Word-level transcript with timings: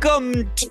Welcome 0.00 0.48
to. 0.54 0.70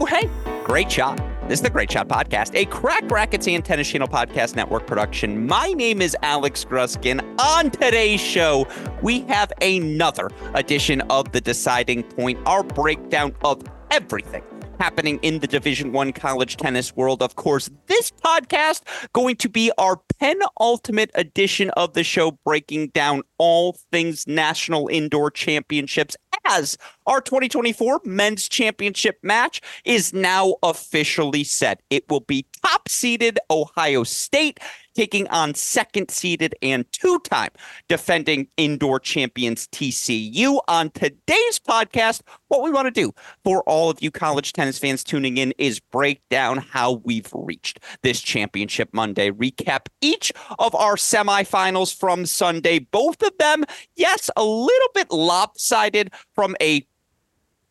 Oh, 0.00 0.06
hey, 0.08 0.28
great 0.64 0.90
shot. 0.90 1.16
This 1.48 1.60
is 1.60 1.62
the 1.62 1.70
Great 1.70 1.92
Shot 1.92 2.08
Podcast, 2.08 2.56
a 2.56 2.64
Cracked 2.64 3.08
Racquets 3.08 3.46
and 3.46 3.64
Tennis 3.64 3.88
Channel 3.88 4.08
Podcast 4.08 4.56
Network 4.56 4.84
production. 4.84 5.46
My 5.46 5.68
name 5.68 6.02
is 6.02 6.16
Alex 6.22 6.64
Gruskin. 6.64 7.20
On 7.38 7.70
today's 7.70 8.20
show, 8.20 8.66
we 9.00 9.20
have 9.22 9.52
another 9.62 10.28
edition 10.54 11.02
of 11.02 11.30
The 11.30 11.40
Deciding 11.40 12.02
Point, 12.02 12.40
our 12.46 12.64
breakdown 12.64 13.32
of 13.44 13.62
everything 13.92 14.42
happening 14.78 15.18
in 15.22 15.38
the 15.40 15.46
division 15.46 15.92
one 15.92 16.12
college 16.12 16.56
tennis 16.56 16.94
world 16.96 17.22
of 17.22 17.36
course 17.36 17.70
this 17.86 18.10
podcast 18.10 18.82
going 19.12 19.36
to 19.36 19.48
be 19.48 19.70
our 19.78 20.00
penultimate 20.18 21.10
edition 21.14 21.70
of 21.70 21.94
the 21.94 22.04
show 22.04 22.32
breaking 22.44 22.88
down 22.88 23.22
all 23.38 23.78
things 23.90 24.26
national 24.26 24.88
indoor 24.88 25.30
championships 25.30 26.16
as 26.46 26.76
our 27.06 27.20
2024 27.20 28.00
men's 28.04 28.48
championship 28.48 29.18
match 29.22 29.60
is 29.84 30.12
now 30.12 30.54
officially 30.62 31.44
set. 31.44 31.80
It 31.90 32.08
will 32.08 32.20
be 32.20 32.46
top 32.64 32.88
seeded 32.88 33.38
Ohio 33.50 34.04
State 34.04 34.60
taking 34.96 35.28
on 35.28 35.54
second 35.54 36.10
seeded 36.10 36.54
and 36.62 36.90
two 36.90 37.18
time 37.20 37.50
defending 37.88 38.48
indoor 38.56 38.98
champions 38.98 39.66
TCU. 39.68 40.58
On 40.68 40.90
today's 40.90 41.60
podcast, 41.60 42.22
what 42.48 42.62
we 42.62 42.70
want 42.70 42.86
to 42.86 42.90
do 42.90 43.12
for 43.44 43.62
all 43.64 43.90
of 43.90 44.02
you 44.02 44.10
college 44.10 44.54
tennis 44.54 44.78
fans 44.78 45.04
tuning 45.04 45.36
in 45.36 45.52
is 45.58 45.80
break 45.80 46.22
down 46.30 46.56
how 46.56 47.02
we've 47.04 47.30
reached 47.34 47.80
this 48.02 48.22
championship 48.22 48.88
Monday, 48.92 49.30
recap 49.30 49.88
each 50.00 50.32
of 50.58 50.74
our 50.74 50.96
semifinals 50.96 51.94
from 51.94 52.24
Sunday, 52.24 52.78
both 52.78 53.22
of 53.22 53.36
them, 53.38 53.64
yes, 53.96 54.30
a 54.36 54.44
little 54.44 54.88
bit 54.94 55.10
lopsided 55.10 56.10
from 56.34 56.56
a 56.62 56.86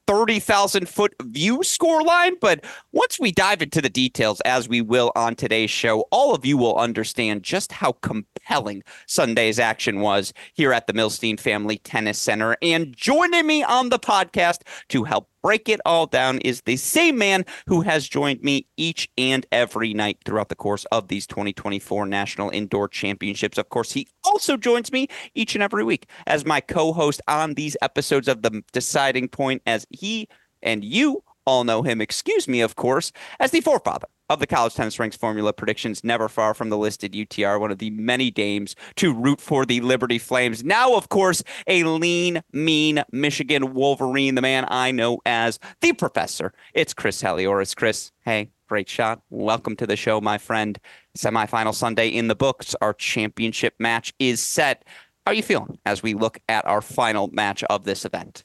30,000 0.08 0.88
foot 0.88 1.14
view 1.24 1.64
score 1.64 2.04
line. 2.04 2.36
But 2.40 2.64
once 2.92 3.20
we 3.20 3.32
dive 3.32 3.62
into 3.62 3.82
the 3.82 3.90
details, 3.90 4.42
as 4.42 4.70
we 4.70 4.82
will 4.82 5.12
on 5.16 5.36
today's 5.36 5.72
show, 5.72 6.06
all 6.12 6.34
of 6.36 6.46
you 6.46 6.58
will 6.58 6.78
understand 6.78 7.44
just 7.44 7.72
how 7.72 7.94
compelling 8.02 8.84
Sunday's 9.08 9.60
action 9.60 10.00
was 10.00 10.34
here 10.54 10.74
at 10.74 10.88
the 10.88 10.94
Milstein 10.94 11.40
Family 11.40 11.78
Tennis 11.80 12.20
Center. 12.20 12.56
And 12.62 12.96
joining 12.96 13.48
me 13.48 13.64
on 13.64 13.90
the 13.90 14.00
podcast 14.00 14.62
to 14.90 15.04
help 15.04 15.30
break 15.46 15.70
it 15.70 15.80
all 15.86 16.08
down 16.08 16.40
is 16.40 16.64
the 16.64 16.76
same 16.76 17.20
man 17.20 17.46
who 17.68 17.82
has 17.82 18.08
joined 18.08 18.42
me 18.42 18.66
each 18.78 19.08
and 19.16 19.46
every 19.52 19.94
night 19.94 20.18
throughout 20.26 20.50
the 20.50 20.56
course 20.56 20.86
of 20.86 21.08
these 21.08 21.28
2024 21.28 22.08
National 22.08 22.50
Indoor 22.50 22.88
Championships. 22.88 23.60
Of 23.60 23.70
course, 23.70 23.92
he 23.92 24.08
also 24.24 24.58
joins 24.58 24.92
me 24.92 25.08
each 25.36 25.54
and 25.54 25.64
every 25.64 25.84
week 25.84 26.08
as 26.26 26.48
my 26.48 26.62
co 26.62 26.94
host 26.94 27.22
on 27.28 27.54
these 27.54 27.78
episodes 27.84 28.28
of 28.28 28.42
The 28.42 28.64
Deciding 28.74 29.28
Point, 29.28 29.62
as 29.68 29.86
he 29.92 30.28
and 30.64 30.84
you 30.84 31.22
all 31.46 31.64
know 31.64 31.84
him, 31.84 32.02
excuse 32.02 32.48
me, 32.48 32.62
of 32.62 32.76
course, 32.76 33.12
as 33.40 33.52
the 33.52 33.62
forefather 33.62 34.08
of 34.30 34.40
the 34.40 34.48
college 34.48 34.74
tennis 34.74 35.00
ranks 35.00 35.16
formula 35.16 35.54
predictions, 35.54 36.04
never 36.04 36.28
far 36.28 36.54
from 36.54 36.70
the 36.70 36.78
listed 36.78 37.14
UTR, 37.14 37.60
one 37.60 37.72
of 37.72 37.78
the 37.78 37.92
many 37.92 38.32
dames 38.32 38.76
to 38.96 39.14
root 39.14 39.40
for 39.40 39.66
the 39.66 39.82
Liberty 39.82 40.18
Flames. 40.18 40.64
Now, 40.64 40.96
of 40.96 41.10
course, 41.10 41.44
a 41.68 41.84
lean, 41.84 42.42
mean 42.52 43.04
Michigan 43.12 43.74
Wolverine, 43.74 44.36
the 44.36 44.42
man 44.42 44.66
I 44.68 44.92
know 44.92 45.20
as 45.26 45.60
the 45.82 45.94
professor. 45.94 46.54
It's 46.74 46.94
Chris 46.94 47.22
Halioris. 47.22 47.76
Chris, 47.76 48.12
hey, 48.24 48.50
great 48.68 48.90
shot. 48.90 49.22
Welcome 49.30 49.76
to 49.78 49.88
the 49.88 49.96
show, 49.96 50.20
my 50.20 50.38
friend. 50.38 50.80
Semifinal 51.18 51.76
Sunday 51.76 52.08
in 52.08 52.28
the 52.28 52.36
books. 52.36 52.76
Our 52.82 52.94
championship 52.94 53.76
match 53.80 54.14
is 54.18 54.40
set. 54.40 54.84
How 55.26 55.32
are 55.32 55.36
you 55.36 55.44
feeling 55.44 55.78
as 55.86 56.02
we 56.02 56.14
look 56.14 56.40
at 56.50 56.66
our 56.66 56.82
final 56.82 57.28
match 57.28 57.64
of 57.66 57.84
this 57.84 58.06
event? 58.06 58.44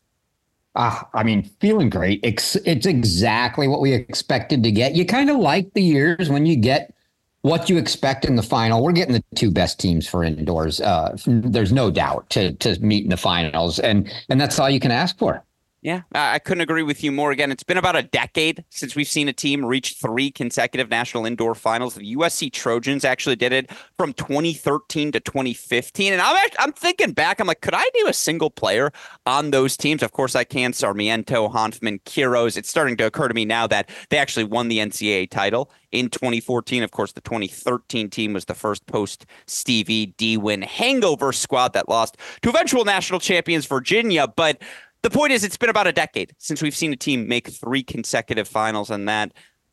Ah, 0.77 1.09
I 1.15 1.25
mean, 1.25 1.51
feeling 1.61 1.91
great. 1.91 2.21
It's, 2.23 2.55
it's 2.57 2.87
exactly 2.87 3.67
what 3.67 3.81
we 3.81 3.93
expected 3.93 4.63
to 4.63 4.71
get. 4.71 4.95
You 4.95 5.05
kind 5.05 5.29
of 5.29 5.37
like 5.37 5.73
the 5.75 5.83
years 5.83 6.31
when 6.31 6.47
you 6.47 6.57
get 6.57 6.95
what 7.43 7.71
you 7.71 7.79
expect 7.79 8.25
in 8.25 8.37
the 8.37 8.43
final. 8.43 8.83
We're 8.83 8.93
getting 8.93 9.15
the 9.15 9.25
two 9.35 9.51
best 9.51 9.81
teams 9.81 10.07
for 10.07 10.23
indoors. 10.23 10.81
Uh, 10.81 11.17
there's 11.27 11.73
no 11.73 11.91
doubt 11.91 12.29
to 12.31 12.53
to 12.55 12.79
meet 12.81 13.05
in 13.05 13.11
the 13.11 13.17
finals, 13.17 13.79
and 13.79 14.13
and 14.29 14.41
that's 14.41 14.59
all 14.59 14.69
you 14.71 14.81
can 14.81 14.91
ask 14.91 15.19
for. 15.19 15.43
Yeah, 15.83 16.03
I 16.13 16.39
couldn't 16.39 16.61
agree 16.61 16.83
with 16.83 17.03
you 17.03 17.11
more. 17.11 17.31
Again, 17.31 17.51
it's 17.51 17.63
been 17.63 17.79
about 17.79 17.97
a 17.97 18.03
decade 18.03 18.65
since 18.69 18.95
we've 18.95 19.09
seen 19.09 19.29
a 19.29 19.33
team 19.33 19.65
reach 19.65 19.95
three 19.95 20.31
consecutive 20.31 20.91
national 20.91 21.25
indoor 21.25 21.55
finals. 21.55 21.95
The 21.95 22.17
USC 22.17 22.53
Trojans 22.53 23.03
actually 23.03 23.37
did 23.37 23.55
it 23.55 23.71
from 23.97 24.13
2013 24.13 25.11
to 25.13 25.21
2015. 25.21 26.13
And 26.13 26.21
I'm 26.21 26.37
I'm 26.59 26.73
thinking 26.73 27.13
back, 27.13 27.41
I'm 27.41 27.47
like, 27.47 27.63
could 27.63 27.73
I 27.75 27.89
do 27.95 28.09
a 28.09 28.13
single 28.13 28.51
player 28.51 28.93
on 29.25 29.53
those 29.53 29.79
teams? 29.79 30.03
Of 30.03 30.13
course, 30.13 30.37
I 30.37 30.45
can. 30.45 30.75
Sarmiento, 30.75 31.49
Hanfmann, 31.49 32.03
Quiroz. 32.03 32.59
It's 32.59 32.69
starting 32.69 32.99
to 32.99 33.07
occur 33.07 33.29
to 33.29 33.35
me 33.35 33.47
now 33.47 33.67
that 33.69 33.89
they 34.11 34.19
actually 34.19 34.45
won 34.45 34.69
the 34.69 34.79
NCAA 34.79 35.31
title 35.31 35.71
in 35.93 36.11
2014. 36.11 36.83
Of 36.83 36.91
course, 36.91 37.13
the 37.13 37.23
2013 37.23 38.11
team 38.11 38.35
was 38.35 38.45
the 38.45 38.55
first 38.55 38.87
post 38.87 39.25
Stevie 39.47 40.07
D 40.19 40.37
win 40.37 40.61
hangover 40.61 41.33
squad 41.33 41.73
that 41.73 41.89
lost 41.89 42.19
to 42.43 42.51
eventual 42.51 42.85
national 42.85 43.21
champions 43.21 43.65
Virginia. 43.65 44.29
But 44.29 44.61
the 45.03 45.11
point 45.11 45.33
is, 45.33 45.45
it's 45.45 45.57
been 45.57 45.71
about 45.71 45.87
a 45.87 45.93
decade 45.93 46.35
since 46.39 46.63
we've 46.63 46.75
seen 46.75 46.93
a 46.93 46.97
team 46.97 47.27
make 47.27 47.49
three 47.49 47.83
consecutive 47.83 48.47
finals, 48.47 48.91
and 48.91 49.09
that 49.09 49.33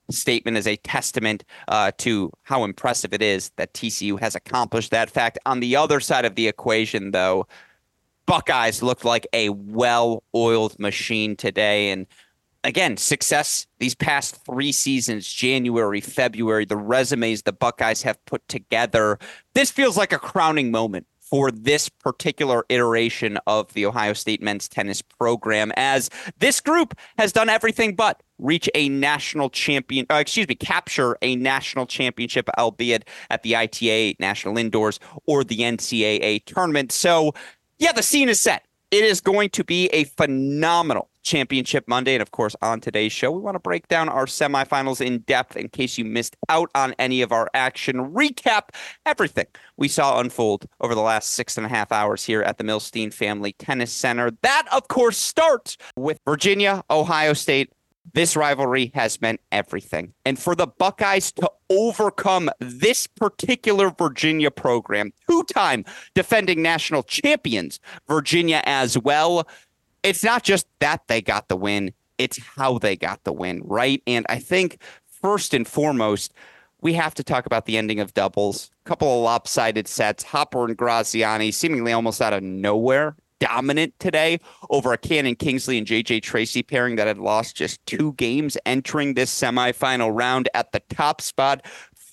statement 0.10 0.58
is 0.58 0.68
a 0.68 0.78
testament 0.78 1.44
uh, 1.68 1.92
to 1.98 2.32
how 2.44 2.64
impressive 2.64 3.14
it 3.14 3.22
is 3.22 3.52
that 3.58 3.74
TCU 3.74 4.20
has 4.20 4.36
accomplished 4.36 4.92
that 4.92 5.10
fact. 5.10 5.38
On 5.46 5.60
the 5.60 5.76
other 5.76 6.00
side 6.00 6.26
of 6.26 6.36
the 6.36 6.48
equation, 6.48 7.12
though, 7.12 7.48
Buckeyes 8.26 8.82
looked 8.84 9.06
like 9.06 9.28
a 9.34 9.50
well 9.50 10.24
oiled 10.36 10.78
machine 10.80 11.36
today. 11.36 11.92
And 11.92 12.06
again, 12.64 12.98
success 12.98 13.68
these 13.80 13.96
past 13.96 14.46
three 14.46 14.72
seasons 14.72 15.32
January, 15.32 16.02
February, 16.02 16.66
the 16.66 16.78
resumes 16.78 17.42
the 17.42 17.54
Buckeyes 17.54 18.02
have 18.04 18.24
put 18.26 18.48
together. 18.48 19.18
This 19.54 19.72
feels 19.72 19.98
like 19.98 20.14
a 20.14 20.20
crowning 20.20 20.72
moment 20.72 21.08
for 21.30 21.52
this 21.52 21.90
particular 21.90 22.66
iteration 22.70 23.38
of 23.48 23.74
the 23.74 23.86
Ohio 23.86 24.14
State 24.14 24.42
men's 24.42 24.68
tennis 24.68 25.02
program, 25.02 25.72
as 25.76 26.10
this 26.40 26.62
group 26.62 26.94
has 27.18 27.32
done 27.32 27.50
everything 27.50 27.96
but 27.96 28.22
reach 28.40 28.70
a 28.76 28.90
national 28.90 29.50
champion, 29.50 30.06
uh, 30.12 30.16
excuse 30.16 30.48
me, 30.48 30.56
capture 30.56 31.18
a 31.22 31.36
national 31.36 31.86
championship, 31.86 32.50
albeit 32.58 33.08
at 33.30 33.44
the 33.44 33.56
ITA 33.56 34.16
National 34.20 34.58
Indoors 34.58 35.00
or 35.26 35.44
the 35.44 35.60
NCAA 35.60 36.46
tournament. 36.46 36.92
So, 36.92 37.34
yeah, 37.80 37.92
the 37.92 38.04
scene 38.04 38.30
is 38.30 38.42
set. 38.42 38.67
It 38.90 39.04
is 39.04 39.20
going 39.20 39.50
to 39.50 39.66
be 39.66 39.88
a 39.88 40.06
phenomenal 40.06 41.10
Championship 41.22 41.90
Monday. 41.90 42.16
And 42.16 42.22
of 42.22 42.32
course, 42.32 42.56
on 42.62 42.80
today's 42.80 43.12
show, 43.12 43.32
we 43.32 43.42
want 43.42 43.56
to 43.56 43.60
break 43.60 43.90
down 43.90 44.08
our 44.08 44.26
semifinals 44.26 45.06
in 45.06 45.20
depth 45.20 45.58
in 45.58 45.68
case 45.68 45.98
you 45.98 46.06
missed 46.06 46.38
out 46.48 46.72
on 46.74 46.96
any 46.98 47.22
of 47.22 47.34
our 47.34 47.50
action. 47.54 48.14
Recap 48.14 48.70
everything 49.06 49.48
we 49.76 49.90
saw 49.90 50.22
unfold 50.22 50.68
over 50.80 50.96
the 50.96 51.02
last 51.02 51.32
six 51.34 51.58
and 51.58 51.66
a 51.66 51.70
half 51.70 51.92
hours 51.92 52.24
here 52.24 52.42
at 52.44 52.58
the 52.58 52.64
Milstein 52.64 53.14
Family 53.14 53.52
Tennis 53.60 53.92
Center. 53.92 54.32
That, 54.42 54.68
of 54.72 54.88
course, 54.88 55.18
starts 55.18 55.78
with 55.98 56.18
Virginia, 56.24 56.82
Ohio 56.90 57.34
State. 57.34 57.74
This 58.14 58.36
rivalry 58.36 58.92
has 58.96 59.22
meant 59.22 59.42
everything. 59.52 60.14
And 60.26 60.40
for 60.40 60.56
the 60.56 60.68
Buckeyes 60.68 61.32
to 61.34 61.52
overcome 61.70 62.50
this 62.60 63.08
particular 63.08 63.90
Virginia 63.90 64.52
program, 64.52 65.12
two 65.30 65.44
time 65.44 65.86
defending 66.14 66.62
national 66.62 67.04
champions, 67.04 67.80
Virginia 68.08 68.62
as 68.66 68.98
well, 68.98 69.48
it's 70.04 70.24
not 70.24 70.44
just 70.44 70.68
that 70.80 71.02
they 71.08 71.22
got 71.22 71.50
the 71.50 71.58
win, 71.58 71.94
it's 72.18 72.40
how 72.40 72.78
they 72.78 72.96
got 72.96 73.24
the 73.24 73.34
win, 73.34 73.62
right? 73.66 74.02
And 74.08 74.26
I 74.30 74.40
think 74.40 74.82
first 75.06 75.54
and 75.54 75.68
foremost, 75.68 76.34
we 76.82 76.94
have 76.94 77.14
to 77.16 77.24
talk 77.24 77.46
about 77.46 77.66
the 77.66 77.78
ending 77.78 78.00
of 78.00 78.14
doubles. 78.14 78.70
A 78.86 78.90
couple 78.90 79.14
of 79.14 79.24
lopsided 79.24 79.88
sets. 79.88 80.24
Hopper 80.24 80.66
and 80.66 80.78
Graziani 80.78 81.52
seemingly 81.52 81.92
almost 81.92 82.22
out 82.22 82.34
of 82.34 82.44
nowhere 82.44 83.16
dominant 83.40 83.94
today 84.00 84.40
over 84.70 84.94
a 84.94 84.98
Cannon 84.98 85.36
Kingsley 85.36 85.78
and 85.78 85.88
JJ 85.88 86.22
Tracy 86.22 86.64
pairing 86.64 86.96
that 86.96 87.08
had 87.08 87.18
lost 87.18 87.56
just 87.56 87.86
two 87.86 88.14
games 88.14 88.58
entering 88.66 89.14
this 89.14 89.34
semifinal 89.34 90.12
round 90.14 90.50
at 90.54 90.72
the 90.72 90.82
top 90.90 91.22
spot. 91.22 91.66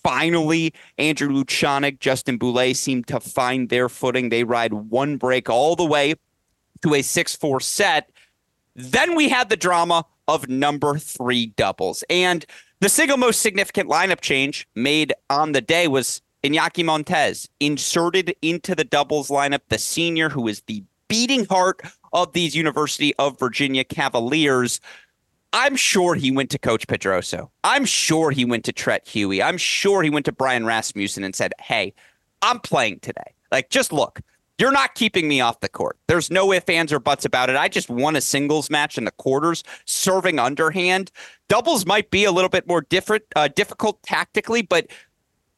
Finally, 0.03 0.75
Andrew 0.99 1.31
Luchanik, 1.31 1.99
Justin 1.99 2.39
Boulais 2.39 2.77
seem 2.77 3.03
to 3.05 3.21
find 3.21 3.71
their 3.71 3.89
footing. 3.89 4.29
They 4.29 4.45
ride 4.45 4.73
one 4.73 5.17
break 5.17 5.49
all 5.49 5.77
the 5.77 5.85
way 5.85 6.15
to 6.83 6.95
a 6.95 7.03
6 7.03 7.37
4 7.37 7.61
set. 7.61 8.11
Then 8.77 9.15
we 9.15 9.29
had 9.29 9.49
the 9.49 9.57
drama 9.57 10.05
of 10.29 10.49
number 10.49 10.99
three 10.99 11.47
doubles. 11.47 12.05
And 12.11 12.45
the 12.81 12.89
single 12.89 13.17
most 13.17 13.41
significant 13.41 13.89
lineup 13.89 14.21
change 14.21 14.69
made 14.75 15.13
on 15.31 15.53
the 15.53 15.61
day 15.61 15.89
was 15.89 16.21
Iñaki 16.43 16.85
Montes 16.85 17.49
inserted 17.61 18.35
into 18.43 18.75
the 18.75 18.85
doubles 18.85 19.29
lineup, 19.29 19.61
the 19.69 19.79
senior 19.79 20.29
who 20.29 20.47
is 20.49 20.61
the 20.67 20.85
beating 21.09 21.47
heart 21.47 21.81
of 22.13 22.33
these 22.33 22.55
University 22.55 23.15
of 23.17 23.39
Virginia 23.39 23.85
Cavaliers. 23.85 24.81
I'm 25.53 25.77
sure 25.77 26.15
he 26.15 26.31
went 26.31 26.51
to 26.51 26.59
Coach 26.59 26.87
Pedroso. 26.87 27.51
I'm 27.63 27.85
sure 27.85 28.31
he 28.31 28.45
went 28.45 28.65
to 28.65 28.73
Treat 28.73 29.07
Huey. 29.07 29.43
I'm 29.43 29.57
sure 29.57 30.03
he 30.03 30.11
went 30.11 30.27
to 30.27 30.33
Brian 30.33 30.67
Rasmussen 30.67 31.23
and 31.23 31.35
said, 31.35 31.53
Hey, 31.61 31.95
I'm 32.43 32.61
playing 32.61 33.01
today. 33.01 33.35
Like, 33.53 33.71
just 33.71 33.93
look, 33.93 34.21
you're 34.59 34.73
not 34.73 34.95
keeping 34.95 35.27
me 35.29 35.41
off 35.41 35.61
the 35.61 35.69
court. 35.69 35.99
There's 36.07 36.31
no 36.31 36.53
ifs, 36.53 36.69
ands, 36.69 36.93
or 36.93 37.01
buts 37.01 37.25
about 37.25 37.51
it. 37.51 37.57
I 37.57 37.69
just 37.69 37.89
won 37.89 38.17
a 38.17 38.21
singles 38.21 38.71
match 38.71 38.97
in 38.99 39.05
the 39.05 39.11
quarters, 39.13 39.65
serving 39.85 40.39
underhand. 40.39 41.11
Doubles 41.49 41.87
might 41.87 42.11
be 42.11 42.25
a 42.25 42.33
little 42.33 42.49
bit 42.49 42.67
more 42.67 42.83
different, 42.83 43.25
uh, 43.35 43.49
difficult 43.49 44.03
tactically, 44.03 44.63
but 44.63 44.87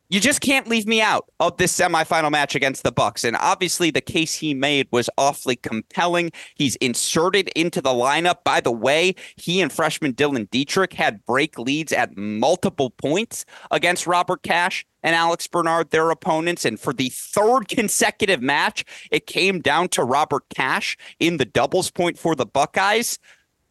you 0.09 0.21
just 0.21 0.41
can't 0.41 0.69
leave 0.69 0.87
me 0.87 1.01
out 1.01 1.29
of 1.41 1.57
this 1.57 1.77
semifinal 1.77 2.31
match 2.31 2.55
against 2.55 2.85
the 2.85 2.93
Bucks. 2.93 3.25
And 3.25 3.37
obviously, 3.37 3.91
the 3.91 4.01
case 4.01 4.35
he 4.35 4.55
made 4.55 4.87
was 4.93 5.11
awfully 5.19 5.57
compelling. 5.57 6.31
He's 6.55 6.77
inserted 6.77 7.49
into 7.57 7.81
the 7.81 7.91
lineup. 7.91 8.45
By 8.45 8.61
the 8.61 8.71
way, 8.71 9.15
he 9.37 9.61
and 9.61 9.73
freshman 9.73 10.15
Dylan 10.15 10.49
Dietrich 10.51 10.93
had 10.93 11.25
break 11.27 11.59
leads 11.59 11.93
at 11.93 12.17
multiple 12.17 12.91
points 12.91 13.45
against 13.71 14.07
Robert 14.07 14.43
Cash 14.43 14.87
and 15.03 15.17
Alex 15.17 15.47
Bernard, 15.47 15.91
their 15.91 16.11
opponents. 16.11 16.65
And 16.65 16.79
for 16.79 16.93
the 16.93 17.11
third 17.11 17.69
consecutive 17.69 18.41
match, 18.41 18.85
it 19.11 19.27
came 19.27 19.61
down 19.61 19.89
to 19.91 20.05
Robert 20.05 20.45
Cash 20.55 20.97
in 21.19 21.39
the 21.39 21.45
doubles 21.45 21.91
point 21.91 22.19
for 22.19 22.37
the 22.37 22.47
Buckeyes. 22.47 23.19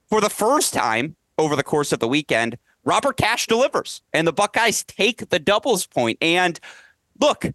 For 0.09 0.21
the 0.21 0.29
first 0.29 0.73
time 0.73 1.15
over 1.37 1.55
the 1.55 1.63
course 1.63 1.91
of 1.91 1.99
the 1.99 2.07
weekend, 2.07 2.57
Robert 2.85 3.17
Cash 3.17 3.47
delivers, 3.47 4.01
and 4.13 4.27
the 4.27 4.33
Buckeyes 4.33 4.83
take 4.83 5.29
the 5.29 5.39
doubles 5.39 5.85
point. 5.85 6.17
And 6.21 6.59
look, 7.19 7.45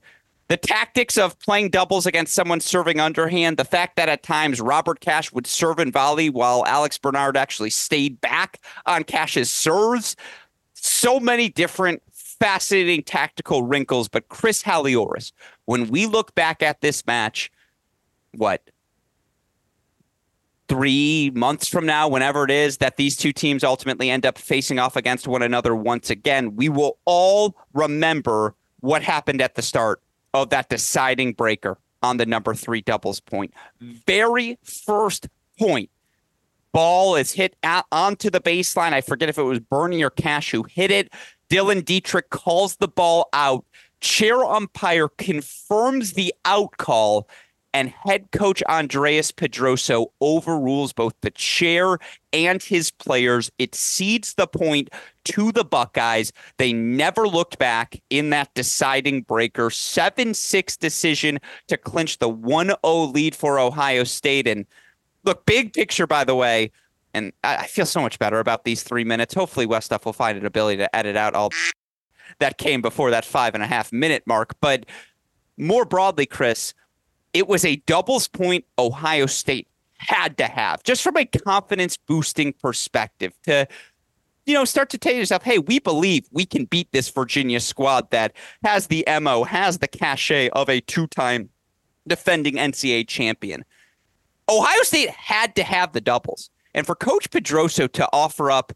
the 0.48 0.56
tactics 0.56 1.16
of 1.16 1.38
playing 1.38 1.70
doubles 1.70 2.06
against 2.06 2.34
someone 2.34 2.58
serving 2.58 2.98
underhand, 2.98 3.56
the 3.56 3.64
fact 3.64 3.94
that 3.94 4.08
at 4.08 4.24
times 4.24 4.60
Robert 4.60 4.98
Cash 4.98 5.32
would 5.32 5.46
serve 5.46 5.78
and 5.78 5.92
volley 5.92 6.28
while 6.28 6.66
Alex 6.66 6.98
Bernard 6.98 7.36
actually 7.36 7.70
stayed 7.70 8.20
back 8.20 8.60
on 8.84 9.04
Cash's 9.04 9.50
serves, 9.50 10.16
so 10.74 11.20
many 11.20 11.48
different 11.48 12.02
fascinating 12.10 13.04
tactical 13.04 13.62
wrinkles. 13.62 14.08
But 14.08 14.28
Chris 14.28 14.64
Halioris, 14.64 15.30
when 15.66 15.88
we 15.88 16.06
look 16.06 16.34
back 16.34 16.64
at 16.64 16.80
this 16.80 17.06
match, 17.06 17.52
what 18.34 18.69
three 20.70 21.32
months 21.34 21.66
from 21.66 21.84
now, 21.84 22.06
whenever 22.06 22.44
it 22.44 22.50
is 22.50 22.76
that 22.76 22.96
these 22.96 23.16
two 23.16 23.32
teams 23.32 23.64
ultimately 23.64 24.08
end 24.08 24.24
up 24.24 24.38
facing 24.38 24.78
off 24.78 24.94
against 24.94 25.26
one 25.26 25.42
another 25.42 25.74
once 25.74 26.10
again, 26.10 26.54
we 26.54 26.68
will 26.68 26.96
all 27.06 27.56
remember 27.74 28.54
what 28.78 29.02
happened 29.02 29.42
at 29.42 29.56
the 29.56 29.62
start 29.62 30.00
of 30.32 30.50
that 30.50 30.68
deciding 30.68 31.32
breaker 31.32 31.76
on 32.04 32.18
the 32.18 32.24
number 32.24 32.54
three 32.54 32.80
doubles 32.82 33.18
point. 33.18 33.52
Very 33.80 34.58
first 34.62 35.26
point. 35.58 35.90
Ball 36.70 37.16
is 37.16 37.32
hit 37.32 37.56
out 37.64 37.86
onto 37.90 38.30
the 38.30 38.40
baseline. 38.40 38.92
I 38.92 39.00
forget 39.00 39.28
if 39.28 39.38
it 39.38 39.42
was 39.42 39.58
Bernie 39.58 40.04
or 40.04 40.10
Cash 40.10 40.52
who 40.52 40.62
hit 40.62 40.92
it. 40.92 41.12
Dylan 41.50 41.84
Dietrich 41.84 42.30
calls 42.30 42.76
the 42.76 42.86
ball 42.86 43.28
out. 43.32 43.64
Chair 44.00 44.44
umpire 44.44 45.08
confirms 45.08 46.12
the 46.12 46.32
out 46.44 46.76
call 46.76 47.28
and 47.72 47.90
head 47.90 48.30
coach 48.32 48.62
Andres 48.68 49.30
Pedroso 49.30 50.06
overrules 50.20 50.92
both 50.92 51.14
the 51.20 51.30
chair 51.30 51.98
and 52.32 52.62
his 52.62 52.90
players. 52.90 53.50
It 53.58 53.74
cedes 53.74 54.34
the 54.34 54.46
point 54.46 54.90
to 55.26 55.52
the 55.52 55.64
Buckeyes. 55.64 56.32
They 56.58 56.72
never 56.72 57.28
looked 57.28 57.58
back 57.58 58.00
in 58.10 58.30
that 58.30 58.52
deciding 58.54 59.22
breaker. 59.22 59.70
7 59.70 60.34
6 60.34 60.76
decision 60.76 61.38
to 61.68 61.76
clinch 61.76 62.18
the 62.18 62.28
1 62.28 62.66
0 62.66 62.76
lead 63.04 63.34
for 63.34 63.58
Ohio 63.58 64.04
State. 64.04 64.46
And 64.46 64.66
look, 65.24 65.46
big 65.46 65.72
picture, 65.72 66.06
by 66.06 66.24
the 66.24 66.34
way. 66.34 66.72
And 67.12 67.32
I 67.42 67.66
feel 67.66 67.86
so 67.86 68.00
much 68.00 68.18
better 68.20 68.38
about 68.38 68.64
these 68.64 68.84
three 68.84 69.04
minutes. 69.04 69.34
Hopefully, 69.34 69.66
Westuff 69.66 70.04
will 70.04 70.12
find 70.12 70.38
an 70.38 70.46
ability 70.46 70.78
to 70.78 70.96
edit 70.96 71.16
out 71.16 71.34
all 71.34 71.50
that 72.38 72.58
came 72.58 72.80
before 72.80 73.10
that 73.10 73.24
five 73.24 73.54
and 73.54 73.62
a 73.64 73.66
half 73.66 73.92
minute 73.92 74.22
mark. 74.26 74.54
But 74.60 74.86
more 75.58 75.84
broadly, 75.84 76.26
Chris, 76.26 76.72
it 77.32 77.48
was 77.48 77.64
a 77.64 77.76
doubles 77.76 78.28
point 78.28 78.64
Ohio 78.78 79.26
State 79.26 79.68
had 79.98 80.38
to 80.38 80.46
have, 80.46 80.82
just 80.82 81.02
from 81.02 81.16
a 81.16 81.24
confidence 81.24 81.96
boosting 81.96 82.52
perspective, 82.54 83.32
to 83.44 83.66
you 84.46 84.54
know 84.54 84.64
start 84.64 84.90
to 84.90 84.98
tell 84.98 85.12
yourself, 85.12 85.42
hey, 85.42 85.58
we 85.58 85.78
believe 85.78 86.26
we 86.32 86.44
can 86.44 86.64
beat 86.64 86.90
this 86.92 87.08
Virginia 87.10 87.60
squad 87.60 88.10
that 88.10 88.32
has 88.64 88.86
the 88.88 89.04
mo, 89.20 89.44
has 89.44 89.78
the 89.78 89.88
cachet 89.88 90.48
of 90.50 90.68
a 90.68 90.80
two 90.80 91.06
time 91.08 91.50
defending 92.06 92.54
NCAA 92.54 93.06
champion. 93.06 93.64
Ohio 94.48 94.82
State 94.82 95.10
had 95.10 95.54
to 95.56 95.62
have 95.62 95.92
the 95.92 96.00
doubles, 96.00 96.50
and 96.74 96.86
for 96.86 96.94
Coach 96.94 97.30
Pedroso 97.30 97.90
to 97.92 98.08
offer 98.12 98.50
up, 98.50 98.72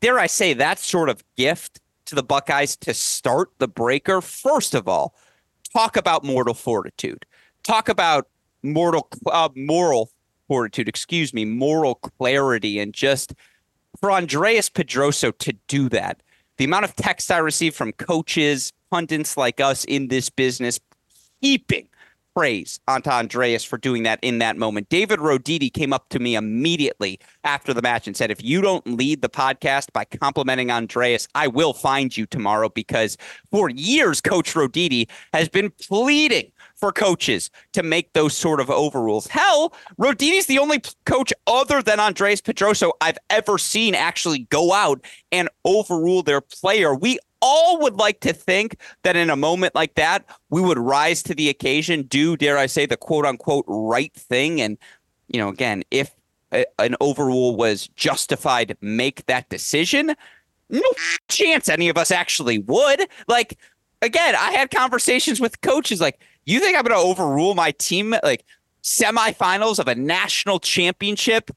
dare 0.00 0.18
I 0.18 0.26
say, 0.26 0.54
that 0.54 0.78
sort 0.78 1.08
of 1.08 1.22
gift 1.36 1.80
to 2.06 2.14
the 2.14 2.22
Buckeyes 2.22 2.76
to 2.78 2.94
start 2.94 3.50
the 3.58 3.68
breaker. 3.68 4.20
First 4.20 4.74
of 4.74 4.88
all, 4.88 5.14
talk 5.72 5.96
about 5.96 6.24
mortal 6.24 6.54
fortitude 6.54 7.26
talk 7.62 7.88
about 7.88 8.28
mortal 8.62 9.08
uh, 9.26 9.48
moral 9.56 10.10
fortitude, 10.48 10.88
excuse 10.88 11.32
me, 11.32 11.44
moral 11.44 11.96
clarity, 11.96 12.78
and 12.78 12.92
just 12.92 13.34
for 14.00 14.10
Andres 14.10 14.68
Pedroso 14.68 15.36
to 15.38 15.52
do 15.68 15.88
that. 15.90 16.22
The 16.56 16.64
amount 16.64 16.84
of 16.84 16.96
text 16.96 17.30
I 17.30 17.38
receive 17.38 17.74
from 17.74 17.92
coaches, 17.92 18.72
pundits 18.90 19.36
like 19.36 19.60
us 19.60 19.84
in 19.84 20.08
this 20.08 20.28
business, 20.28 20.78
heaping 21.40 21.88
praise 22.34 22.80
onto 22.86 23.10
Andres 23.10 23.64
for 23.64 23.76
doing 23.76 24.02
that 24.04 24.18
in 24.22 24.38
that 24.38 24.56
moment. 24.56 24.88
David 24.88 25.18
Roditi 25.18 25.72
came 25.72 25.92
up 25.92 26.08
to 26.10 26.18
me 26.18 26.36
immediately 26.36 27.18
after 27.44 27.74
the 27.74 27.82
match 27.82 28.06
and 28.06 28.16
said, 28.16 28.30
If 28.30 28.42
you 28.42 28.60
don't 28.60 28.86
lead 28.86 29.22
the 29.22 29.28
podcast 29.28 29.92
by 29.92 30.04
complimenting 30.04 30.70
Andres, 30.70 31.28
I 31.34 31.48
will 31.48 31.72
find 31.72 32.16
you 32.16 32.26
tomorrow 32.26 32.68
because 32.68 33.16
for 33.50 33.68
years, 33.68 34.20
Coach 34.20 34.54
Roditi 34.54 35.08
has 35.32 35.48
been 35.48 35.70
pleading 35.82 36.52
for 36.80 36.92
coaches 36.92 37.50
to 37.74 37.82
make 37.82 38.12
those 38.14 38.36
sort 38.36 38.58
of 38.58 38.70
overrules. 38.70 39.26
Hell, 39.26 39.74
Roditi's 39.98 40.46
the 40.46 40.58
only 40.58 40.82
coach 41.04 41.32
other 41.46 41.82
than 41.82 42.00
Andres 42.00 42.40
Pedroso 42.40 42.92
I've 43.00 43.18
ever 43.28 43.58
seen 43.58 43.94
actually 43.94 44.40
go 44.50 44.72
out 44.72 45.04
and 45.30 45.48
overrule 45.64 46.22
their 46.22 46.40
player. 46.40 46.94
We 46.94 47.18
all 47.42 47.78
would 47.80 47.96
like 47.96 48.20
to 48.20 48.32
think 48.32 48.76
that 49.02 49.16
in 49.16 49.30
a 49.30 49.36
moment 49.36 49.74
like 49.74 49.94
that, 49.94 50.24
we 50.48 50.60
would 50.60 50.78
rise 50.78 51.22
to 51.24 51.34
the 51.34 51.48
occasion, 51.48 52.02
do, 52.02 52.36
dare 52.36 52.58
I 52.58 52.66
say, 52.66 52.86
the 52.86 52.96
quote 52.96 53.26
unquote 53.26 53.64
right 53.68 54.12
thing. 54.14 54.60
And, 54.60 54.78
you 55.28 55.38
know, 55.38 55.48
again, 55.48 55.82
if 55.90 56.14
a, 56.52 56.64
an 56.78 56.96
overrule 57.00 57.56
was 57.56 57.88
justified, 57.88 58.76
make 58.80 59.26
that 59.26 59.48
decision. 59.48 60.14
No 60.68 60.82
chance 61.28 61.68
any 61.68 61.88
of 61.88 61.96
us 61.96 62.10
actually 62.10 62.58
would. 62.58 63.08
Like, 63.26 63.58
again, 64.02 64.34
I 64.34 64.52
had 64.52 64.70
conversations 64.70 65.40
with 65.40 65.60
coaches 65.60 66.00
like, 66.00 66.20
you 66.50 66.60
think 66.60 66.76
I'm 66.76 66.84
going 66.84 66.98
to 66.98 67.06
overrule 67.06 67.54
my 67.54 67.72
team 67.72 68.14
like 68.22 68.44
semifinals 68.82 69.78
of 69.78 69.88
a 69.88 69.94
national 69.94 70.58
championship, 70.58 71.50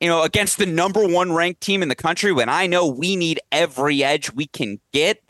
you 0.00 0.08
know, 0.08 0.22
against 0.22 0.58
the 0.58 0.66
number 0.66 1.06
one 1.06 1.32
ranked 1.32 1.60
team 1.60 1.82
in 1.82 1.88
the 1.88 1.94
country 1.94 2.32
when 2.32 2.48
I 2.48 2.66
know 2.66 2.86
we 2.86 3.16
need 3.16 3.40
every 3.52 4.02
edge 4.02 4.32
we 4.32 4.46
can 4.46 4.80
get? 4.92 5.22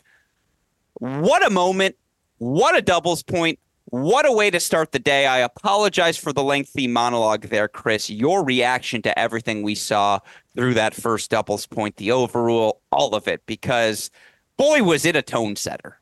What 0.95 1.45
a 1.45 1.49
moment. 1.49 1.95
What 2.39 2.77
a 2.77 2.81
doubles 2.81 3.23
point. 3.23 3.59
What 3.85 4.25
a 4.25 4.31
way 4.31 4.49
to 4.49 4.59
start 4.59 4.91
the 4.91 4.99
day. 4.99 5.27
I 5.27 5.39
apologize 5.39 6.17
for 6.17 6.33
the 6.33 6.43
lengthy 6.43 6.87
monologue 6.87 7.43
there, 7.43 7.69
Chris. 7.69 8.09
Your 8.09 8.43
reaction 8.43 9.01
to 9.03 9.17
everything 9.17 9.63
we 9.63 9.75
saw 9.75 10.19
through 10.55 10.73
that 10.73 10.93
first 10.93 11.31
doubles 11.31 11.65
point, 11.65 11.95
the 11.95 12.11
overrule, 12.11 12.81
all 12.91 13.15
of 13.15 13.29
it, 13.29 13.45
because 13.45 14.11
boy, 14.57 14.83
was 14.83 15.05
it 15.05 15.15
a 15.15 15.21
tone 15.21 15.55
setter. 15.55 15.99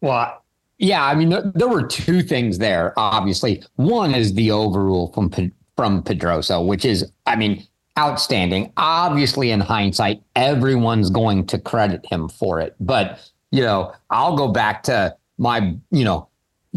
Well, 0.00 0.43
yeah, 0.78 1.04
I 1.04 1.14
mean, 1.14 1.30
there, 1.30 1.52
there, 1.54 1.68
were 1.68 1.86
two 1.86 2.22
things 2.22 2.58
there. 2.58 2.92
Obviously, 2.96 3.62
one 3.76 4.14
is 4.14 4.34
the 4.34 4.50
overrule 4.50 5.12
from 5.12 5.30
from 5.76 6.02
Pedroso, 6.02 6.66
which 6.66 6.84
is, 6.84 7.10
I 7.26 7.36
mean, 7.36 7.66
outstanding. 7.98 8.72
Obviously, 8.76 9.50
in 9.50 9.60
hindsight, 9.60 10.22
everyone's 10.36 11.10
going 11.10 11.46
to 11.46 11.58
credit 11.58 12.04
him 12.06 12.28
for 12.28 12.60
it. 12.60 12.74
But 12.80 13.20
you 13.50 13.62
know, 13.62 13.92
I'll 14.10 14.36
go 14.36 14.48
back 14.48 14.82
to 14.84 15.16
my, 15.38 15.76
you 15.90 16.04
know, 16.04 16.28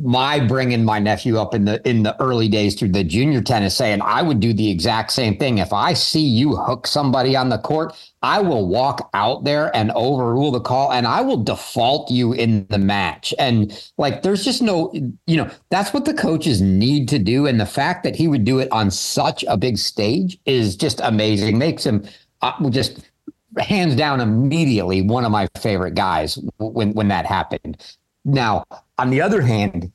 my 0.04 0.40
bringing 0.40 0.86
my 0.86 1.00
nephew 1.00 1.38
up 1.38 1.56
in 1.56 1.66
the 1.66 1.88
in 1.88 2.04
the 2.04 2.20
early 2.22 2.48
days 2.48 2.76
through 2.76 2.90
the 2.90 3.04
junior 3.04 3.42
tennis 3.42 3.76
saying 3.76 4.00
I 4.02 4.22
would 4.22 4.40
do 4.40 4.54
the 4.54 4.70
exact 4.70 5.12
same 5.12 5.38
thing. 5.38 5.58
If 5.58 5.74
I 5.74 5.94
see 5.94 6.26
you 6.26 6.56
hook 6.56 6.86
somebody 6.86 7.36
on 7.36 7.50
the 7.50 7.58
court 7.58 7.96
I 8.22 8.40
will 8.40 8.68
walk 8.68 9.10
out 9.14 9.44
there 9.44 9.76
and 9.76 9.92
overrule 9.92 10.52
the 10.52 10.60
call 10.60 10.92
and 10.92 11.08
I 11.08 11.22
will 11.22 11.38
default 11.38 12.12
you 12.12 12.34
in 12.34 12.68
the 12.70 12.78
match. 12.78 13.34
And 13.40 13.72
like 13.98 14.22
there's 14.22 14.44
just 14.46 14.62
no 14.62 14.92
you 15.26 15.38
know 15.38 15.50
that's 15.70 15.94
what 15.94 16.06
the 16.06 16.14
coaches 16.14 16.62
need 16.62 17.08
to 17.10 17.20
do. 17.20 17.48
And 17.48 17.60
the 17.60 17.66
fact 17.66 18.04
that 18.04 18.16
he 18.16 18.28
would 18.28 18.46
do 18.46 18.60
it 18.60 18.72
on 18.72 18.92
such 18.92 19.44
a 19.48 19.58
big 19.58 19.78
stage 19.78 20.38
is 20.46 20.76
just 20.76 21.00
amazing. 21.04 21.58
Makes 21.58 21.86
him 21.86 22.06
uh, 22.42 22.70
just 22.70 23.10
hands 23.58 23.96
down 23.96 24.20
immediately 24.20 25.02
one 25.02 25.26
of 25.26 25.32
my 25.32 25.48
favorite 25.58 25.96
guys 25.96 26.38
when 26.60 26.94
when 26.94 27.08
that 27.08 27.26
happened. 27.26 27.84
Now, 28.26 28.66
on 28.98 29.10
the 29.10 29.22
other 29.22 29.42
hand, 29.42 29.92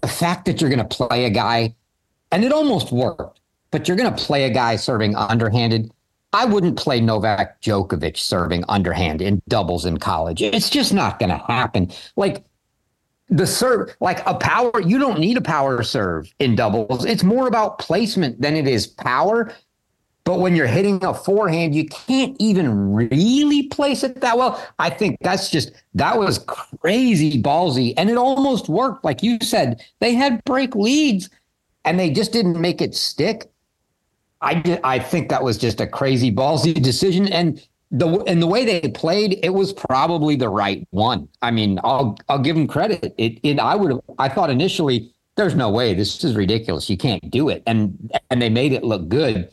the 0.00 0.08
fact 0.08 0.44
that 0.46 0.60
you're 0.60 0.70
going 0.70 0.86
to 0.86 0.96
play 0.96 1.24
a 1.24 1.30
guy, 1.30 1.74
and 2.30 2.44
it 2.44 2.52
almost 2.52 2.92
worked, 2.92 3.40
but 3.70 3.86
you're 3.86 3.96
going 3.96 4.12
to 4.12 4.24
play 4.24 4.44
a 4.44 4.50
guy 4.50 4.76
serving 4.76 5.14
underhanded. 5.16 5.90
I 6.32 6.46
wouldn't 6.46 6.78
play 6.78 7.00
Novak 7.00 7.60
Djokovic 7.60 8.16
serving 8.16 8.64
underhand 8.68 9.20
in 9.20 9.42
doubles 9.48 9.84
in 9.84 9.98
college. 9.98 10.40
It's 10.40 10.70
just 10.70 10.94
not 10.94 11.18
going 11.18 11.28
to 11.28 11.36
happen. 11.36 11.90
Like 12.16 12.44
the 13.28 13.46
serve, 13.46 13.94
like 14.00 14.26
a 14.26 14.34
power, 14.34 14.80
you 14.80 14.98
don't 14.98 15.18
need 15.18 15.36
a 15.36 15.42
power 15.42 15.82
serve 15.82 16.32
in 16.38 16.54
doubles. 16.54 17.04
It's 17.04 17.22
more 17.22 17.48
about 17.48 17.78
placement 17.78 18.40
than 18.40 18.56
it 18.56 18.66
is 18.66 18.86
power. 18.86 19.54
But 20.24 20.38
when 20.38 20.54
you're 20.54 20.68
hitting 20.68 21.04
a 21.04 21.12
forehand, 21.12 21.74
you 21.74 21.86
can't 21.86 22.36
even 22.38 22.94
really 22.94 23.64
place 23.64 24.04
it 24.04 24.20
that 24.20 24.38
well. 24.38 24.64
I 24.78 24.88
think 24.88 25.16
that's 25.20 25.50
just 25.50 25.72
that 25.94 26.16
was 26.16 26.38
crazy 26.38 27.42
ballsy, 27.42 27.92
and 27.96 28.08
it 28.08 28.16
almost 28.16 28.68
worked. 28.68 29.04
Like 29.04 29.22
you 29.22 29.38
said, 29.42 29.84
they 29.98 30.14
had 30.14 30.42
break 30.44 30.76
leads, 30.76 31.28
and 31.84 31.98
they 31.98 32.10
just 32.10 32.32
didn't 32.32 32.60
make 32.60 32.80
it 32.80 32.94
stick. 32.94 33.50
I 34.40 34.80
I 34.84 35.00
think 35.00 35.28
that 35.30 35.42
was 35.42 35.58
just 35.58 35.80
a 35.80 35.88
crazy 35.88 36.30
ballsy 36.30 36.80
decision, 36.80 37.26
and 37.26 37.60
the 37.90 38.20
and 38.28 38.40
the 38.40 38.46
way 38.46 38.64
they 38.64 38.88
played, 38.90 39.40
it 39.42 39.50
was 39.50 39.72
probably 39.72 40.36
the 40.36 40.48
right 40.48 40.86
one. 40.90 41.28
I 41.42 41.50
mean, 41.50 41.80
I'll 41.82 42.16
I'll 42.28 42.38
give 42.38 42.54
them 42.54 42.68
credit. 42.68 43.12
It 43.18 43.40
it 43.42 43.58
I 43.58 43.74
would 43.74 43.90
have 43.90 44.00
I 44.20 44.28
thought 44.28 44.50
initially 44.50 45.12
there's 45.34 45.56
no 45.56 45.68
way 45.68 45.94
this 45.94 46.22
is 46.22 46.36
ridiculous. 46.36 46.88
You 46.88 46.96
can't 46.96 47.28
do 47.28 47.48
it, 47.48 47.64
and 47.66 48.12
and 48.30 48.40
they 48.40 48.50
made 48.50 48.72
it 48.72 48.84
look 48.84 49.08
good 49.08 49.52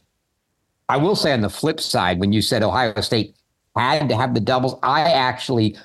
I 0.90 0.98
will 0.98 1.16
say 1.16 1.32
on 1.32 1.42
the 1.42 1.50
flip 1.50 1.80
side, 1.80 2.20
when 2.20 2.34
you 2.34 2.42
said 2.42 2.64
Ohio 2.64 3.00
State 3.02 3.36
had 3.78 4.10
to 4.10 4.16
have 4.18 4.34
the 4.34 4.40
doubles, 4.40 4.76
I 4.82 5.02
actually, 5.02 5.78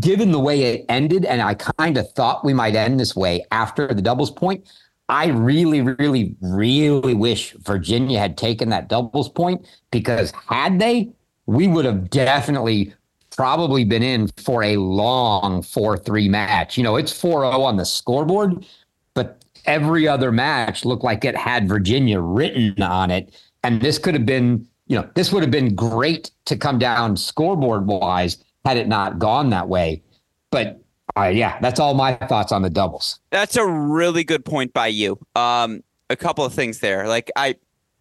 given 0.00 0.32
the 0.32 0.40
way 0.40 0.62
it 0.62 0.86
ended, 0.88 1.26
and 1.26 1.42
I 1.42 1.54
kind 1.54 1.98
of 1.98 2.10
thought 2.12 2.44
we 2.44 2.54
might 2.54 2.74
end 2.74 2.98
this 2.98 3.14
way 3.14 3.44
after 3.52 3.88
the 3.88 4.02
doubles 4.02 4.30
point, 4.30 4.66
I 5.10 5.28
really, 5.28 5.82
really, 5.82 6.34
really 6.40 7.14
wish 7.14 7.52
Virginia 7.52 8.18
had 8.18 8.36
taken 8.36 8.70
that 8.70 8.88
doubles 8.88 9.28
point 9.28 9.66
because 9.90 10.32
had 10.48 10.78
they, 10.78 11.10
we 11.46 11.68
would 11.68 11.84
have 11.84 12.10
definitely 12.10 12.94
probably 13.30 13.84
been 13.84 14.02
in 14.02 14.28
for 14.36 14.62
a 14.64 14.76
long 14.76 15.62
4 15.62 15.96
3 15.96 16.28
match. 16.28 16.76
You 16.76 16.84
know, 16.84 16.96
it's 16.96 17.12
4 17.12 17.50
0 17.50 17.62
on 17.62 17.76
the 17.76 17.84
scoreboard, 17.84 18.66
but 19.14 19.44
every 19.64 20.08
other 20.08 20.32
match 20.32 20.84
looked 20.84 21.04
like 21.04 21.24
it 21.24 21.36
had 21.36 21.68
Virginia 21.68 22.20
written 22.20 22.82
on 22.82 23.10
it. 23.10 23.32
And 23.62 23.80
this 23.80 23.98
could 23.98 24.14
have 24.14 24.26
been, 24.26 24.66
you 24.86 24.96
know, 24.96 25.08
this 25.14 25.32
would 25.32 25.42
have 25.42 25.50
been 25.50 25.74
great 25.74 26.30
to 26.46 26.56
come 26.56 26.78
down 26.78 27.16
scoreboard 27.16 27.86
wise 27.86 28.42
had 28.64 28.76
it 28.76 28.88
not 28.88 29.18
gone 29.18 29.50
that 29.50 29.68
way. 29.68 30.02
But 30.50 30.80
uh, 31.16 31.26
yeah, 31.26 31.58
that's 31.60 31.80
all 31.80 31.94
my 31.94 32.14
thoughts 32.14 32.52
on 32.52 32.62
the 32.62 32.70
doubles. 32.70 33.20
That's 33.30 33.56
a 33.56 33.66
really 33.66 34.24
good 34.24 34.44
point 34.44 34.72
by 34.72 34.88
you. 34.88 35.18
Um, 35.34 35.82
a 36.10 36.16
couple 36.16 36.44
of 36.44 36.54
things 36.54 36.80
there. 36.80 37.08
Like 37.08 37.30
I, 37.36 37.56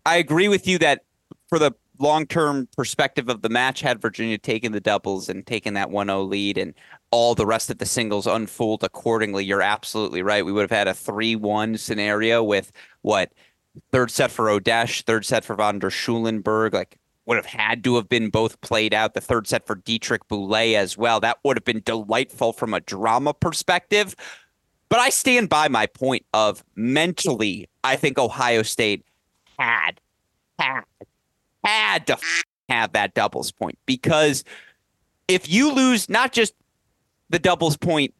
I 0.05 0.17
agree 0.17 0.47
with 0.47 0.67
you 0.67 0.77
that 0.79 1.03
for 1.49 1.59
the 1.59 1.71
long-term 1.99 2.67
perspective 2.75 3.29
of 3.29 3.41
the 3.41 3.49
match, 3.49 3.81
had 3.81 4.01
Virginia 4.01 4.37
taken 4.37 4.71
the 4.71 4.79
doubles 4.79 5.29
and 5.29 5.45
taken 5.45 5.73
that 5.73 5.89
1-0 5.89 6.29
lead 6.29 6.57
and 6.57 6.73
all 7.11 7.35
the 7.35 7.45
rest 7.45 7.69
of 7.69 7.77
the 7.77 7.85
singles 7.85 8.27
unfold 8.27 8.83
accordingly, 8.83 9.43
you're 9.43 9.61
absolutely 9.61 10.21
right. 10.21 10.45
We 10.45 10.51
would 10.51 10.61
have 10.61 10.71
had 10.71 10.87
a 10.87 10.93
3-1 10.93 11.79
scenario 11.79 12.43
with 12.43 12.71
what 13.01 13.31
third 13.91 14.11
set 14.11 14.31
for 14.31 14.45
Rodesch, 14.45 15.03
third 15.03 15.25
set 15.25 15.43
for 15.43 15.55
Von 15.55 15.79
der 15.79 15.89
Schulenburg, 15.89 16.73
like 16.73 16.97
would 17.25 17.35
have 17.35 17.45
had 17.45 17.83
to 17.83 17.95
have 17.95 18.07
been 18.07 18.29
both 18.29 18.59
played 18.61 18.93
out. 18.93 19.13
The 19.13 19.21
third 19.21 19.47
set 19.47 19.67
for 19.67 19.75
Dietrich 19.75 20.27
Boulais 20.29 20.75
as 20.75 20.97
well. 20.97 21.19
That 21.19 21.37
would 21.43 21.57
have 21.57 21.65
been 21.65 21.81
delightful 21.83 22.53
from 22.53 22.73
a 22.73 22.79
drama 22.79 23.33
perspective. 23.33 24.15
But 24.89 24.99
I 24.99 25.09
stand 25.09 25.49
by 25.49 25.67
my 25.67 25.85
point 25.87 26.25
of 26.33 26.63
mentally, 26.75 27.67
I 27.83 27.97
think 27.97 28.17
Ohio 28.17 28.63
State 28.63 29.03
had, 29.59 29.99
had, 30.57 30.83
had 31.65 32.07
to 32.07 32.17
have 32.69 32.93
that 32.93 33.13
doubles 33.13 33.51
point 33.51 33.77
because 33.85 34.45
if 35.27 35.49
you 35.49 35.73
lose 35.73 36.09
not 36.09 36.31
just 36.31 36.53
the 37.29 37.39
doubles 37.39 37.75
point 37.75 38.13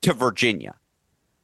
to 0.00 0.14
Virginia, 0.14 0.74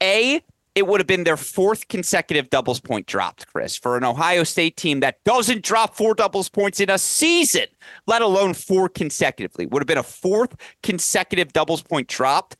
A, 0.02 0.42
it 0.74 0.86
would 0.86 1.00
have 1.00 1.06
been 1.06 1.24
their 1.24 1.36
fourth 1.36 1.88
consecutive 1.88 2.48
doubles 2.48 2.80
point 2.80 3.06
dropped, 3.06 3.46
Chris, 3.52 3.76
for 3.76 3.96
an 3.96 4.04
Ohio 4.04 4.44
State 4.44 4.76
team 4.76 5.00
that 5.00 5.22
doesn't 5.24 5.64
drop 5.64 5.96
four 5.96 6.14
doubles 6.14 6.48
points 6.48 6.78
in 6.78 6.88
a 6.88 6.98
season, 6.98 7.66
let 8.06 8.22
alone 8.22 8.54
four 8.54 8.88
consecutively. 8.88 9.66
Would 9.66 9.82
have 9.82 9.88
been 9.88 9.98
a 9.98 10.02
fourth 10.02 10.56
consecutive 10.82 11.52
doubles 11.52 11.82
point 11.82 12.08
dropped. 12.08 12.56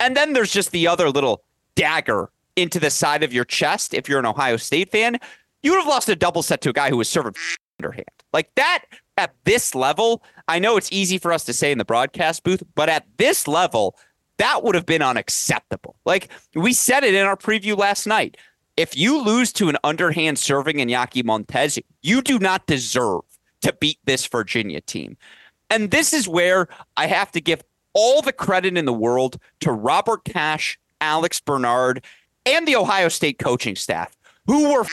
And 0.00 0.16
then 0.16 0.32
there's 0.32 0.52
just 0.52 0.72
the 0.72 0.88
other 0.88 1.08
little 1.08 1.44
dagger 1.76 2.30
into 2.56 2.80
the 2.80 2.90
side 2.90 3.22
of 3.22 3.32
your 3.32 3.44
chest 3.44 3.94
if 3.94 4.08
you're 4.08 4.18
an 4.18 4.26
Ohio 4.26 4.56
State 4.56 4.90
fan. 4.90 5.18
You 5.62 5.70
would 5.70 5.78
have 5.78 5.88
lost 5.88 6.08
a 6.08 6.16
double 6.16 6.42
set 6.42 6.60
to 6.62 6.70
a 6.70 6.72
guy 6.72 6.90
who 6.90 6.96
was 6.96 7.08
serving 7.08 7.34
underhand. 7.78 8.08
Like 8.32 8.50
that 8.56 8.84
at 9.16 9.34
this 9.44 9.74
level, 9.74 10.22
I 10.48 10.58
know 10.58 10.76
it's 10.76 10.90
easy 10.90 11.18
for 11.18 11.32
us 11.32 11.44
to 11.44 11.52
say 11.52 11.70
in 11.70 11.78
the 11.78 11.84
broadcast 11.84 12.42
booth, 12.42 12.62
but 12.74 12.88
at 12.88 13.06
this 13.18 13.46
level, 13.46 13.96
that 14.42 14.64
would 14.64 14.74
have 14.74 14.86
been 14.86 15.02
unacceptable. 15.02 15.94
Like 16.04 16.28
we 16.56 16.72
said 16.72 17.04
it 17.04 17.14
in 17.14 17.24
our 17.24 17.36
preview 17.36 17.76
last 17.76 18.08
night. 18.08 18.36
If 18.76 18.96
you 18.96 19.22
lose 19.22 19.52
to 19.52 19.68
an 19.68 19.76
underhand 19.84 20.36
serving 20.36 20.78
Iñaki 20.78 21.24
Montes, 21.24 21.78
you 22.02 22.22
do 22.22 22.40
not 22.40 22.66
deserve 22.66 23.20
to 23.60 23.72
beat 23.74 23.98
this 24.04 24.26
Virginia 24.26 24.80
team. 24.80 25.16
And 25.70 25.92
this 25.92 26.12
is 26.12 26.26
where 26.26 26.66
I 26.96 27.06
have 27.06 27.30
to 27.32 27.40
give 27.40 27.62
all 27.92 28.20
the 28.20 28.32
credit 28.32 28.76
in 28.76 28.84
the 28.84 28.92
world 28.92 29.38
to 29.60 29.70
Robert 29.70 30.24
Cash, 30.24 30.76
Alex 31.00 31.38
Bernard, 31.38 32.04
and 32.44 32.66
the 32.66 32.74
Ohio 32.74 33.08
State 33.10 33.38
coaching 33.38 33.76
staff 33.76 34.16
who 34.48 34.72
were 34.72 34.84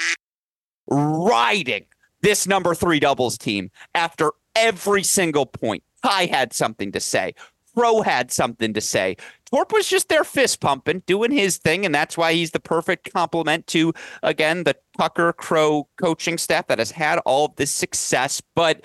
riding 0.87 1.85
this 2.21 2.45
number 2.45 2.75
three 2.75 2.99
doubles 2.99 3.35
team 3.35 3.71
after 3.95 4.29
every 4.55 5.01
single 5.01 5.47
point. 5.47 5.81
I 6.03 6.27
had 6.27 6.53
something 6.53 6.91
to 6.91 6.99
say. 6.99 7.33
Pro 7.79 8.01
had 8.01 8.31
something 8.31 8.73
to 8.73 8.81
say. 8.81 9.15
Torp 9.49 9.71
was 9.73 9.87
just 9.87 10.09
there 10.09 10.23
fist 10.23 10.59
pumping, 10.59 11.01
doing 11.05 11.31
his 11.31 11.57
thing, 11.57 11.85
and 11.85 11.93
that's 11.93 12.17
why 12.17 12.33
he's 12.33 12.51
the 12.51 12.59
perfect 12.59 13.11
complement 13.13 13.65
to, 13.67 13.93
again, 14.21 14.63
the 14.63 14.75
Tucker 14.97 15.33
Crow 15.33 15.87
coaching 15.97 16.37
staff 16.37 16.67
that 16.67 16.79
has 16.79 16.91
had 16.91 17.19
all 17.25 17.45
of 17.45 17.55
this 17.55 17.71
success. 17.71 18.41
But 18.55 18.81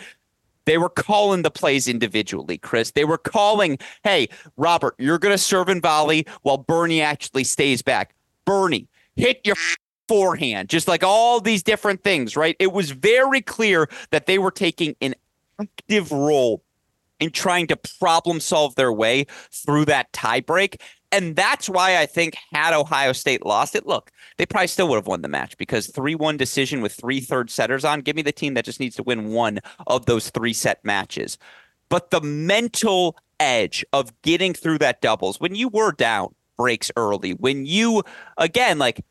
they 0.65 0.79
were 0.79 0.89
calling 0.89 1.43
the 1.43 1.51
plays 1.51 1.87
individually, 1.87 2.57
Chris. 2.57 2.93
They 2.93 3.05
were 3.05 3.19
calling, 3.19 3.79
hey, 4.03 4.29
Robert, 4.57 4.95
you're 4.99 5.19
going 5.19 5.35
to 5.35 5.39
serve 5.39 5.69
and 5.69 5.83
volley 5.83 6.27
while 6.43 6.57
Bernie 6.57 7.03
actually 7.03 7.45
stays 7.45 7.83
back. 7.83 8.15
Bernie, 8.47 8.89
hit 9.17 9.41
your 9.45 9.57
forehand, 10.09 10.69
just 10.71 10.89
like 10.89 11.03
all 11.03 11.41
these 11.41 11.63
different 11.63 12.03
things, 12.03 12.37
right? 12.37 12.57
It 12.59 12.73
was 12.73 12.91
very 12.91 13.43
clear 13.43 13.89
that 14.11 14.27
they 14.27 14.39
were 14.39 14.51
taking 14.51 14.97
an 15.03 15.15
active 15.61 16.11
role 16.11 16.63
in 17.21 17.31
trying 17.31 17.67
to 17.69 17.77
problem 18.01 18.41
solve 18.41 18.75
their 18.75 18.93
way 18.93 19.27
through 19.53 19.85
that 19.87 20.13
tiebreak. 20.13 20.81
And 21.13 21.37
that's 21.37 21.69
why 21.69 21.99
I 21.99 22.07
think 22.07 22.35
had 22.53 22.75
Ohio 22.75 23.13
State 23.13 23.47
lost 23.47 23.77
it, 23.77 23.87
look, 23.87 24.11
they 24.37 24.47
probably 24.47 24.67
still 24.67 24.89
would 24.89 24.97
have 24.97 25.07
won 25.07 25.23
the 25.23 25.29
match 25.29 25.57
because 25.57 25.87
3 25.87 26.17
1 26.17 26.37
decision 26.37 26.81
with 26.81 26.93
three 26.93 27.21
third 27.21 27.51
setters 27.51 27.85
on. 27.85 28.01
Give 28.01 28.17
me 28.17 28.23
the 28.23 28.33
team 28.33 28.55
that 28.55 28.65
just 28.65 28.81
needs 28.81 28.97
to 28.97 29.05
win 29.05 29.29
one 29.29 29.61
of 29.87 30.07
those 30.07 30.31
three 30.31 30.53
set 30.53 30.85
matches. 30.85 31.39
But 31.89 32.11
the 32.11 32.21
mental 32.21 33.17
edge 33.39 33.85
of 33.93 34.11
getting 34.23 34.55
through 34.55 34.79
that 34.79 35.01
doubles 35.01 35.39
when 35.39 35.55
you 35.55 35.69
were 35.69 35.93
down 35.93 36.35
breaks 36.57 36.91
early, 36.97 37.33
when 37.33 37.67
you, 37.67 38.03
again, 38.39 38.79
like, 38.79 39.05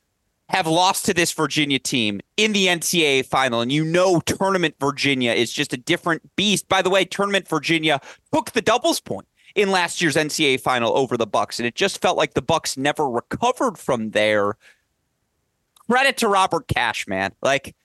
have 0.49 0.67
lost 0.67 1.05
to 1.05 1.13
this 1.13 1.31
Virginia 1.31 1.79
team 1.79 2.21
in 2.37 2.53
the 2.53 2.67
NCAA 2.67 3.25
final, 3.25 3.61
and 3.61 3.71
you 3.71 3.83
know 3.83 4.19
Tournament 4.21 4.75
Virginia 4.79 5.31
is 5.31 5.51
just 5.51 5.73
a 5.73 5.77
different 5.77 6.35
beast. 6.35 6.67
By 6.67 6.81
the 6.81 6.89
way, 6.89 7.05
Tournament 7.05 7.47
Virginia 7.47 8.01
took 8.33 8.51
the 8.51 8.61
doubles 8.61 8.99
point 8.99 9.27
in 9.55 9.71
last 9.71 10.01
year's 10.01 10.15
NCAA 10.15 10.59
final 10.59 10.95
over 10.97 11.17
the 11.17 11.27
Bucks, 11.27 11.59
and 11.59 11.67
it 11.67 11.75
just 11.75 12.01
felt 12.01 12.17
like 12.17 12.33
the 12.33 12.41
Bucks 12.41 12.77
never 12.77 13.09
recovered 13.09 13.77
from 13.77 14.11
there. 14.11 14.57
Credit 15.89 16.17
to 16.17 16.27
Robert 16.27 16.67
Cash, 16.67 17.07
man. 17.07 17.33
Like 17.41 17.75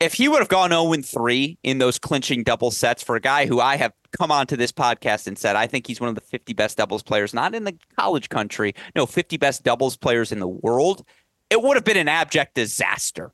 if 0.00 0.14
he 0.14 0.28
would 0.28 0.38
have 0.38 0.48
gone 0.48 0.70
0 0.70 1.02
3 1.02 1.58
in 1.62 1.78
those 1.78 1.98
clinching 1.98 2.42
double 2.42 2.70
sets 2.70 3.02
for 3.02 3.16
a 3.16 3.20
guy 3.20 3.46
who 3.46 3.60
I 3.60 3.76
have 3.76 3.92
come 4.12 4.30
onto 4.30 4.56
this 4.56 4.72
podcast 4.72 5.26
and 5.26 5.38
said 5.38 5.56
I 5.56 5.66
think 5.66 5.86
he's 5.86 6.00
one 6.00 6.08
of 6.08 6.14
the 6.14 6.20
50 6.20 6.52
best 6.52 6.76
doubles 6.76 7.02
players, 7.02 7.34
not 7.34 7.54
in 7.54 7.64
the 7.64 7.76
college 7.98 8.28
country, 8.28 8.74
no, 8.94 9.06
50 9.06 9.36
best 9.36 9.64
doubles 9.64 9.96
players 9.96 10.30
in 10.30 10.38
the 10.38 10.48
world, 10.48 11.04
it 11.50 11.62
would 11.62 11.76
have 11.76 11.84
been 11.84 11.96
an 11.96 12.08
abject 12.08 12.54
disaster. 12.54 13.32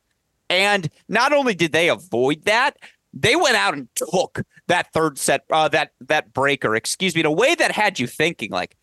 And 0.51 0.89
not 1.09 1.33
only 1.33 1.55
did 1.55 1.73
they 1.73 1.89
avoid 1.89 2.45
that, 2.45 2.77
they 3.13 3.37
went 3.37 3.57
out 3.57 3.75
and 3.75 3.89
took 3.95 4.43
that 4.67 4.93
third 4.93 5.19
set, 5.19 5.45
uh, 5.51 5.69
that 5.69 5.93
that 6.01 6.33
breaker, 6.33 6.75
excuse 6.75 7.15
me, 7.15 7.21
in 7.21 7.27
a 7.27 7.33
way 7.33 7.55
that 7.55 7.73
had 7.73 7.99
you 7.99 8.07
thinking, 8.07 8.51
like, 8.51 8.77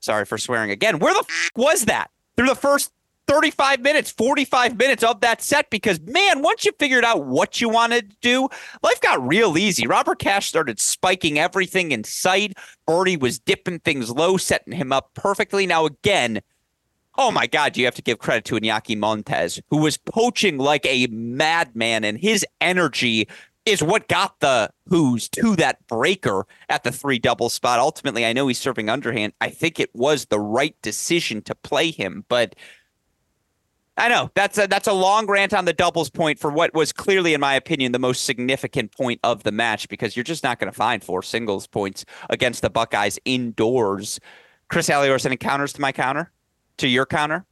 sorry 0.00 0.24
for 0.24 0.38
swearing 0.38 0.70
again, 0.70 0.98
where 0.98 1.14
the 1.14 1.20
f- 1.20 1.50
was 1.56 1.86
that 1.86 2.10
through 2.36 2.48
the 2.48 2.54
first 2.54 2.92
35 3.26 3.80
minutes, 3.80 4.10
45 4.10 4.76
minutes 4.76 5.02
of 5.02 5.20
that 5.20 5.40
set 5.40 5.70
because, 5.70 5.98
man, 6.00 6.42
once 6.42 6.64
you 6.64 6.72
figured 6.78 7.04
out 7.04 7.24
what 7.24 7.60
you 7.60 7.68
wanted 7.68 8.10
to 8.10 8.16
do, 8.20 8.48
life 8.82 9.00
got 9.00 9.26
real 9.26 9.56
easy. 9.56 9.86
Robert 9.86 10.18
Cash 10.18 10.48
started 10.48 10.78
spiking 10.78 11.38
everything 11.38 11.92
in 11.92 12.04
sight. 12.04 12.54
Bernie 12.86 13.16
was 13.16 13.38
dipping 13.38 13.78
things 13.78 14.10
low, 14.10 14.36
setting 14.36 14.74
him 14.74 14.92
up 14.92 15.10
perfectly. 15.14 15.66
Now, 15.66 15.86
again, 15.86 16.40
oh 17.16 17.30
my 17.30 17.46
God, 17.46 17.76
you 17.76 17.84
have 17.84 17.94
to 17.94 18.02
give 18.02 18.18
credit 18.18 18.44
to 18.46 18.56
Iñaki 18.56 18.98
Montes, 18.98 19.60
who 19.70 19.78
was 19.78 19.96
poaching 19.96 20.58
like 20.58 20.84
a 20.86 21.06
madman, 21.08 22.04
and 22.04 22.18
his 22.18 22.44
energy 22.60 23.28
is 23.64 23.82
what 23.82 24.08
got 24.08 24.40
the 24.40 24.70
Who's 24.88 25.28
to 25.30 25.56
that 25.56 25.86
breaker 25.86 26.46
at 26.68 26.84
the 26.84 26.92
three 26.92 27.18
double 27.18 27.48
spot. 27.48 27.80
Ultimately, 27.80 28.26
I 28.26 28.34
know 28.34 28.46
he's 28.48 28.58
serving 28.58 28.90
underhand. 28.90 29.32
I 29.40 29.48
think 29.48 29.80
it 29.80 29.90
was 29.94 30.26
the 30.26 30.40
right 30.40 30.76
decision 30.82 31.40
to 31.42 31.54
play 31.54 31.90
him, 31.90 32.24
but 32.28 32.54
I 33.96 34.08
know 34.08 34.30
that's 34.34 34.58
a 34.58 34.66
that's 34.66 34.88
a 34.88 34.92
long 34.92 35.26
rant 35.26 35.54
on 35.54 35.64
the 35.64 35.72
doubles 35.72 36.10
point 36.10 36.38
for 36.38 36.50
what 36.50 36.74
was 36.74 36.92
clearly, 36.92 37.32
in 37.32 37.40
my 37.40 37.54
opinion, 37.54 37.92
the 37.92 37.98
most 37.98 38.24
significant 38.24 38.92
point 38.92 39.20
of 39.22 39.44
the 39.44 39.52
match 39.52 39.88
because 39.88 40.16
you're 40.16 40.24
just 40.24 40.42
not 40.42 40.58
going 40.58 40.70
to 40.70 40.76
find 40.76 41.02
four 41.02 41.22
singles 41.22 41.66
points 41.66 42.04
against 42.28 42.60
the 42.60 42.70
Buckeyes 42.70 43.18
indoors. 43.24 44.20
Chris 44.68 44.88
Halioris, 44.88 45.24
any 45.24 45.36
counters 45.36 45.72
to 45.74 45.80
my 45.80 45.92
counter? 45.92 46.32
To 46.78 46.88
your 46.88 47.06
counter? 47.06 47.44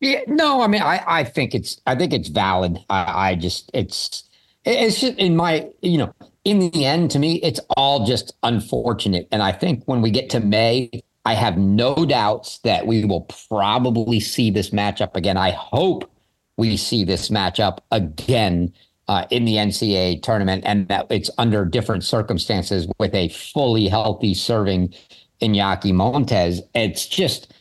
Yeah, 0.00 0.20
no, 0.26 0.62
I 0.62 0.66
mean, 0.66 0.82
I, 0.82 1.02
I 1.06 1.24
think 1.24 1.54
it's 1.54 1.80
I 1.86 1.94
think 1.94 2.12
it's 2.12 2.28
valid. 2.28 2.78
I, 2.88 3.30
I 3.30 3.34
just 3.34 3.70
it's 3.74 4.24
it's 4.64 5.00
just 5.00 5.18
in 5.18 5.36
my 5.36 5.68
you 5.82 5.98
know 5.98 6.14
in 6.44 6.70
the 6.70 6.84
end 6.86 7.10
to 7.10 7.18
me 7.18 7.34
it's 7.42 7.60
all 7.76 8.06
just 8.06 8.32
unfortunate, 8.42 9.28
and 9.30 9.42
I 9.42 9.52
think 9.52 9.82
when 9.84 10.00
we 10.00 10.10
get 10.10 10.30
to 10.30 10.40
May, 10.40 10.90
I 11.24 11.34
have 11.34 11.58
no 11.58 11.94
doubts 12.06 12.58
that 12.60 12.86
we 12.86 13.04
will 13.04 13.22
probably 13.48 14.20
see 14.20 14.50
this 14.50 14.70
matchup 14.70 15.16
again. 15.16 15.36
I 15.36 15.50
hope 15.50 16.10
we 16.56 16.76
see 16.76 17.04
this 17.04 17.28
matchup 17.28 17.78
again 17.90 18.72
uh, 19.08 19.26
in 19.30 19.44
the 19.44 19.54
NCAA 19.54 20.22
tournament 20.22 20.62
and 20.64 20.86
that 20.88 21.06
it's 21.10 21.30
under 21.36 21.64
different 21.64 22.04
circumstances 22.04 22.86
with 22.98 23.14
a 23.14 23.28
fully 23.28 23.88
healthy 23.88 24.34
serving 24.34 24.94
Iñaki 25.42 25.92
Montes. 25.92 26.60
It's 26.74 27.06
just, 27.06 27.52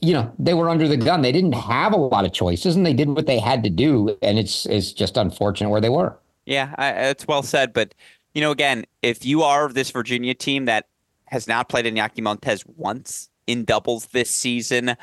you 0.00 0.12
know, 0.12 0.32
they 0.38 0.54
were 0.54 0.68
under 0.68 0.88
the 0.88 0.96
gun. 0.96 1.22
They 1.22 1.32
didn't 1.32 1.52
have 1.52 1.92
a 1.92 1.96
lot 1.96 2.24
of 2.24 2.32
choices 2.32 2.76
and 2.76 2.84
they 2.84 2.94
did 2.94 3.08
what 3.08 3.26
they 3.26 3.38
had 3.38 3.62
to 3.64 3.70
do. 3.70 4.16
And 4.22 4.38
it's, 4.38 4.66
it's 4.66 4.92
just 4.92 5.16
unfortunate 5.16 5.70
where 5.70 5.80
they 5.80 5.88
were. 5.88 6.16
Yeah, 6.46 6.74
I, 6.78 6.90
it's 6.90 7.26
well 7.26 7.42
said. 7.42 7.72
But, 7.72 7.94
you 8.34 8.40
know, 8.40 8.50
again, 8.50 8.84
if 9.02 9.24
you 9.24 9.42
are 9.42 9.68
this 9.68 9.90
Virginia 9.90 10.34
team 10.34 10.64
that 10.64 10.86
has 11.30 11.46
not 11.46 11.68
played 11.68 11.84
Iñaki 11.84 12.22
Montes 12.22 12.64
once 12.66 13.28
in 13.46 13.64
doubles 13.64 14.06
this 14.06 14.30
season. 14.30 14.96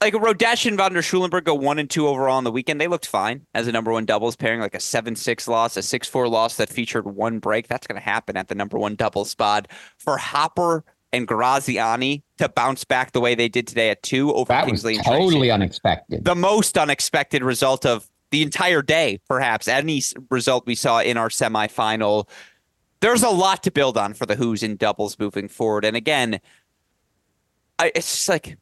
Like 0.00 0.12
Rodesch 0.12 0.66
and 0.66 0.76
Von 0.76 0.92
der 0.92 1.00
Schulenburg 1.00 1.44
go 1.44 1.54
one 1.54 1.78
and 1.78 1.88
two 1.88 2.06
overall 2.06 2.36
on 2.36 2.44
the 2.44 2.52
weekend. 2.52 2.80
They 2.80 2.86
looked 2.86 3.06
fine 3.06 3.46
as 3.54 3.66
a 3.66 3.72
number 3.72 3.90
one 3.92 4.04
doubles 4.04 4.36
pairing, 4.36 4.60
like 4.60 4.74
a 4.74 4.80
seven 4.80 5.16
six 5.16 5.48
loss, 5.48 5.76
a 5.76 5.82
six 5.82 6.06
four 6.06 6.28
loss 6.28 6.56
that 6.56 6.68
featured 6.68 7.06
one 7.06 7.38
break. 7.38 7.66
That's 7.66 7.86
going 7.86 8.00
to 8.00 8.04
happen 8.04 8.36
at 8.36 8.48
the 8.48 8.54
number 8.54 8.78
one 8.78 8.94
double 8.94 9.24
spot 9.24 9.68
for 9.98 10.18
Hopper 10.18 10.84
and 11.16 11.26
Graziani 11.26 12.22
to 12.38 12.48
bounce 12.48 12.84
back 12.84 13.12
the 13.12 13.20
way 13.20 13.34
they 13.34 13.48
did 13.48 13.66
today 13.66 13.90
at 13.90 14.02
two 14.02 14.32
over 14.34 14.48
that 14.48 14.66
Kingsley. 14.66 14.98
Was 14.98 15.06
totally 15.06 15.50
unexpected. 15.50 16.24
The 16.24 16.34
most 16.34 16.78
unexpected 16.78 17.42
result 17.42 17.86
of 17.86 18.08
the 18.30 18.42
entire 18.42 18.82
day, 18.82 19.20
perhaps 19.28 19.68
any 19.68 20.02
result 20.30 20.66
we 20.66 20.74
saw 20.74 21.00
in 21.00 21.16
our 21.16 21.28
semifinal 21.28 22.28
there's 23.00 23.22
a 23.22 23.28
lot 23.28 23.62
to 23.64 23.70
build 23.70 23.96
on 23.98 24.14
for 24.14 24.26
the 24.26 24.36
Hoos 24.36 24.62
in 24.62 24.76
doubles 24.76 25.18
moving 25.18 25.48
forward. 25.48 25.84
And 25.84 25.96
again, 25.96 26.40
I, 27.78 27.92
it's 27.94 28.10
just 28.10 28.28
like 28.28 28.56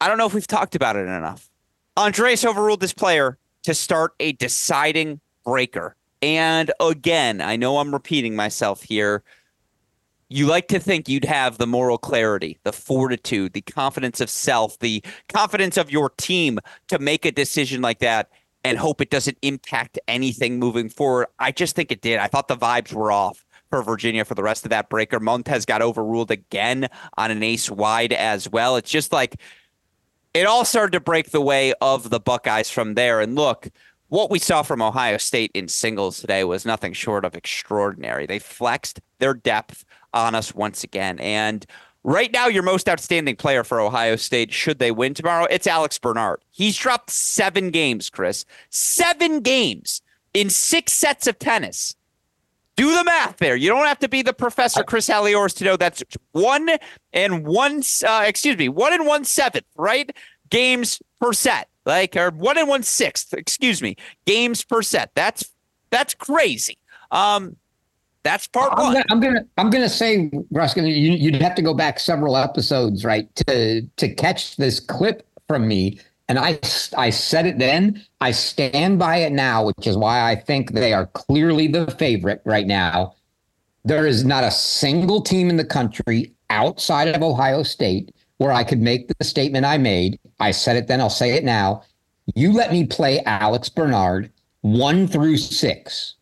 I 0.00 0.08
don't 0.08 0.18
know 0.18 0.26
if 0.26 0.34
we've 0.34 0.46
talked 0.46 0.74
about 0.74 0.96
it 0.96 1.06
enough. 1.06 1.50
Andres 1.96 2.44
overruled 2.44 2.80
this 2.80 2.94
player 2.94 3.38
to 3.64 3.74
start 3.74 4.12
a 4.20 4.32
deciding 4.32 5.20
breaker. 5.44 5.96
And 6.22 6.70
again, 6.80 7.40
I 7.40 7.56
know 7.56 7.78
I'm 7.78 7.92
repeating 7.92 8.36
myself 8.36 8.82
here. 8.82 9.22
You 10.32 10.46
like 10.46 10.68
to 10.68 10.78
think 10.78 11.08
you'd 11.08 11.24
have 11.24 11.58
the 11.58 11.66
moral 11.66 11.98
clarity, 11.98 12.56
the 12.62 12.72
fortitude, 12.72 13.52
the 13.52 13.62
confidence 13.62 14.20
of 14.20 14.30
self, 14.30 14.78
the 14.78 15.02
confidence 15.28 15.76
of 15.76 15.90
your 15.90 16.10
team 16.10 16.60
to 16.86 17.00
make 17.00 17.24
a 17.24 17.32
decision 17.32 17.82
like 17.82 17.98
that 17.98 18.30
and 18.62 18.78
hope 18.78 19.00
it 19.00 19.10
doesn't 19.10 19.38
impact 19.42 19.98
anything 20.06 20.60
moving 20.60 20.88
forward. 20.88 21.26
I 21.40 21.50
just 21.50 21.74
think 21.74 21.90
it 21.90 22.00
did. 22.00 22.20
I 22.20 22.28
thought 22.28 22.46
the 22.46 22.56
vibes 22.56 22.92
were 22.92 23.10
off 23.10 23.44
for 23.70 23.82
Virginia 23.82 24.24
for 24.24 24.36
the 24.36 24.42
rest 24.44 24.64
of 24.64 24.70
that 24.70 24.88
breaker. 24.88 25.18
Montes 25.18 25.64
got 25.64 25.82
overruled 25.82 26.30
again 26.30 26.88
on 27.18 27.32
an 27.32 27.42
ace 27.42 27.68
wide 27.68 28.12
as 28.12 28.48
well. 28.48 28.76
It's 28.76 28.90
just 28.90 29.12
like 29.12 29.34
it 30.32 30.46
all 30.46 30.64
started 30.64 30.92
to 30.92 31.00
break 31.00 31.30
the 31.30 31.40
way 31.40 31.74
of 31.80 32.08
the 32.08 32.20
Buckeyes 32.20 32.70
from 32.70 32.94
there. 32.94 33.20
And 33.20 33.34
look, 33.34 33.68
what 34.10 34.30
we 34.30 34.38
saw 34.38 34.62
from 34.62 34.80
Ohio 34.80 35.16
State 35.16 35.50
in 35.54 35.66
singles 35.66 36.20
today 36.20 36.44
was 36.44 36.64
nothing 36.64 36.92
short 36.92 37.24
of 37.24 37.34
extraordinary. 37.34 38.26
They 38.26 38.38
flexed 38.38 39.00
their 39.18 39.34
depth 39.34 39.84
on 40.14 40.34
us 40.34 40.54
once 40.54 40.84
again. 40.84 41.18
And 41.18 41.64
right 42.04 42.32
now, 42.32 42.46
your 42.46 42.62
most 42.62 42.88
outstanding 42.88 43.36
player 43.36 43.64
for 43.64 43.80
Ohio 43.80 44.16
State, 44.16 44.52
should 44.52 44.78
they 44.78 44.90
win 44.90 45.14
tomorrow, 45.14 45.46
it's 45.50 45.66
Alex 45.66 45.98
Bernard. 45.98 46.40
He's 46.50 46.76
dropped 46.76 47.10
seven 47.10 47.70
games, 47.70 48.10
Chris. 48.10 48.44
Seven 48.70 49.40
games 49.40 50.02
in 50.34 50.50
six 50.50 50.92
sets 50.92 51.26
of 51.26 51.38
tennis. 51.38 51.94
Do 52.76 52.94
the 52.94 53.04
math 53.04 53.36
there. 53.38 53.56
You 53.56 53.68
don't 53.68 53.84
have 53.84 53.98
to 53.98 54.08
be 54.08 54.22
the 54.22 54.32
professor 54.32 54.82
Chris 54.82 55.08
Halioris 55.08 55.54
to 55.56 55.64
know 55.64 55.76
that's 55.76 56.02
one 56.32 56.70
and 57.12 57.46
one. 57.46 57.82
Uh, 58.06 58.24
excuse 58.26 58.56
me, 58.56 58.70
one 58.70 58.94
and 58.94 59.06
one 59.06 59.24
seventh, 59.24 59.66
right? 59.76 60.10
Games 60.48 61.02
per 61.20 61.34
set, 61.34 61.68
like 61.84 62.16
or 62.16 62.30
one 62.30 62.56
and 62.56 62.68
one 62.68 62.82
sixth. 62.82 63.34
Excuse 63.34 63.82
me, 63.82 63.96
games 64.24 64.64
per 64.64 64.80
set. 64.80 65.10
That's 65.14 65.50
that's 65.90 66.14
crazy. 66.14 66.78
Um, 67.10 67.56
that's 68.22 68.46
part 68.46 68.72
I'm 68.72 68.78
one. 68.78 68.92
Gonna, 68.94 69.04
I'm 69.10 69.20
gonna 69.20 69.44
I'm 69.56 69.70
gonna 69.70 69.88
say, 69.88 70.30
Gruskin, 70.52 70.86
you, 70.86 71.12
you'd 71.12 71.36
have 71.36 71.54
to 71.54 71.62
go 71.62 71.74
back 71.74 71.98
several 71.98 72.36
episodes, 72.36 73.04
right, 73.04 73.34
to 73.46 73.82
to 73.82 74.14
catch 74.14 74.56
this 74.56 74.80
clip 74.80 75.26
from 75.48 75.66
me 75.66 75.98
and 76.30 76.38
I, 76.38 76.60
I 76.96 77.10
said 77.10 77.44
it 77.44 77.58
then. 77.58 78.04
I 78.20 78.30
stand 78.30 79.00
by 79.00 79.16
it 79.16 79.32
now, 79.32 79.64
which 79.64 79.84
is 79.84 79.96
why 79.96 80.30
I 80.30 80.36
think 80.36 80.70
they 80.70 80.92
are 80.92 81.06
clearly 81.06 81.66
the 81.66 81.90
favorite 81.98 82.40
right 82.44 82.68
now. 82.68 83.16
There 83.84 84.06
is 84.06 84.24
not 84.24 84.44
a 84.44 84.52
single 84.52 85.22
team 85.22 85.50
in 85.50 85.56
the 85.56 85.64
country 85.64 86.32
outside 86.48 87.08
of 87.08 87.20
Ohio 87.20 87.64
State 87.64 88.14
where 88.36 88.52
I 88.52 88.62
could 88.62 88.80
make 88.80 89.08
the 89.08 89.24
statement 89.24 89.66
I 89.66 89.76
made. 89.76 90.20
I 90.38 90.52
said 90.52 90.76
it 90.76 90.86
then, 90.86 91.00
I'll 91.00 91.10
say 91.10 91.32
it 91.32 91.42
now. 91.42 91.82
You 92.36 92.52
let 92.52 92.70
me 92.70 92.86
play 92.86 93.18
Alex 93.24 93.68
Bernard 93.68 94.30
one 94.60 95.08
through 95.08 95.36
six. 95.36 96.14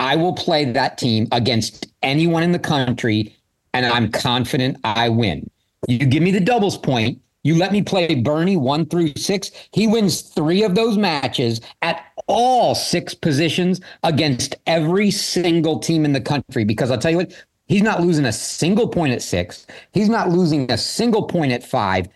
I 0.00 0.16
will 0.16 0.34
play 0.34 0.64
that 0.64 0.98
team 0.98 1.28
against 1.32 1.86
anyone 2.02 2.42
in 2.42 2.52
the 2.52 2.58
country, 2.58 3.34
and 3.72 3.86
I'm 3.86 4.10
confident 4.10 4.78
I 4.84 5.08
win. 5.08 5.48
You 5.88 5.98
give 6.06 6.22
me 6.22 6.30
the 6.30 6.40
doubles 6.40 6.76
point, 6.76 7.20
you 7.46 7.54
let 7.54 7.70
me 7.70 7.80
play 7.80 8.12
Bernie 8.16 8.56
one 8.56 8.86
through 8.86 9.12
six. 9.16 9.52
He 9.72 9.86
wins 9.86 10.20
three 10.20 10.64
of 10.64 10.74
those 10.74 10.98
matches 10.98 11.60
at 11.80 12.04
all 12.26 12.74
six 12.74 13.14
positions 13.14 13.80
against 14.02 14.56
every 14.66 15.12
single 15.12 15.78
team 15.78 16.04
in 16.04 16.12
the 16.12 16.20
country. 16.20 16.64
Because 16.64 16.90
I'll 16.90 16.98
tell 16.98 17.12
you 17.12 17.18
what, 17.18 17.32
he's 17.66 17.82
not 17.82 18.00
losing 18.02 18.24
a 18.24 18.32
single 18.32 18.88
point 18.88 19.12
at 19.12 19.22
six. 19.22 19.64
He's 19.92 20.08
not 20.08 20.30
losing 20.30 20.68
a 20.72 20.76
single 20.76 21.22
point 21.22 21.52
at 21.52 21.62
five. 21.62 22.08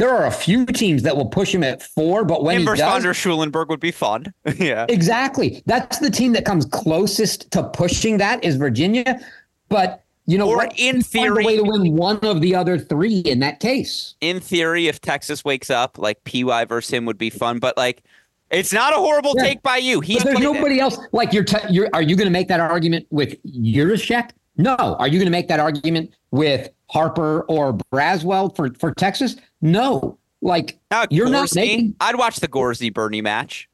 There 0.00 0.08
are 0.08 0.24
a 0.24 0.30
few 0.30 0.64
teams 0.64 1.02
that 1.02 1.14
will 1.14 1.26
push 1.26 1.54
him 1.54 1.62
at 1.62 1.82
four, 1.82 2.24
but 2.24 2.42
when 2.42 2.60
Inverse 2.60 2.78
he 2.78 2.84
does, 2.86 3.04
Von 3.04 3.12
Schulenburg 3.12 3.68
would 3.68 3.80
be 3.80 3.90
fun. 3.90 4.32
yeah, 4.56 4.86
exactly. 4.88 5.62
That's 5.66 5.98
the 5.98 6.08
team 6.08 6.32
that 6.32 6.46
comes 6.46 6.64
closest 6.64 7.50
to 7.50 7.64
pushing 7.64 8.16
that 8.16 8.42
is 8.42 8.56
Virginia. 8.56 9.20
But 9.68 10.02
you 10.24 10.38
know, 10.38 10.48
or 10.48 10.56
what? 10.56 10.72
in 10.78 11.02
theory, 11.02 11.44
way 11.44 11.56
to 11.58 11.64
win 11.64 11.96
one 11.96 12.16
of 12.20 12.40
the 12.40 12.54
other 12.54 12.78
three 12.78 13.18
in 13.18 13.40
that 13.40 13.60
case. 13.60 14.14
In 14.22 14.40
theory, 14.40 14.88
if 14.88 15.02
Texas 15.02 15.44
wakes 15.44 15.68
up, 15.68 15.98
like 15.98 16.24
PY 16.24 16.64
versus 16.64 16.90
him 16.90 17.04
would 17.04 17.18
be 17.18 17.28
fun, 17.28 17.58
but 17.58 17.76
like. 17.76 18.02
It's 18.50 18.72
not 18.72 18.92
a 18.92 18.96
horrible 18.96 19.34
yeah. 19.36 19.44
take 19.44 19.62
by 19.62 19.76
you. 19.76 20.00
He's 20.00 20.24
but 20.24 20.30
there's 20.30 20.40
nobody 20.40 20.78
it. 20.78 20.80
else. 20.80 20.98
Like 21.12 21.32
you're, 21.32 21.44
te- 21.44 21.68
you're, 21.70 21.88
are 21.92 22.02
you 22.02 22.16
going 22.16 22.26
to 22.26 22.32
make 22.32 22.48
that 22.48 22.58
argument 22.58 23.06
with 23.10 23.40
Yurachek? 23.44 24.30
No. 24.56 24.74
Are 24.74 25.06
you 25.06 25.20
going 25.20 25.26
to 25.26 25.30
make 25.30 25.46
that 25.46 25.60
argument 25.60 26.12
with 26.32 26.68
Harper 26.90 27.42
or 27.42 27.78
Braswell 27.92 28.54
for 28.54 28.72
for 28.74 28.92
Texas? 28.94 29.36
No. 29.60 30.18
Like 30.42 30.78
now, 30.90 31.04
you're 31.10 31.26
Gorsey, 31.26 31.32
not 31.32 31.54
making. 31.54 31.96
I'd 32.00 32.16
watch 32.16 32.40
the 32.40 32.48
Gorsey 32.48 32.90
Bernie 32.90 33.20
match. 33.20 33.68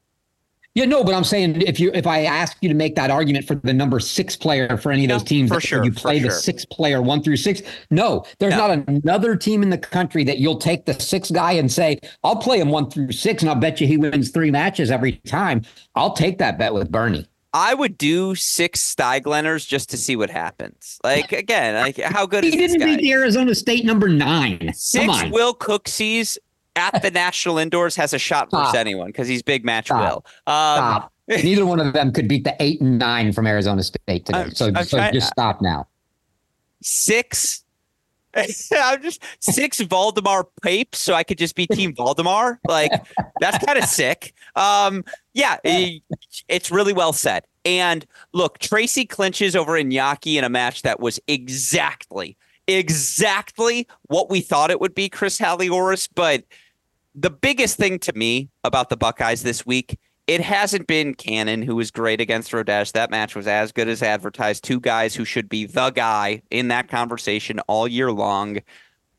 Yeah, 0.77 0.85
no, 0.85 1.03
but 1.03 1.15
I'm 1.15 1.23
saying 1.23 1.61
if 1.61 1.79
you 1.79 1.89
if 1.95 2.05
I 2.05 2.25
ask 2.25 2.55
you 2.61 2.69
to 2.69 2.75
make 2.75 2.93
that 2.97 3.09
argument 3.09 3.47
for 3.47 3.55
the 3.55 3.73
number 3.73 3.99
six 3.99 4.35
player 4.35 4.77
for 4.77 4.91
any 4.91 5.05
of 5.05 5.09
those 5.09 5.23
teams, 5.23 5.49
for 5.49 5.59
sure, 5.59 5.83
you 5.83 5.91
play 5.91 6.19
the 6.19 6.29
sure. 6.29 6.37
six 6.37 6.65
player 6.65 7.01
one 7.01 7.23
through 7.23 7.37
six. 7.37 7.63
No, 7.89 8.25
there's 8.37 8.53
no. 8.53 8.67
not 8.67 8.87
another 8.87 9.35
team 9.35 9.63
in 9.63 9.71
the 9.71 9.77
country 9.79 10.23
that 10.25 10.37
you'll 10.37 10.59
take 10.59 10.85
the 10.85 10.93
six 10.93 11.31
guy 11.31 11.53
and 11.53 11.71
say, 11.71 11.97
I'll 12.23 12.35
play 12.35 12.59
him 12.59 12.69
one 12.69 12.91
through 12.91 13.11
six, 13.13 13.41
and 13.41 13.49
I'll 13.49 13.55
bet 13.55 13.81
you 13.81 13.87
he 13.87 13.97
wins 13.97 14.29
three 14.29 14.51
matches 14.51 14.91
every 14.91 15.13
time. 15.25 15.63
I'll 15.95 16.13
take 16.13 16.37
that 16.37 16.59
bet 16.59 16.75
with 16.75 16.91
Bernie. 16.91 17.27
I 17.53 17.73
would 17.73 17.97
do 17.97 18.35
six 18.35 18.93
Steiglenners 18.95 19.67
just 19.67 19.89
to 19.91 19.97
see 19.97 20.15
what 20.15 20.29
happens. 20.29 20.99
Like 21.03 21.31
again, 21.31 21.75
like 21.75 21.97
how 21.97 22.25
good 22.25 22.43
he 22.43 22.49
is 22.49 22.73
didn't 22.73 22.85
beat 22.87 23.01
the 23.01 23.11
Arizona 23.13 23.55
State 23.55 23.85
number 23.85 24.07
nine. 24.09 24.71
Six 24.73 25.23
Will 25.31 25.53
Cooksies 25.55 26.37
at 26.75 27.01
the 27.01 27.09
National 27.13 27.57
Indoors 27.57 27.95
has 27.95 28.13
a 28.13 28.19
shot 28.19 28.51
versus 28.51 28.75
anyone 28.75 29.07
because 29.07 29.27
he's 29.27 29.41
big 29.41 29.65
match 29.65 29.87
Stop. 29.87 29.99
Will. 30.47 30.53
Um, 30.53 30.77
Stop. 30.77 31.13
Neither 31.29 31.65
one 31.65 31.79
of 31.79 31.93
them 31.93 32.11
could 32.13 32.27
beat 32.27 32.43
the 32.43 32.55
eight 32.59 32.79
and 32.81 32.99
nine 32.99 33.33
from 33.33 33.47
Arizona 33.47 33.81
State 33.83 34.25
today. 34.25 34.37
I'm- 34.39 34.51
so, 34.53 34.67
I'm 34.67 34.83
so 34.85 34.97
trying- 34.97 35.13
just 35.13 35.27
stop 35.29 35.61
now. 35.61 35.87
six. 36.81 37.63
I'm 38.77 39.01
just 39.01 39.23
six 39.39 39.79
Valdemar 39.79 40.47
Papes, 40.61 40.99
so 40.99 41.13
I 41.13 41.23
could 41.23 41.37
just 41.37 41.55
be 41.55 41.65
Team 41.67 41.93
Valdemar. 41.95 42.59
Like 42.67 42.91
that's 43.39 43.63
kind 43.65 43.77
of 43.77 43.85
sick. 43.85 44.33
Um, 44.55 45.03
yeah, 45.33 45.57
it- 45.63 46.03
it's 46.47 46.71
really 46.71 46.93
well 46.93 47.13
said. 47.13 47.43
And 47.65 48.05
look, 48.33 48.59
Tracy 48.59 49.05
clinches 49.05 49.55
over 49.55 49.73
Iñaki 49.73 50.35
in 50.37 50.43
a 50.43 50.49
match 50.49 50.83
that 50.83 50.99
was 50.99 51.19
exactly, 51.27 52.37
exactly 52.67 53.87
what 54.03 54.29
we 54.29 54.41
thought 54.41 54.71
it 54.71 54.79
would 54.79 54.95
be, 54.95 55.09
Chris 55.09 55.37
Halioris. 55.37 56.07
But 56.13 56.43
the 57.15 57.29
biggest 57.29 57.77
thing 57.77 57.99
to 57.99 58.13
me 58.13 58.49
about 58.63 58.89
the 58.89 58.97
Buckeyes 58.97 59.43
this 59.43 59.65
week, 59.65 59.99
it 60.27 60.41
hasn't 60.41 60.87
been 60.87 61.15
Cannon, 61.15 61.61
who 61.61 61.75
was 61.77 61.89
great 61.89 62.19
against 62.19 62.51
Rodesch. 62.51 62.91
That 62.91 63.09
match 63.09 63.33
was 63.33 63.47
as 63.47 63.71
good 63.71 63.87
as 63.87 64.03
advertised. 64.03 64.63
Two 64.63 64.81
guys 64.81 65.15
who 65.15 65.23
should 65.23 65.47
be 65.47 65.65
the 65.65 65.89
guy 65.91 66.41
in 66.51 66.67
that 66.67 66.89
conversation 66.89 67.61
all 67.61 67.87
year 67.87 68.11
long. 68.11 68.57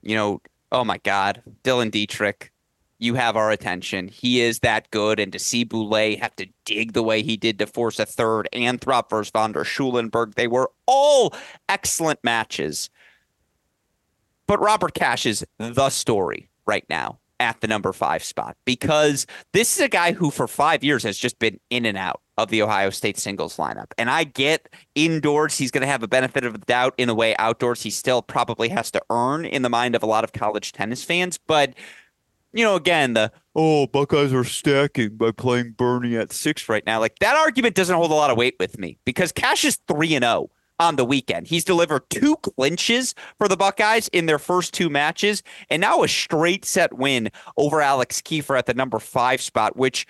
You 0.03 0.15
know, 0.15 0.43
oh 0.71 0.85
my 0.85 0.99
God, 0.99 1.43
Dylan 1.65 1.91
Dietrich, 1.91 2.53
you 2.99 3.15
have 3.15 3.37
our 3.37 3.51
attention. 3.51 4.09
He 4.09 4.43
is 4.43 4.59
that 4.59 4.91
good. 4.91 5.19
And 5.19 5.33
to 5.33 5.39
see 5.39 5.65
Boulais 5.65 6.19
have 6.21 6.37
to 6.37 6.47
dig 6.67 6.93
the 6.93 7.03
way 7.03 7.23
he 7.23 7.39
did 7.39 7.59
to 7.61 7.67
force 7.67 7.99
a 7.99 8.05
third 8.05 8.47
and 8.53 8.79
Throp 8.79 9.09
versus 9.09 9.31
Von 9.31 9.53
der 9.53 9.65
Schulenburg, 9.65 10.35
they 10.35 10.47
were 10.47 10.71
all 10.85 11.35
excellent 11.71 12.23
matches. 12.23 12.91
But 14.47 14.61
Robert 14.61 14.93
Cash 14.93 15.25
is 15.25 15.45
the 15.59 15.89
story 15.89 16.51
right 16.67 16.85
now 16.91 17.19
at 17.41 17.61
the 17.61 17.67
number 17.67 17.93
five 17.93 18.23
spot 18.23 18.57
because 18.65 19.27
this 19.53 19.77
is 19.77 19.85
a 19.85 19.89
guy 19.89 20.13
who 20.13 20.31
for 20.31 20.49
five 20.49 20.83
years 20.83 21.03
has 21.03 21.17
just 21.17 21.39
been 21.39 21.59
in 21.71 21.87
and 21.87 21.97
out 21.97 22.21
of 22.37 22.49
the 22.51 22.63
Ohio 22.63 22.91
State 22.91 23.19
singles 23.19 23.57
lineup. 23.57 23.93
And 23.99 24.11
I 24.11 24.25
get 24.25 24.69
indoors, 24.95 25.59
he's 25.59 25.71
going 25.71 25.83
to 25.83 25.89
have 25.89 26.03
a 26.03 26.09
benefit 26.09 26.45
of 26.45 26.53
the 26.53 26.59
doubt 26.61 26.95
in 26.97 27.09
a 27.09 27.15
way 27.15 27.37
outdoors, 27.37 27.83
he 27.83 27.91
still 27.91 28.23
probably 28.23 28.69
has 28.69 28.91
to 28.93 29.03
earn 29.11 29.45
in 29.45 29.63
the 29.63 29.69
mind 29.69 29.95
of 29.95 30.03
a 30.03 30.07
lot 30.07 30.25
of 30.25 30.33
college 30.33 30.73
tennis 30.73 31.05
fans. 31.05 31.39
But, 31.47 31.75
you 32.53 32.65
know, 32.65 32.77
again, 32.77 33.15
the, 33.15 33.33
oh, 33.55 33.87
Buckeyes 33.87 34.33
are 34.33 34.45
stacking 34.45 35.17
by 35.17 35.33
playing 35.33 35.73
Bernie 35.73 36.17
at 36.17 36.33
six 36.33 36.69
right 36.69 36.87
now. 36.87 37.01
Like 37.01 37.19
that 37.19 37.37
argument 37.37 37.75
doesn't 37.75 37.97
hold 37.97 38.11
a 38.11 38.15
lot 38.15 38.31
of 38.31 38.37
weight 38.37 38.55
with 38.61 38.79
me 38.79 38.99
because 39.05 39.33
Cash 39.33 39.65
is 39.65 39.79
3 39.89 40.15
and 40.15 40.25
0 40.25 40.51
on 40.79 40.97
the 40.97 41.05
weekend. 41.05 41.47
He's 41.47 41.65
delivered 41.65 42.09
two 42.11 42.37
clinches 42.37 43.15
for 43.39 43.49
the 43.49 43.57
Buckeyes 43.57 44.09
in 44.09 44.27
their 44.27 44.39
first 44.39 44.73
two 44.75 44.89
matches, 44.89 45.43
and 45.71 45.81
now 45.81 46.03
a 46.03 46.09
straight 46.09 46.65
set 46.65 46.95
win 46.95 47.31
over 47.57 47.81
Alex 47.81 48.21
Kiefer 48.21 48.59
at 48.59 48.67
the 48.67 48.75
number 48.75 48.99
five 48.99 49.41
spot, 49.41 49.77
which 49.77 50.07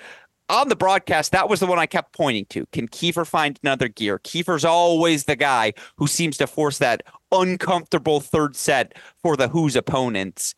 on 0.51 0.69
the 0.69 0.77
broadcast, 0.77 1.33
that 1.33 1.49
was 1.49 1.61
the 1.61 1.67
one 1.67 1.79
I 1.79 1.87
kept 1.87 2.15
pointing 2.15 2.47
to. 2.47 2.65
Can 2.73 2.89
Kiefer 2.89 3.27
find 3.27 3.59
another 3.63 3.89
gear? 3.89 4.19
Kiefer's 4.19 4.65
always 4.65 5.25
the 5.25 5.37
guy 5.37 5.75
who 5.97 6.07
seems 6.07 6.39
to 6.39 6.47
force 6.47 6.79
that 6.79 7.03
uncomfortable 7.33 8.21
third 8.21 8.57
set 8.57 8.95
for 9.23 9.37
the 9.37 9.49
Hoos 9.49 9.77
opponents. 9.77 10.55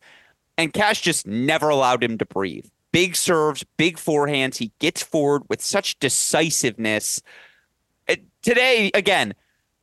And 0.57 0.71
Cash 0.71 1.01
just 1.01 1.27
never 1.27 1.67
allowed 1.67 2.03
him 2.03 2.17
to 2.19 2.25
breathe. 2.25 2.65
Big 2.93 3.17
serves, 3.17 3.65
big 3.77 3.97
forehands. 3.97 4.57
He 4.57 4.71
gets 4.79 5.03
forward 5.03 5.43
with 5.49 5.61
such 5.61 5.99
decisiveness. 5.99 7.21
Today, 8.41 8.91
again, 8.93 9.33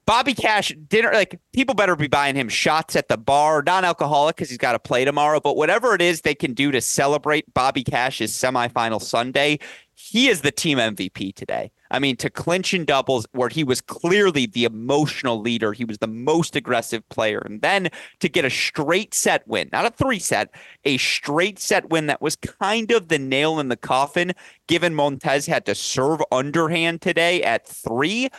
Bobby 0.08 0.32
Cash 0.32 0.72
dinner 0.88 1.10
like 1.12 1.38
people 1.52 1.74
better 1.74 1.94
be 1.94 2.06
buying 2.08 2.34
him 2.34 2.48
shots 2.48 2.96
at 2.96 3.08
the 3.08 3.18
bar, 3.18 3.62
non-alcoholic 3.62 4.36
because 4.36 4.48
he's 4.48 4.56
got 4.56 4.72
to 4.72 4.78
play 4.78 5.04
tomorrow. 5.04 5.38
But 5.38 5.54
whatever 5.54 5.94
it 5.94 6.00
is 6.00 6.22
they 6.22 6.34
can 6.34 6.54
do 6.54 6.70
to 6.70 6.80
celebrate 6.80 7.52
Bobby 7.52 7.84
Cash's 7.84 8.32
semifinal 8.32 9.02
Sunday, 9.02 9.58
he 9.92 10.28
is 10.28 10.40
the 10.40 10.50
team 10.50 10.78
MVP 10.78 11.34
today. 11.34 11.70
I 11.90 11.98
mean, 11.98 12.16
to 12.16 12.30
clinch 12.30 12.72
in 12.72 12.86
doubles 12.86 13.26
where 13.32 13.50
he 13.50 13.62
was 13.62 13.82
clearly 13.82 14.46
the 14.46 14.64
emotional 14.64 15.40
leader, 15.40 15.74
he 15.74 15.84
was 15.84 15.98
the 15.98 16.06
most 16.06 16.56
aggressive 16.56 17.06
player, 17.10 17.42
and 17.44 17.60
then 17.60 17.90
to 18.20 18.30
get 18.30 18.46
a 18.46 18.50
straight 18.50 19.12
set 19.12 19.46
win, 19.46 19.68
not 19.74 19.84
a 19.84 19.90
three 19.90 20.18
set, 20.18 20.54
a 20.86 20.96
straight 20.96 21.58
set 21.58 21.90
win 21.90 22.06
that 22.06 22.22
was 22.22 22.34
kind 22.34 22.90
of 22.92 23.08
the 23.08 23.18
nail 23.18 23.60
in 23.60 23.68
the 23.68 23.76
coffin, 23.76 24.32
given 24.68 24.94
Montes 24.94 25.44
had 25.44 25.66
to 25.66 25.74
serve 25.74 26.22
underhand 26.32 27.02
today 27.02 27.42
at 27.42 27.68
three 27.68 28.30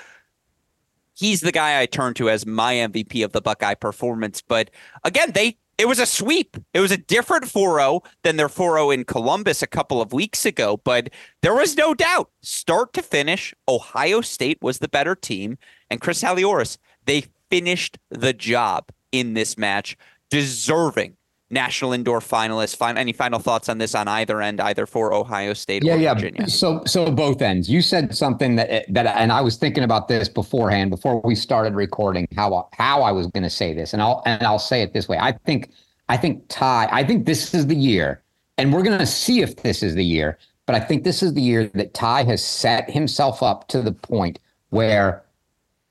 he's 1.19 1.41
the 1.41 1.51
guy 1.51 1.79
I 1.79 1.85
turn 1.85 2.13
to 2.15 2.29
as 2.29 2.45
my 2.45 2.75
MVP 2.75 3.23
of 3.23 3.33
the 3.33 3.41
Buckeye 3.41 3.75
performance. 3.75 4.41
But 4.41 4.71
again, 5.03 5.31
they 5.33 5.57
it 5.77 5.87
was 5.87 5.99
a 5.99 6.05
sweep. 6.05 6.57
It 6.73 6.81
was 6.81 6.91
a 6.91 6.97
different 6.97 7.45
4-0 7.45 8.01
than 8.23 8.35
their 8.35 8.49
4-0 8.49 8.93
in 8.93 9.05
Columbus 9.05 9.61
a 9.61 9.67
couple 9.67 10.01
of 10.01 10.11
weeks 10.11 10.45
ago, 10.45 10.75
but 10.83 11.09
there 11.41 11.53
was 11.53 11.77
no 11.77 11.93
doubt, 11.93 12.29
start 12.41 12.91
to 12.93 13.01
finish, 13.01 13.53
Ohio 13.65 14.19
State 14.19 14.57
was 14.61 14.79
the 14.79 14.89
better 14.89 15.15
team, 15.15 15.57
and 15.89 16.01
Chris 16.01 16.21
Halioris, 16.21 16.77
they 17.05 17.27
finished 17.49 17.97
the 18.09 18.33
job 18.33 18.89
in 19.13 19.35
this 19.35 19.57
match, 19.57 19.95
deserving 20.29 21.15
national 21.49 21.93
indoor 21.93 22.19
finalists. 22.19 22.75
Fin- 22.75 22.97
any 22.97 23.13
final 23.13 23.39
thoughts 23.39 23.69
on 23.69 23.77
this 23.77 23.95
on 23.95 24.07
either 24.07 24.41
end, 24.41 24.61
either 24.61 24.85
for 24.85 25.13
Ohio 25.13 25.53
State 25.53 25.83
yeah, 25.83 25.95
or 25.95 25.97
yeah. 25.97 26.13
Virginia? 26.13 26.47
So, 26.47 26.83
so 26.85 27.11
both 27.11 27.41
ends. 27.41 27.69
You 27.69 27.81
said 27.81 28.15
something 28.15 28.55
that 28.55 28.85
that, 28.93 29.07
and 29.17 29.31
I 29.31 29.41
was 29.41 29.57
thinking 29.57 29.83
about 29.83 30.07
this 30.07 30.29
beforehand, 30.29 30.89
before 30.89 31.21
we 31.21 31.35
started 31.35 31.73
recording, 31.73 32.27
how 32.35 32.69
how 32.73 33.01
I 33.01 33.11
was 33.11 33.27
going 33.27 33.43
to 33.43 33.49
say 33.49 33.73
this, 33.73 33.93
and 33.93 34.01
I'll 34.01 34.21
and 34.25 34.43
I'll 34.43 34.59
say 34.59 34.81
it 34.81 34.93
this 34.93 35.07
way. 35.07 35.17
I 35.17 35.31
think 35.31 35.71
I 36.07 36.17
think 36.17 36.43
Ty. 36.49 36.87
I 36.91 37.03
think 37.03 37.25
this 37.25 37.53
is 37.53 37.67
the 37.67 37.75
year, 37.75 38.21
and 38.57 38.73
we're 38.73 38.83
going 38.83 38.99
to 38.99 39.05
see 39.05 39.41
if 39.41 39.57
this 39.57 39.83
is 39.83 39.95
the 39.95 40.05
year. 40.05 40.37
But 40.65 40.75
I 40.75 40.81
think 40.81 41.03
this 41.03 41.23
is 41.23 41.33
the 41.33 41.41
year 41.41 41.65
that 41.73 41.95
Ty 41.95 42.25
has 42.25 42.45
set 42.45 42.91
himself 42.91 43.41
up 43.41 43.67
to 43.69 43.81
the 43.81 43.91
point 43.91 44.37
where 44.69 45.23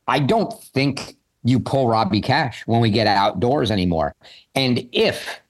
I 0.07 0.21
don't 0.21 0.53
think 0.53 1.17
you 1.43 1.59
pull 1.59 1.89
Robbie 1.89 2.21
Cash 2.21 2.65
when 2.67 2.81
we 2.81 2.91
get 2.91 3.07
outdoors 3.07 3.73
anymore. 3.73 4.15
And 4.55 4.89
if 4.93 5.41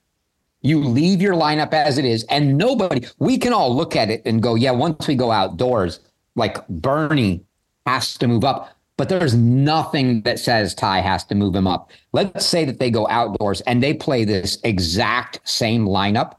you 0.63 0.81
leave 0.81 1.23
your 1.23 1.35
lineup 1.35 1.73
as 1.73 1.99
it 1.99 2.05
is, 2.05 2.25
and 2.25 2.59
nobody, 2.59 3.07
we 3.19 3.39
can 3.39 3.53
all 3.53 3.75
look 3.75 3.95
at 3.95 4.11
it 4.11 4.23
and 4.25 4.43
go, 4.43 4.55
yeah, 4.55 4.73
once 4.73 5.07
we 5.07 5.15
go 5.15 5.31
outdoors, 5.31 6.01
like 6.35 6.67
Bernie 6.69 7.45
has 7.87 8.17
to 8.19 8.27
move 8.27 8.45
up. 8.45 8.75
But 8.97 9.09
there's 9.09 9.35
nothing 9.35 10.23
that 10.23 10.41
says 10.41 10.75
Ty 10.75 11.01
has 11.01 11.23
to 11.27 11.37
move 11.37 11.55
him 11.55 11.69
up. 11.69 11.91
Let's 12.13 12.45
say 12.45 12.65
that 12.65 12.81
they 12.81 12.91
go 12.91 13.07
outdoors 13.09 13.61
and 13.63 13.81
they 13.81 13.95
play 13.95 14.25
this 14.25 14.59
exact 14.65 15.41
same 15.49 15.87
lineup. 15.87 16.35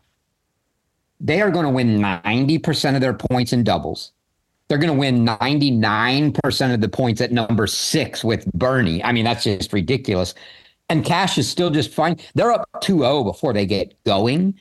They 1.22 1.42
are 1.42 1.52
going 1.52 1.66
to 1.66 1.72
win 1.72 2.00
90% 2.00 2.96
of 2.96 3.02
their 3.02 3.14
points 3.14 3.54
in 3.54 3.64
doubles. 3.64 4.12
They're 4.68 4.78
going 4.78 4.94
to 4.94 5.00
win 5.00 5.26
99% 5.26 6.74
of 6.74 6.82
the 6.82 6.90
points 6.90 7.22
at 7.22 7.32
number 7.32 7.66
six 7.66 8.24
with 8.24 8.46
Bernie. 8.54 9.04
I 9.04 9.14
mean, 9.14 9.24
that's 9.24 9.46
just 9.46 9.72
ridiculous 9.74 10.36
and 10.90 11.06
Cash 11.06 11.38
is 11.38 11.50
still 11.50 11.70
just 11.70 11.94
fine. 11.94 12.18
They're 12.36 12.52
up 12.52 12.68
2-0 12.82 13.24
before 13.24 13.54
they 13.54 13.66
get 13.66 13.96
going, 14.04 14.60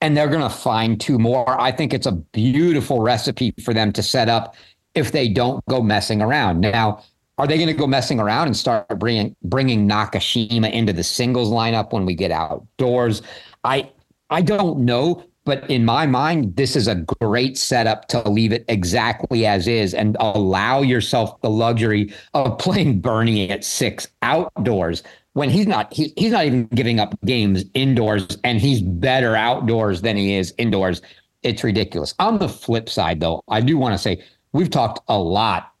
and 0.00 0.16
they're 0.16 0.28
going 0.28 0.42
to 0.42 0.50
find 0.50 1.00
two 1.00 1.18
more. 1.18 1.60
I 1.60 1.70
think 1.70 1.94
it's 1.94 2.06
a 2.06 2.12
beautiful 2.12 3.00
recipe 3.00 3.54
for 3.62 3.72
them 3.72 3.92
to 3.92 4.02
set 4.02 4.28
up 4.28 4.56
if 4.94 5.12
they 5.12 5.28
don't 5.28 5.64
go 5.66 5.82
messing 5.82 6.22
around. 6.22 6.60
Now, 6.60 7.02
are 7.36 7.46
they 7.46 7.56
going 7.56 7.68
to 7.68 7.74
go 7.74 7.86
messing 7.86 8.20
around 8.20 8.46
and 8.46 8.56
start 8.56 8.88
bringing 8.98 9.34
bringing 9.42 9.88
Nakashima 9.88 10.70
into 10.72 10.92
the 10.92 11.02
singles 11.02 11.50
lineup 11.50 11.92
when 11.92 12.06
we 12.06 12.14
get 12.14 12.30
outdoors? 12.30 13.22
I 13.64 13.90
I 14.30 14.40
don't 14.42 14.80
know, 14.80 15.24
but 15.44 15.68
in 15.70 15.84
my 15.84 16.06
mind, 16.06 16.56
this 16.56 16.74
is 16.74 16.88
a 16.88 16.94
great 16.94 17.58
setup 17.58 18.08
to 18.08 18.28
leave 18.28 18.52
it 18.52 18.64
exactly 18.68 19.46
as 19.46 19.68
is 19.68 19.92
and 19.92 20.16
allow 20.18 20.80
yourself 20.80 21.40
the 21.42 21.50
luxury 21.50 22.12
of 22.32 22.58
playing 22.58 23.00
Bernie 23.00 23.50
at 23.50 23.64
six 23.64 24.08
outdoors 24.22 25.02
when 25.34 25.50
he's 25.50 25.66
not 25.66 25.92
he, 25.92 26.12
he's 26.16 26.32
not 26.32 26.46
even 26.46 26.66
giving 26.68 26.98
up 26.98 27.14
games 27.24 27.64
indoors 27.74 28.38
and 28.44 28.60
he's 28.60 28.80
better 28.80 29.36
outdoors 29.36 30.00
than 30.00 30.16
he 30.16 30.34
is 30.34 30.54
indoors. 30.58 31.02
It's 31.42 31.62
ridiculous. 31.62 32.14
On 32.18 32.38
the 32.38 32.48
flip 32.48 32.88
side 32.88 33.20
though 33.20 33.42
i 33.48 33.60
do 33.60 33.76
want 33.76 33.92
to 33.92 33.98
say 33.98 34.22
we've 34.52 34.70
talked 34.70 35.00
a 35.08 35.18
lot 35.18 35.72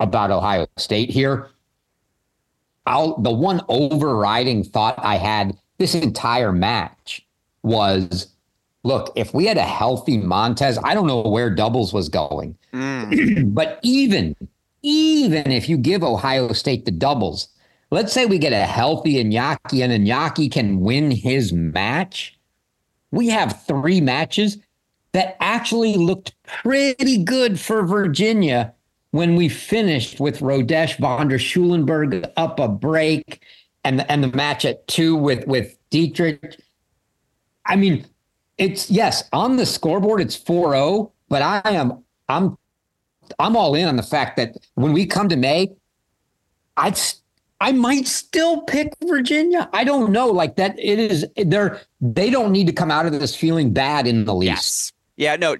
about 0.00 0.30
ohio 0.30 0.66
state 0.76 1.10
here. 1.10 1.50
I'll, 2.86 3.18
the 3.18 3.30
one 3.30 3.62
overriding 3.68 4.64
thought 4.64 4.96
i 4.98 5.16
had 5.16 5.56
this 5.78 5.94
entire 5.94 6.52
match 6.52 7.24
was 7.62 8.28
look, 8.88 9.12
if 9.14 9.34
we 9.34 9.44
had 9.44 9.58
a 9.58 9.62
healthy 9.62 10.16
Montes, 10.16 10.78
I 10.82 10.94
don't 10.94 11.06
know 11.06 11.20
where 11.20 11.50
doubles 11.50 11.92
was 11.92 12.08
going. 12.08 12.56
Mm. 12.72 13.54
but 13.54 13.78
even, 13.82 14.34
even 14.82 15.52
if 15.52 15.68
you 15.68 15.76
give 15.76 16.02
Ohio 16.02 16.52
State 16.52 16.86
the 16.86 16.90
doubles, 16.90 17.48
let's 17.90 18.12
say 18.12 18.24
we 18.24 18.38
get 18.38 18.54
a 18.54 18.64
healthy 18.64 19.22
Iñaki 19.22 19.84
and 19.84 19.92
Iñaki 19.92 20.50
can 20.50 20.80
win 20.80 21.10
his 21.10 21.52
match. 21.52 22.38
We 23.10 23.28
have 23.28 23.62
three 23.66 24.00
matches 24.00 24.56
that 25.12 25.36
actually 25.40 25.96
looked 25.96 26.34
pretty 26.46 27.22
good 27.22 27.60
for 27.60 27.84
Virginia 27.84 28.74
when 29.10 29.36
we 29.36 29.50
finished 29.50 30.18
with 30.18 30.40
Rodesch 30.40 30.98
von 30.98 31.28
der 31.28 31.38
Schulenburg 31.38 32.26
up 32.36 32.58
a 32.58 32.68
break 32.68 33.42
and 33.84 34.04
and 34.10 34.22
the 34.22 34.28
match 34.28 34.64
at 34.64 34.86
two 34.86 35.14
with 35.16 35.46
with 35.46 35.76
Dietrich. 35.90 36.60
I 37.64 37.76
mean, 37.76 38.06
it's 38.58 38.90
yes, 38.90 39.24
on 39.32 39.56
the 39.56 39.64
scoreboard 39.64 40.20
it's 40.20 40.36
4-0, 40.36 41.10
but 41.28 41.42
I 41.42 41.62
am 41.64 42.04
I'm 42.28 42.58
I'm 43.38 43.56
all 43.56 43.74
in 43.74 43.86
on 43.86 43.96
the 43.96 44.02
fact 44.02 44.36
that 44.36 44.56
when 44.74 44.92
we 44.92 45.06
come 45.06 45.28
to 45.28 45.36
May, 45.36 45.72
I'd 46.76 46.98
I 47.60 47.72
might 47.72 48.06
still 48.06 48.62
pick 48.62 48.92
Virginia. 49.04 49.68
I 49.72 49.84
don't 49.84 50.12
know. 50.12 50.28
Like 50.28 50.56
that, 50.56 50.78
it 50.78 50.98
is. 50.98 51.26
They're 51.36 51.80
they 52.00 52.30
don't 52.30 52.52
need 52.52 52.66
to 52.68 52.72
come 52.72 52.90
out 52.90 53.06
of 53.06 53.18
this 53.18 53.34
feeling 53.34 53.72
bad 53.72 54.06
in 54.06 54.24
the 54.24 54.34
least. 54.34 54.48
Yes. 54.48 54.92
Yeah. 55.16 55.36
No. 55.36 55.56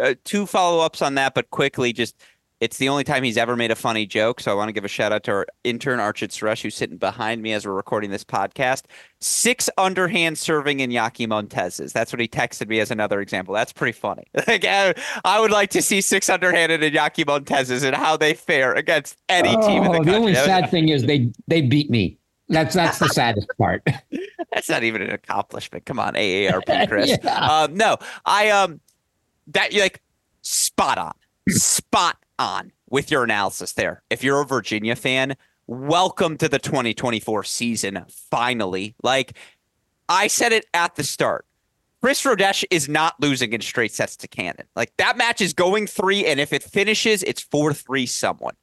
Uh, 0.00 0.14
two 0.24 0.46
follow 0.46 0.82
ups 0.82 1.02
on 1.02 1.14
that, 1.16 1.34
but 1.34 1.50
quickly, 1.50 1.92
just 1.92 2.16
it's 2.60 2.76
the 2.76 2.90
only 2.90 3.04
time 3.04 3.22
he's 3.22 3.38
ever 3.38 3.56
made 3.56 3.70
a 3.70 3.74
funny 3.74 4.04
joke. 4.04 4.38
So 4.40 4.50
I 4.50 4.54
want 4.54 4.68
to 4.68 4.72
give 4.72 4.84
a 4.84 4.88
shout 4.88 5.12
out 5.12 5.24
to 5.24 5.30
our 5.32 5.46
intern, 5.64 5.98
Archit 5.98 6.28
Suresh, 6.28 6.62
who's 6.62 6.74
sitting 6.74 6.98
behind 6.98 7.40
me 7.40 7.54
as 7.54 7.66
we're 7.66 7.72
recording 7.72 8.10
this 8.10 8.22
podcast. 8.22 8.84
Six 9.20 9.70
underhand 9.78 10.38
serving 10.38 10.78
Iñaki 10.78 11.26
Montes's. 11.26 11.94
That's 11.94 12.12
what 12.12 12.20
he 12.20 12.28
texted 12.28 12.68
me 12.68 12.78
as 12.80 12.90
another 12.90 13.22
example. 13.22 13.54
That's 13.54 13.72
pretty 13.72 13.92
funny. 13.92 14.24
Like, 14.50 14.64
I, 14.64 15.38
would 15.38 15.52
like 15.52 15.70
to 15.70 15.82
see 15.82 16.00
six 16.00 16.28
underhanded 16.28 16.80
Iñaki 16.80 17.24
Montes's 17.24 17.84
and 17.84 17.94
how 17.94 18.16
they 18.16 18.34
fare 18.34 18.72
against 18.72 19.16
any 19.28 19.54
oh, 19.56 19.66
team 19.66 19.84
in 19.84 19.92
the 19.92 19.98
country. 19.98 20.12
The 20.12 20.18
only 20.18 20.34
sad 20.34 20.70
thing 20.70 20.88
is 20.88 21.04
they 21.04 21.30
they 21.46 21.62
beat 21.62 21.88
me. 21.88 22.18
That's 22.48 22.74
that's 22.74 22.98
the 22.98 23.08
saddest 23.08 23.46
part. 23.58 23.86
that's 24.52 24.68
not 24.68 24.82
even 24.82 25.02
an 25.02 25.10
accomplishment. 25.10 25.86
Come 25.86 26.00
on, 26.00 26.14
AARP, 26.14 26.88
Chris. 26.88 27.16
yeah. 27.22 27.62
um, 27.62 27.74
no, 27.74 27.96
I 28.26 28.50
um 28.50 28.80
that 29.48 29.72
like 29.72 30.02
spot 30.42 30.98
on, 30.98 31.14
spot 31.48 32.16
on 32.40 32.72
with 32.88 33.10
your 33.10 33.22
analysis 33.22 33.74
there. 33.74 34.02
If 34.10 34.24
you're 34.24 34.40
a 34.40 34.46
Virginia 34.46 34.96
fan, 34.96 35.36
welcome 35.66 36.38
to 36.38 36.48
the 36.48 36.58
2024 36.58 37.44
season, 37.44 38.04
finally. 38.08 38.96
Like 39.02 39.36
I 40.08 40.26
said 40.26 40.52
it 40.52 40.64
at 40.74 40.96
the 40.96 41.04
start. 41.04 41.46
Chris 42.00 42.24
Rodesch 42.24 42.64
is 42.70 42.88
not 42.88 43.20
losing 43.20 43.52
in 43.52 43.60
straight 43.60 43.92
sets 43.92 44.16
to 44.16 44.26
Cannon. 44.26 44.66
Like 44.74 44.90
that 44.96 45.18
match 45.18 45.42
is 45.42 45.52
going 45.52 45.86
three, 45.86 46.24
and 46.24 46.40
if 46.40 46.54
it 46.54 46.62
finishes, 46.62 47.22
it's 47.24 47.42
4 47.42 47.74
3 47.74 48.06
someone. 48.06 48.54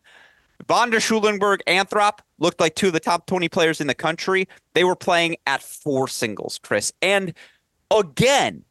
Von 0.68 0.90
der 0.90 1.00
Schulenburg, 1.00 1.62
Anthrop 1.68 2.20
looked 2.40 2.60
like 2.60 2.74
two 2.74 2.88
of 2.88 2.94
the 2.94 3.00
top 3.00 3.28
20 3.28 3.48
players 3.48 3.80
in 3.80 3.86
the 3.86 3.94
country. 3.94 4.48
They 4.74 4.84
were 4.84 4.96
playing 4.96 5.38
at 5.46 5.62
four 5.62 6.08
singles, 6.08 6.60
Chris. 6.64 6.92
And 7.04 7.36
again, 7.92 8.66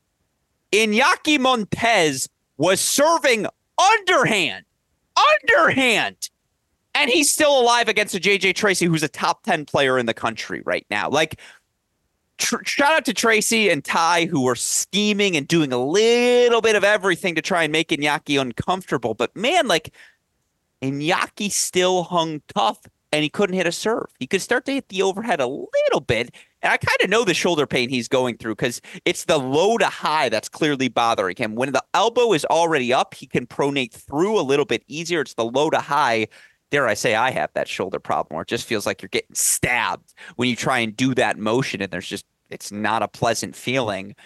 Iñaki 0.72 1.38
Montes 1.38 2.28
was 2.56 2.80
serving 2.80 3.46
underhand 3.78 4.64
underhand. 5.32 6.30
And 6.94 7.10
he's 7.10 7.30
still 7.30 7.60
alive 7.60 7.88
against 7.88 8.14
a 8.14 8.20
JJ 8.20 8.54
Tracy, 8.54 8.86
who's 8.86 9.02
a 9.02 9.08
top 9.08 9.42
10 9.42 9.66
player 9.66 9.98
in 9.98 10.06
the 10.06 10.14
country 10.14 10.62
right 10.64 10.86
now. 10.90 11.10
Like, 11.10 11.38
tr- 12.38 12.64
shout 12.64 12.92
out 12.92 13.04
to 13.04 13.12
Tracy 13.12 13.68
and 13.68 13.84
Ty, 13.84 14.26
who 14.26 14.42
were 14.42 14.54
scheming 14.54 15.36
and 15.36 15.46
doing 15.46 15.72
a 15.72 15.78
little 15.78 16.62
bit 16.62 16.74
of 16.74 16.84
everything 16.84 17.34
to 17.34 17.42
try 17.42 17.64
and 17.64 17.72
make 17.72 17.88
Iñaki 17.88 18.40
uncomfortable. 18.40 19.12
But 19.12 19.36
man, 19.36 19.68
like, 19.68 19.92
Iñaki 20.82 21.50
still 21.50 22.04
hung 22.04 22.40
tough 22.54 22.78
and 23.12 23.22
he 23.22 23.28
couldn't 23.28 23.56
hit 23.56 23.66
a 23.66 23.72
serve. 23.72 24.06
He 24.18 24.26
could 24.26 24.42
start 24.42 24.64
to 24.66 24.72
hit 24.72 24.88
the 24.88 25.02
overhead 25.02 25.40
a 25.40 25.46
little 25.46 26.00
bit. 26.00 26.34
And 26.62 26.72
I 26.72 26.76
kind 26.78 26.98
of 27.02 27.10
know 27.10 27.24
the 27.24 27.34
shoulder 27.34 27.66
pain 27.66 27.88
he's 27.88 28.08
going 28.08 28.38
through 28.38 28.54
because 28.54 28.80
it's 29.04 29.24
the 29.24 29.38
low 29.38 29.76
to 29.78 29.86
high 29.86 30.28
that's 30.28 30.48
clearly 30.48 30.88
bothering 30.88 31.36
him. 31.36 31.54
When 31.54 31.72
the 31.72 31.84
elbow 31.94 32.32
is 32.32 32.44
already 32.46 32.92
up, 32.92 33.14
he 33.14 33.26
can 33.26 33.46
pronate 33.46 33.92
through 33.92 34.40
a 34.40 34.42
little 34.42 34.64
bit 34.64 34.82
easier. 34.88 35.20
It's 35.20 35.34
the 35.34 35.44
low 35.44 35.70
to 35.70 35.78
high. 35.78 36.28
Dare 36.70 36.88
I 36.88 36.94
say, 36.94 37.14
I 37.14 37.30
have 37.30 37.50
that 37.54 37.68
shoulder 37.68 38.00
problem 38.00 38.34
where 38.34 38.42
it 38.42 38.48
just 38.48 38.66
feels 38.66 38.86
like 38.86 39.00
you're 39.00 39.08
getting 39.10 39.34
stabbed 39.34 40.14
when 40.34 40.48
you 40.48 40.56
try 40.56 40.78
and 40.78 40.96
do 40.96 41.14
that 41.14 41.38
motion, 41.38 41.80
and 41.80 41.92
there's 41.92 42.08
just, 42.08 42.24
it's 42.50 42.72
not 42.72 43.02
a 43.02 43.08
pleasant 43.08 43.54
feeling. 43.54 44.16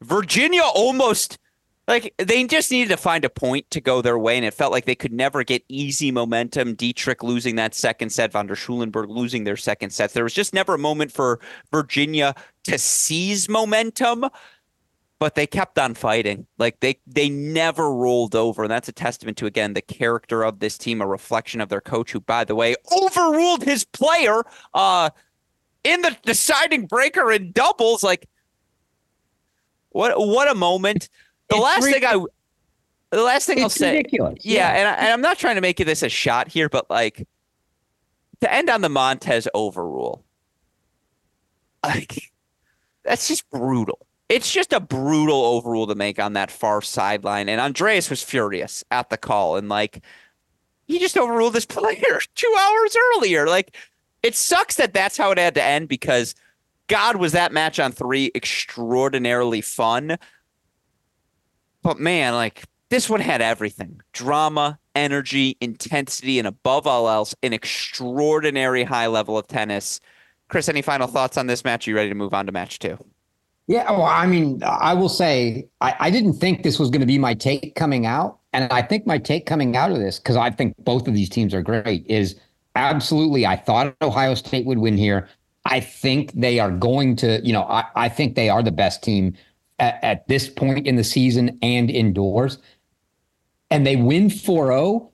Virginia 0.00 0.62
almost 0.62 1.38
like 1.88 2.14
they 2.18 2.44
just 2.44 2.70
needed 2.70 2.90
to 2.90 2.98
find 2.98 3.24
a 3.24 3.30
point 3.30 3.70
to 3.70 3.80
go 3.80 4.02
their 4.02 4.18
way, 4.18 4.36
and 4.36 4.44
it 4.44 4.52
felt 4.52 4.72
like 4.72 4.84
they 4.84 4.94
could 4.94 5.12
never 5.12 5.42
get 5.42 5.64
easy 5.68 6.12
momentum. 6.12 6.74
Dietrich 6.74 7.22
losing 7.22 7.56
that 7.56 7.74
second 7.74 8.10
set, 8.10 8.30
von 8.30 8.46
der 8.46 8.54
Schulenburg 8.54 9.08
losing 9.08 9.44
their 9.44 9.56
second 9.56 9.90
set. 9.90 10.12
There 10.12 10.22
was 10.22 10.34
just 10.34 10.52
never 10.52 10.74
a 10.74 10.78
moment 10.78 11.10
for 11.10 11.40
Virginia 11.72 12.34
to 12.64 12.78
seize 12.78 13.48
momentum, 13.48 14.26
but 15.18 15.34
they 15.34 15.46
kept 15.46 15.78
on 15.78 15.94
fighting. 15.94 16.46
Like 16.58 16.78
they 16.80 17.00
they 17.06 17.30
never 17.30 17.90
rolled 17.90 18.34
over, 18.34 18.64
and 18.64 18.70
that's 18.70 18.88
a 18.88 18.92
testament 18.92 19.38
to 19.38 19.46
again 19.46 19.72
the 19.72 19.80
character 19.80 20.44
of 20.44 20.60
this 20.60 20.76
team, 20.76 21.00
a 21.00 21.06
reflection 21.06 21.62
of 21.62 21.70
their 21.70 21.80
coach, 21.80 22.12
who, 22.12 22.20
by 22.20 22.44
the 22.44 22.54
way, 22.54 22.76
overruled 22.92 23.64
his 23.64 23.84
player 23.84 24.42
uh, 24.74 25.08
in 25.84 26.02
the 26.02 26.14
deciding 26.22 26.86
breaker 26.86 27.32
in 27.32 27.50
doubles. 27.52 28.02
Like 28.02 28.28
what 29.88 30.18
what 30.18 30.50
a 30.50 30.54
moment 30.54 31.08
the 31.48 31.56
it's 31.56 31.64
last 31.64 31.84
thing 31.84 32.04
I 32.04 32.24
the 33.10 33.22
last 33.22 33.46
thing 33.46 33.62
I'll 33.62 33.70
say, 33.70 33.96
ridiculous. 33.96 34.38
yeah, 34.44 34.58
yeah. 34.58 34.78
And, 34.78 34.88
I, 34.88 34.92
and 34.94 35.12
I'm 35.12 35.20
not 35.20 35.38
trying 35.38 35.54
to 35.54 35.60
make 35.60 35.78
this 35.78 36.02
a 36.02 36.08
shot 36.08 36.48
here, 36.48 36.68
but 36.68 36.90
like 36.90 37.26
to 38.40 38.52
end 38.52 38.68
on 38.68 38.82
the 38.82 38.88
Montes 38.88 39.48
overrule, 39.54 40.24
like 41.82 42.30
that's 43.04 43.28
just 43.28 43.48
brutal. 43.50 44.06
It's 44.28 44.52
just 44.52 44.74
a 44.74 44.80
brutal 44.80 45.42
overrule 45.42 45.86
to 45.86 45.94
make 45.94 46.18
on 46.20 46.34
that 46.34 46.50
far 46.50 46.82
sideline. 46.82 47.48
And 47.48 47.60
Andres 47.60 48.10
was 48.10 48.22
furious 48.22 48.84
at 48.90 49.08
the 49.08 49.16
call 49.16 49.56
and 49.56 49.70
like 49.70 50.04
he 50.86 50.98
just 50.98 51.16
overruled 51.16 51.54
this 51.54 51.66
player 51.66 52.20
two 52.34 52.56
hours 52.60 52.96
earlier. 53.16 53.46
Like 53.46 53.74
it 54.22 54.34
sucks 54.34 54.76
that 54.76 54.92
that's 54.92 55.16
how 55.16 55.30
it 55.30 55.38
had 55.38 55.54
to 55.54 55.62
end 55.62 55.88
because 55.88 56.34
God 56.88 57.16
was 57.16 57.32
that 57.32 57.52
match 57.52 57.80
on 57.80 57.92
three 57.92 58.30
extraordinarily 58.34 59.60
fun. 59.60 60.18
But 61.82 61.98
man, 61.98 62.34
like 62.34 62.64
this 62.90 63.08
one 63.08 63.20
had 63.20 63.40
everything 63.42 64.00
drama, 64.12 64.78
energy, 64.94 65.56
intensity, 65.60 66.38
and 66.38 66.48
above 66.48 66.86
all 66.86 67.08
else, 67.08 67.34
an 67.42 67.52
extraordinary 67.52 68.84
high 68.84 69.06
level 69.06 69.38
of 69.38 69.46
tennis. 69.46 70.00
Chris, 70.48 70.68
any 70.68 70.82
final 70.82 71.06
thoughts 71.06 71.36
on 71.36 71.46
this 71.46 71.64
match? 71.64 71.86
Are 71.86 71.90
you 71.90 71.96
ready 71.96 72.08
to 72.08 72.14
move 72.14 72.32
on 72.32 72.46
to 72.46 72.52
match 72.52 72.78
two? 72.78 72.98
Yeah, 73.66 73.90
well, 73.92 74.04
I 74.04 74.26
mean, 74.26 74.62
I 74.64 74.94
will 74.94 75.10
say 75.10 75.68
I, 75.82 75.94
I 76.00 76.10
didn't 76.10 76.34
think 76.34 76.62
this 76.62 76.78
was 76.78 76.88
going 76.88 77.02
to 77.02 77.06
be 77.06 77.18
my 77.18 77.34
take 77.34 77.74
coming 77.74 78.06
out. 78.06 78.38
And 78.54 78.72
I 78.72 78.80
think 78.80 79.06
my 79.06 79.18
take 79.18 79.44
coming 79.44 79.76
out 79.76 79.92
of 79.92 79.98
this, 79.98 80.18
because 80.18 80.36
I 80.36 80.50
think 80.50 80.74
both 80.78 81.06
of 81.06 81.14
these 81.14 81.28
teams 81.28 81.52
are 81.52 81.60
great, 81.60 82.06
is 82.06 82.34
absolutely 82.76 83.44
I 83.44 83.56
thought 83.56 83.94
Ohio 84.00 84.34
State 84.34 84.64
would 84.64 84.78
win 84.78 84.96
here. 84.96 85.28
I 85.66 85.80
think 85.80 86.32
they 86.32 86.58
are 86.58 86.70
going 86.70 87.14
to, 87.16 87.40
you 87.44 87.52
know, 87.52 87.64
I, 87.64 87.84
I 87.94 88.08
think 88.08 88.36
they 88.36 88.48
are 88.48 88.62
the 88.62 88.72
best 88.72 89.02
team 89.02 89.34
at, 89.78 90.02
at 90.02 90.28
this 90.28 90.48
point 90.48 90.86
in 90.86 90.96
the 90.96 91.04
season 91.04 91.58
and 91.62 91.90
indoors. 91.90 92.58
And 93.70 93.86
they 93.86 93.96
win 93.96 94.30
4 94.30 94.68
0. 94.68 95.12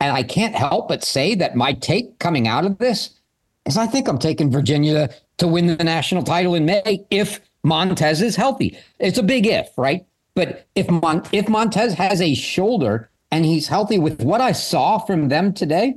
And 0.00 0.12
I 0.12 0.22
can't 0.22 0.54
help 0.54 0.88
but 0.88 1.02
say 1.02 1.34
that 1.36 1.56
my 1.56 1.72
take 1.72 2.18
coming 2.18 2.46
out 2.46 2.66
of 2.66 2.78
this 2.78 3.10
is 3.64 3.76
I 3.76 3.86
think 3.86 4.08
I'm 4.08 4.18
taking 4.18 4.50
Virginia 4.50 5.08
to 5.38 5.48
win 5.48 5.66
the 5.66 5.82
national 5.82 6.22
title 6.22 6.54
in 6.54 6.66
May 6.66 7.04
if 7.10 7.40
Montes 7.62 8.20
is 8.20 8.36
healthy. 8.36 8.78
It's 8.98 9.18
a 9.18 9.22
big 9.22 9.46
if, 9.46 9.68
right? 9.76 10.04
But 10.34 10.66
if 10.74 10.88
Mon- 10.90 11.26
if 11.32 11.48
Montes 11.48 11.94
has 11.94 12.20
a 12.20 12.34
shoulder 12.34 13.10
and 13.30 13.44
he's 13.44 13.68
healthy 13.68 13.98
with 13.98 14.22
what 14.22 14.40
I 14.40 14.52
saw 14.52 14.98
from 14.98 15.28
them 15.28 15.52
today, 15.52 15.96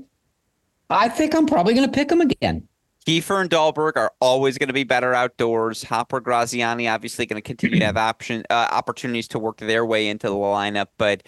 I 0.89 1.09
think 1.09 1.35
I'm 1.35 1.45
probably 1.45 1.73
going 1.73 1.88
to 1.88 1.93
pick 1.93 2.09
him 2.09 2.21
again. 2.21 2.67
Kiefer 3.10 3.41
and 3.41 3.50
Dahlberg 3.50 3.93
are 3.95 4.12
always 4.19 4.60
going 4.60 4.67
to 4.67 4.74
be 4.74 4.84
better 4.84 5.15
outdoors. 5.15 5.84
Hopper, 5.84 6.22
Graziani 6.22 6.88
obviously 6.88 7.26
going 7.26 7.41
to 7.41 7.45
continue 7.45 7.80
to 7.80 7.86
have 7.86 7.98
option 7.98 8.43
uh, 8.52 8.67
opportunities 8.72 9.28
to 9.30 9.39
work 9.39 9.58
their 9.58 9.84
way 9.84 10.08
into 10.08 10.28
the 10.28 10.36
lineup, 10.36 10.88
but 11.00 11.24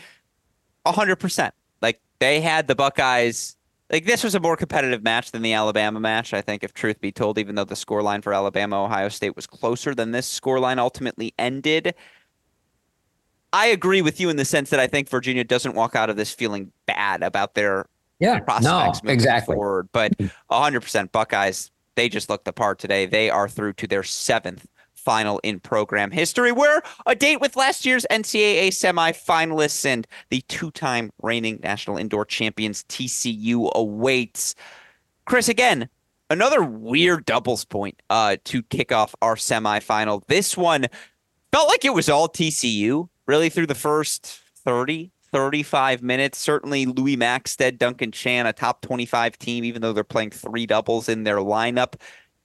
hundred 0.86 1.16
percent, 1.16 1.56
like 1.82 2.00
they 2.20 2.40
had 2.40 2.68
the 2.68 2.76
Buckeyes. 2.76 3.58
Like 3.92 4.06
this 4.06 4.24
was 4.24 4.36
a 4.36 4.40
more 4.40 4.56
competitive 4.56 5.02
match 5.02 5.32
than 5.32 5.42
the 5.42 5.54
Alabama 5.54 6.00
match, 6.00 6.36
I 6.36 6.42
think, 6.42 6.64
if 6.64 6.72
truth 6.72 7.02
be 7.02 7.12
told. 7.12 7.40
Even 7.40 7.56
though 7.56 7.66
the 7.66 7.74
scoreline 7.74 8.24
for 8.24 8.32
Alabama 8.32 8.84
Ohio 8.84 9.10
State 9.10 9.36
was 9.36 9.48
closer 9.48 9.96
than 9.96 10.12
this 10.12 10.40
scoreline 10.40 10.78
ultimately 10.78 11.34
ended, 11.40 11.96
I 13.54 13.66
agree 13.66 14.04
with 14.04 14.20
you 14.20 14.30
in 14.30 14.38
the 14.38 14.46
sense 14.46 14.70
that 14.70 14.80
I 14.80 14.86
think 14.86 15.10
Virginia 15.10 15.44
doesn't 15.44 15.74
walk 15.74 15.96
out 15.96 16.12
of 16.12 16.16
this 16.16 16.32
feeling 16.32 16.72
bad 16.86 17.24
about 17.24 17.56
their 17.56 17.88
yeah, 18.22 18.40
prospects 18.40 19.04
no, 19.04 19.12
exactly. 19.12 19.56
forward. 19.56 19.90
But 19.92 20.18
100% 20.52 21.12
Buckeyes, 21.12 21.72
they 21.96 22.08
just 22.08 22.30
looked 22.30 22.46
the 22.46 22.54
part 22.54 22.80
today. 22.80 23.06
They 23.06 23.30
are 23.30 23.50
through 23.50 23.74
to 23.74 23.88
their 23.88 24.04
seventh 24.04 24.68
final 24.94 25.40
in 25.40 25.60
program 25.60 26.12
history. 26.12 26.52
We're 26.52 26.82
a 27.08 27.16
date 27.16 27.42
with 27.42 27.56
last 27.56 27.86
year's 27.86 28.06
NCAA 28.12 28.68
semifinalists 28.68 29.86
and 29.86 30.06
the 30.30 30.42
two 30.42 30.70
time 30.72 31.12
reigning 31.22 31.60
national 31.64 31.98
indoor 31.98 32.24
champions 32.24 32.84
TCU 32.84 33.72
awaits. 33.74 34.54
Chris, 35.26 35.50
again, 35.50 35.90
another 36.30 36.64
weird 36.64 37.26
doubles 37.26 37.66
point 37.66 38.00
uh, 38.12 38.38
to 38.46 38.62
kick 38.64 38.92
off 38.92 39.16
our 39.24 39.36
semifinal. 39.36 40.22
This 40.28 40.56
one 40.56 40.86
felt 41.52 41.68
like 41.68 41.84
it 41.84 41.94
was 41.94 42.08
all 42.08 42.30
TCU 42.30 43.10
really 43.26 43.50
through 43.50 43.68
the 43.68 43.76
first 43.76 44.42
30, 44.64 45.12
35 45.32 46.02
minutes. 46.04 46.38
Certainly 46.38 46.86
Louis 46.88 47.16
Maxted, 47.16 47.78
Duncan 47.78 48.12
Chan, 48.12 48.46
a 48.46 48.54
top 48.54 48.82
25 48.82 49.38
team, 49.38 49.64
even 49.64 49.82
though 49.82 49.94
they're 49.94 50.04
playing 50.04 50.32
three 50.32 50.66
doubles 50.66 51.10
in 51.10 51.24
their 51.24 51.38
lineup. 51.38 51.96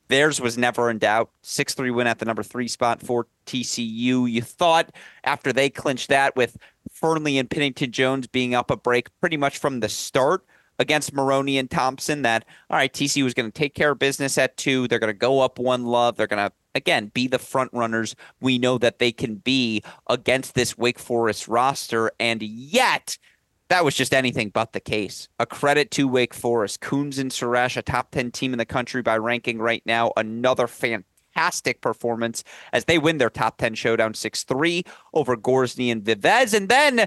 Theirs 0.09 0.40
was 0.40 0.57
never 0.57 0.88
in 0.88 0.99
doubt. 0.99 1.31
6 1.42 1.75
3 1.75 1.90
win 1.90 2.07
at 2.07 2.18
the 2.18 2.25
number 2.25 2.42
three 2.42 2.68
spot 2.68 3.03
for 3.03 3.27
TCU. 3.46 4.31
You 4.31 4.42
thought 4.42 4.90
after 5.25 5.53
they 5.53 5.68
clinched 5.68 6.09
that 6.11 6.37
with 6.37 6.57
Fearnley 6.92 7.40
and 7.40 7.51
Pennington 7.51 7.90
Jones 7.90 8.27
being 8.27 8.55
up 8.55 8.70
a 8.70 8.77
break 8.77 9.09
pretty 9.20 9.37
much 9.37 9.59
from 9.59 9.81
the 9.81 9.88
start 9.88 10.44
against 10.79 11.12
Maroney 11.12 11.59
and 11.59 11.70
Thompson 11.70 12.22
that, 12.22 12.44
all 12.70 12.77
right, 12.77 12.92
TCU 12.92 13.25
was 13.25 13.35
going 13.35 13.51
to 13.51 13.59
take 13.59 13.75
care 13.75 13.92
of 13.92 13.99
business 13.99 14.38
at 14.38 14.57
two. 14.57 14.87
They're 14.87 14.99
going 14.99 15.12
to 15.12 15.18
go 15.18 15.40
up 15.40 15.59
one 15.59 15.87
love. 15.87 16.16
They're 16.16 16.27
going 16.27 16.46
to, 16.49 16.53
again, 16.76 17.10
be 17.14 17.26
the 17.26 17.38
front 17.38 17.70
runners 17.72 18.14
we 18.40 18.58
know 18.58 18.78
that 18.78 18.98
they 18.98 19.12
can 19.12 19.36
be 19.36 19.82
against 20.08 20.54
this 20.54 20.78
Wake 20.78 20.98
Forest 20.98 21.48
roster. 21.48 22.12
And 22.20 22.42
yet, 22.42 23.18
that 23.68 23.84
was 23.84 23.94
just 23.94 24.14
anything 24.14 24.50
but 24.50 24.72
the 24.72 24.80
case. 24.80 25.28
A 25.38 25.46
credit 25.46 25.90
to 25.92 26.06
Wake 26.06 26.34
Forest. 26.34 26.80
Coons 26.80 27.18
and 27.18 27.30
Suresh, 27.30 27.76
a 27.76 27.82
top 27.82 28.10
10 28.12 28.30
team 28.30 28.52
in 28.52 28.58
the 28.58 28.64
country 28.64 29.02
by 29.02 29.16
ranking 29.16 29.58
right 29.58 29.82
now. 29.84 30.12
Another 30.16 30.66
fantastic 30.66 31.80
performance 31.80 32.44
as 32.72 32.84
they 32.84 32.98
win 32.98 33.18
their 33.18 33.30
top 33.30 33.58
10 33.58 33.74
showdown 33.74 34.14
6 34.14 34.44
3 34.44 34.84
over 35.14 35.36
Gorzny 35.36 35.90
and 35.90 36.04
Vives. 36.04 36.54
And 36.54 36.68
then, 36.68 37.06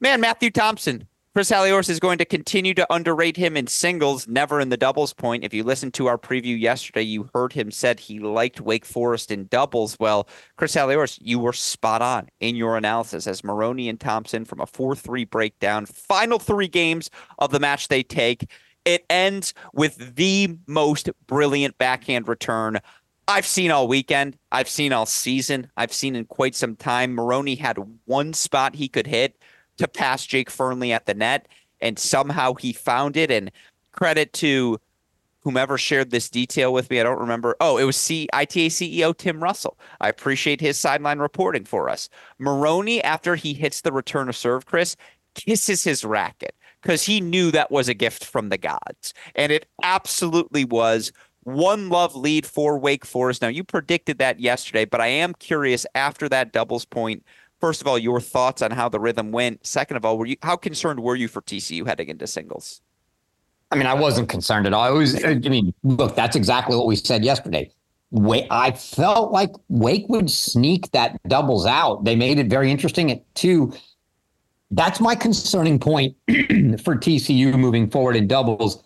man, 0.00 0.20
Matthew 0.20 0.50
Thompson, 0.50 1.08
Chris 1.38 1.52
Halioris 1.52 1.88
is 1.88 2.00
going 2.00 2.18
to 2.18 2.24
continue 2.24 2.74
to 2.74 2.92
underrate 2.92 3.36
him 3.36 3.56
in 3.56 3.68
singles, 3.68 4.26
never 4.26 4.58
in 4.58 4.70
the 4.70 4.76
doubles 4.76 5.12
point. 5.12 5.44
If 5.44 5.54
you 5.54 5.62
listened 5.62 5.94
to 5.94 6.08
our 6.08 6.18
preview 6.18 6.58
yesterday, 6.58 7.02
you 7.02 7.30
heard 7.32 7.52
him 7.52 7.70
said 7.70 8.00
he 8.00 8.18
liked 8.18 8.60
Wake 8.60 8.84
Forest 8.84 9.30
in 9.30 9.46
doubles. 9.46 9.96
Well, 10.00 10.28
Chris 10.56 10.74
Halioris, 10.74 11.16
you 11.22 11.38
were 11.38 11.52
spot 11.52 12.02
on 12.02 12.28
in 12.40 12.56
your 12.56 12.76
analysis 12.76 13.28
as 13.28 13.44
Maroney 13.44 13.88
and 13.88 14.00
Thompson 14.00 14.44
from 14.44 14.58
a 14.58 14.66
4-3 14.66 15.30
breakdown. 15.30 15.86
Final 15.86 16.40
three 16.40 16.66
games 16.66 17.08
of 17.38 17.52
the 17.52 17.60
match 17.60 17.86
they 17.86 18.02
take. 18.02 18.50
It 18.84 19.06
ends 19.08 19.54
with 19.72 20.16
the 20.16 20.58
most 20.66 21.08
brilliant 21.28 21.78
backhand 21.78 22.26
return 22.26 22.80
I've 23.28 23.46
seen 23.46 23.70
all 23.70 23.86
weekend. 23.86 24.38
I've 24.50 24.70
seen 24.70 24.94
all 24.94 25.04
season. 25.04 25.70
I've 25.76 25.92
seen 25.92 26.16
in 26.16 26.24
quite 26.24 26.54
some 26.54 26.74
time. 26.74 27.14
Maroney 27.14 27.56
had 27.56 27.76
one 28.06 28.32
spot 28.32 28.74
he 28.74 28.88
could 28.88 29.06
hit 29.06 29.36
to 29.78 29.88
pass 29.88 30.26
Jake 30.26 30.50
Fearnley 30.50 30.90
at 30.90 31.06
the 31.06 31.14
net, 31.14 31.48
and 31.80 31.98
somehow 31.98 32.54
he 32.54 32.72
found 32.72 33.16
it. 33.16 33.30
And 33.30 33.50
credit 33.92 34.32
to 34.34 34.78
whomever 35.40 35.78
shared 35.78 36.10
this 36.10 36.28
detail 36.28 36.72
with 36.72 36.90
me. 36.90 37.00
I 37.00 37.02
don't 37.02 37.18
remember. 37.18 37.56
Oh, 37.60 37.78
it 37.78 37.84
was 37.84 37.96
C- 37.96 38.28
ITA 38.32 38.68
CEO 38.68 39.16
Tim 39.16 39.42
Russell. 39.42 39.78
I 40.00 40.08
appreciate 40.08 40.60
his 40.60 40.78
sideline 40.78 41.18
reporting 41.18 41.64
for 41.64 41.88
us. 41.88 42.08
Maroney, 42.38 43.02
after 43.02 43.34
he 43.34 43.54
hits 43.54 43.80
the 43.80 43.92
return 43.92 44.28
of 44.28 44.36
serve, 44.36 44.66
Chris, 44.66 44.94
kisses 45.34 45.84
his 45.84 46.04
racket 46.04 46.54
because 46.82 47.02
he 47.02 47.20
knew 47.20 47.50
that 47.50 47.70
was 47.70 47.88
a 47.88 47.94
gift 47.94 48.24
from 48.24 48.50
the 48.50 48.58
gods. 48.58 49.14
And 49.34 49.50
it 49.50 49.66
absolutely 49.82 50.64
was. 50.64 51.12
One 51.44 51.88
love 51.88 52.14
lead 52.14 52.44
for 52.44 52.78
Wake 52.78 53.06
Forest. 53.06 53.40
Now, 53.40 53.48
you 53.48 53.64
predicted 53.64 54.18
that 54.18 54.40
yesterday, 54.40 54.84
but 54.84 55.00
I 55.00 55.06
am 55.06 55.32
curious 55.34 55.86
after 55.94 56.28
that 56.28 56.52
doubles 56.52 56.84
point 56.84 57.24
First 57.60 57.80
of 57.80 57.88
all, 57.88 57.98
your 57.98 58.20
thoughts 58.20 58.62
on 58.62 58.70
how 58.70 58.88
the 58.88 59.00
rhythm 59.00 59.32
went. 59.32 59.66
Second 59.66 59.96
of 59.96 60.04
all, 60.04 60.16
were 60.16 60.26
you 60.26 60.36
how 60.42 60.56
concerned 60.56 61.00
were 61.00 61.16
you 61.16 61.28
for 61.28 61.42
TCU 61.42 61.86
heading 61.86 62.08
into 62.08 62.26
singles? 62.26 62.80
I 63.70 63.76
mean, 63.76 63.86
I 63.86 63.94
wasn't 63.94 64.28
concerned 64.28 64.66
at 64.66 64.72
all. 64.72 64.82
I 64.82 64.90
was. 64.90 65.22
I 65.24 65.34
mean, 65.34 65.74
look, 65.82 66.14
that's 66.14 66.36
exactly 66.36 66.76
what 66.76 66.86
we 66.86 66.96
said 66.96 67.24
yesterday. 67.24 67.70
Wait, 68.10 68.46
I 68.50 68.70
felt 68.70 69.32
like 69.32 69.50
Wake 69.68 70.08
would 70.08 70.30
sneak 70.30 70.90
that 70.92 71.20
doubles 71.28 71.66
out. 71.66 72.04
They 72.04 72.16
made 72.16 72.38
it 72.38 72.46
very 72.46 72.70
interesting 72.70 73.10
at 73.10 73.22
two. 73.34 73.74
That's 74.70 75.00
my 75.00 75.14
concerning 75.14 75.78
point 75.78 76.16
for 76.28 76.96
TCU 76.96 77.58
moving 77.58 77.90
forward 77.90 78.16
in 78.16 78.26
doubles. 78.26 78.82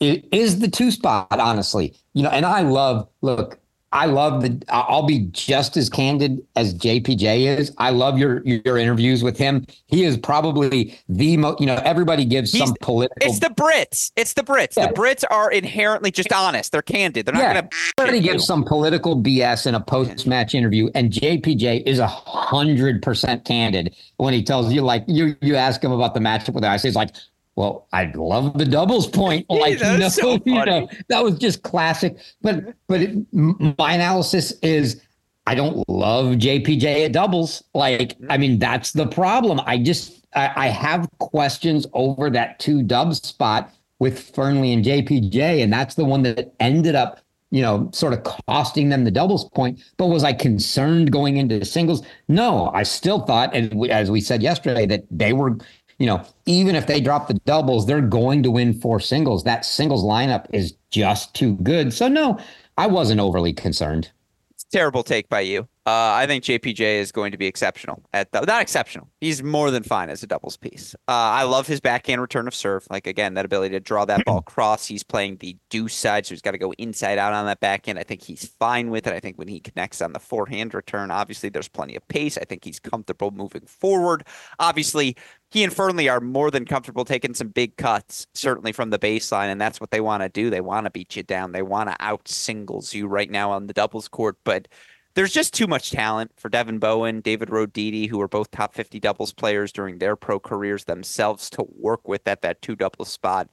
It 0.00 0.28
is 0.32 0.58
the 0.58 0.68
two 0.68 0.90
spot, 0.90 1.28
honestly. 1.30 1.94
You 2.12 2.22
know, 2.22 2.30
and 2.30 2.44
I 2.44 2.60
love 2.62 3.08
look, 3.22 3.58
I 3.90 4.04
love 4.04 4.42
the. 4.42 4.62
I'll 4.68 5.06
be 5.06 5.20
just 5.30 5.76
as 5.78 5.88
candid 5.88 6.44
as 6.56 6.74
JPJ 6.74 7.58
is. 7.58 7.74
I 7.78 7.88
love 7.90 8.18
your 8.18 8.42
your 8.44 8.76
interviews 8.76 9.22
with 9.22 9.38
him. 9.38 9.66
He 9.86 10.04
is 10.04 10.18
probably 10.18 10.98
the 11.08 11.38
most. 11.38 11.58
You 11.60 11.66
know, 11.66 11.80
everybody 11.84 12.26
gives 12.26 12.52
He's, 12.52 12.64
some 12.64 12.76
political. 12.82 13.16
It's 13.26 13.40
the 13.40 13.48
Brits. 13.48 14.12
It's 14.14 14.34
the 14.34 14.42
Brits. 14.42 14.74
Yeah. 14.76 14.88
The 14.88 14.92
Brits 14.92 15.24
are 15.30 15.50
inherently 15.50 16.10
just 16.10 16.30
honest. 16.32 16.72
They're 16.72 16.82
candid. 16.82 17.24
They're 17.24 17.34
not 17.34 17.42
yeah. 17.42 17.52
going 17.54 17.68
to. 17.68 17.76
Everybody 17.98 18.20
gives 18.20 18.44
some 18.44 18.62
political 18.62 19.16
BS 19.22 19.66
in 19.66 19.74
a 19.74 19.80
post 19.80 20.26
match 20.26 20.54
interview, 20.54 20.90
and 20.94 21.10
JPJ 21.10 21.84
is 21.86 21.98
a 21.98 22.08
hundred 22.08 23.02
percent 23.02 23.46
candid 23.46 23.96
when 24.18 24.34
he 24.34 24.42
tells 24.42 24.70
you 24.70 24.82
like 24.82 25.04
you 25.06 25.34
you 25.40 25.56
ask 25.56 25.82
him 25.82 25.92
about 25.92 26.12
the 26.12 26.20
matchup 26.20 26.52
with 26.52 26.62
IC. 26.62 26.82
He's 26.82 26.94
like, 26.94 27.14
well, 27.58 27.88
I'd 27.92 28.14
love 28.14 28.56
the 28.56 28.64
doubles 28.64 29.08
point. 29.08 29.44
Like, 29.50 29.80
yeah, 29.80 29.96
know, 29.96 30.08
so 30.08 30.38
you 30.46 30.64
know, 30.64 30.88
that 31.08 31.24
was 31.24 31.36
just 31.38 31.64
classic. 31.64 32.16
But 32.40 32.72
but 32.86 33.02
it, 33.02 33.26
my 33.32 33.94
analysis 33.94 34.52
is 34.62 35.02
I 35.44 35.56
don't 35.56 35.82
love 35.88 36.36
JPJ 36.36 37.06
at 37.06 37.12
doubles. 37.12 37.64
Like, 37.74 38.16
I 38.30 38.38
mean, 38.38 38.60
that's 38.60 38.92
the 38.92 39.08
problem. 39.08 39.60
I 39.66 39.76
just 39.76 40.24
I, 40.36 40.52
I 40.54 40.66
have 40.68 41.08
questions 41.18 41.84
over 41.94 42.30
that 42.30 42.60
two 42.60 42.84
dub 42.84 43.12
spot 43.16 43.74
with 43.98 44.32
Fearnley 44.32 44.72
and 44.72 44.84
JPJ, 44.84 45.60
and 45.60 45.72
that's 45.72 45.96
the 45.96 46.04
one 46.04 46.22
that 46.22 46.54
ended 46.60 46.94
up 46.94 47.18
you 47.50 47.62
know, 47.62 47.88
sort 47.94 48.12
of 48.12 48.22
costing 48.24 48.90
them 48.90 49.04
the 49.04 49.10
doubles 49.10 49.48
point. 49.48 49.82
But 49.96 50.08
was 50.08 50.22
I 50.22 50.34
concerned 50.34 51.10
going 51.10 51.38
into 51.38 51.64
singles? 51.64 52.02
No, 52.28 52.70
I 52.74 52.82
still 52.82 53.20
thought, 53.20 53.54
and 53.54 53.90
as 53.90 54.10
we 54.10 54.20
said 54.20 54.42
yesterday, 54.42 54.84
that 54.84 55.04
they 55.10 55.32
were 55.32 55.56
you 55.98 56.06
know, 56.06 56.24
even 56.46 56.74
if 56.76 56.86
they 56.86 57.00
drop 57.00 57.28
the 57.28 57.34
doubles, 57.34 57.86
they're 57.86 58.00
going 58.00 58.42
to 58.44 58.50
win 58.50 58.72
four 58.72 59.00
singles. 59.00 59.44
That 59.44 59.64
singles 59.64 60.04
lineup 60.04 60.46
is 60.52 60.74
just 60.90 61.34
too 61.34 61.56
good. 61.56 61.92
So 61.92 62.08
no, 62.08 62.38
I 62.76 62.86
wasn't 62.86 63.20
overly 63.20 63.52
concerned. 63.52 64.10
It's 64.52 64.64
terrible 64.64 65.02
take 65.02 65.28
by 65.28 65.40
you. 65.40 65.68
Uh, 65.88 66.12
I 66.12 66.26
think 66.26 66.44
JPJ 66.44 66.80
is 66.98 67.12
going 67.12 67.32
to 67.32 67.38
be 67.38 67.46
exceptional 67.46 68.02
at 68.12 68.30
the, 68.30 68.42
not 68.42 68.60
exceptional. 68.60 69.08
He's 69.22 69.42
more 69.42 69.70
than 69.70 69.82
fine 69.82 70.10
as 70.10 70.22
a 70.22 70.26
doubles 70.26 70.58
piece. 70.58 70.94
Uh, 71.08 71.12
I 71.12 71.44
love 71.44 71.66
his 71.66 71.80
backhand 71.80 72.20
return 72.20 72.46
of 72.46 72.54
serve. 72.54 72.86
Like 72.90 73.06
again, 73.06 73.32
that 73.34 73.46
ability 73.46 73.72
to 73.72 73.80
draw 73.80 74.04
that 74.04 74.22
ball 74.26 74.42
cross. 74.46 74.84
He's 74.84 75.02
playing 75.02 75.38
the 75.38 75.56
deuce 75.70 75.94
side, 75.94 76.26
so 76.26 76.34
he's 76.34 76.42
got 76.42 76.50
to 76.50 76.58
go 76.58 76.72
inside 76.72 77.16
out 77.16 77.32
on 77.32 77.46
that 77.46 77.60
backhand. 77.60 77.98
I 77.98 78.02
think 78.02 78.22
he's 78.22 78.46
fine 78.58 78.90
with 78.90 79.06
it. 79.06 79.14
I 79.14 79.20
think 79.20 79.38
when 79.38 79.48
he 79.48 79.60
connects 79.60 80.02
on 80.02 80.12
the 80.12 80.18
forehand 80.18 80.74
return, 80.74 81.10
obviously 81.10 81.48
there's 81.48 81.68
plenty 81.68 81.96
of 81.96 82.06
pace. 82.08 82.36
I 82.36 82.44
think 82.44 82.64
he's 82.64 82.78
comfortable 82.78 83.30
moving 83.30 83.64
forward. 83.64 84.26
Obviously, 84.58 85.16
he 85.50 85.64
and 85.64 85.72
Fearnley 85.72 86.10
are 86.10 86.20
more 86.20 86.50
than 86.50 86.64
comfortable 86.64 87.04
taking 87.04 87.34
some 87.34 87.48
big 87.48 87.76
cuts, 87.76 88.26
certainly 88.34 88.72
from 88.72 88.90
the 88.90 88.98
baseline, 88.98 89.50
and 89.50 89.60
that's 89.60 89.80
what 89.80 89.90
they 89.90 90.00
want 90.00 90.22
to 90.22 90.28
do. 90.28 90.50
They 90.50 90.60
want 90.60 90.84
to 90.84 90.90
beat 90.90 91.16
you 91.16 91.22
down. 91.22 91.52
They 91.52 91.62
want 91.62 91.88
to 91.88 91.96
out 92.00 92.28
singles 92.28 92.94
you 92.94 93.06
right 93.06 93.30
now 93.30 93.50
on 93.50 93.66
the 93.66 93.72
doubles 93.72 94.08
court, 94.08 94.36
but 94.44 94.68
there's 95.14 95.32
just 95.32 95.54
too 95.54 95.66
much 95.66 95.90
talent 95.90 96.30
for 96.36 96.48
Devin 96.48 96.78
Bowen, 96.78 97.20
David 97.20 97.48
Roditi, 97.48 98.08
who 98.08 98.20
are 98.20 98.28
both 98.28 98.50
top 98.50 98.74
50 98.74 99.00
doubles 99.00 99.32
players 99.32 99.72
during 99.72 99.98
their 99.98 100.16
pro 100.16 100.38
careers 100.38 100.84
themselves 100.84 101.50
to 101.50 101.66
work 101.76 102.06
with 102.06 102.28
at 102.28 102.42
that 102.42 102.62
two 102.62 102.76
double 102.76 103.04
spot 103.04 103.48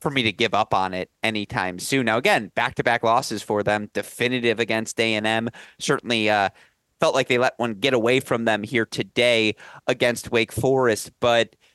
for 0.00 0.10
me 0.10 0.22
to 0.22 0.32
give 0.32 0.54
up 0.54 0.74
on 0.74 0.94
it 0.94 1.10
anytime 1.22 1.78
soon. 1.78 2.06
Now, 2.06 2.18
again, 2.18 2.50
back-to-back 2.54 3.02
losses 3.02 3.42
for 3.42 3.62
them, 3.62 3.90
definitive 3.94 4.58
against 4.58 5.00
A&M. 5.00 5.48
Certainly 5.78 6.28
uh, 6.28 6.50
felt 7.00 7.14
like 7.14 7.28
they 7.28 7.38
let 7.38 7.58
one 7.58 7.74
get 7.74 7.94
away 7.94 8.20
from 8.20 8.44
them 8.44 8.62
here 8.62 8.86
today 8.86 9.54
against 9.86 10.30
Wake 10.30 10.52
Forest, 10.52 11.12
but– 11.20 11.54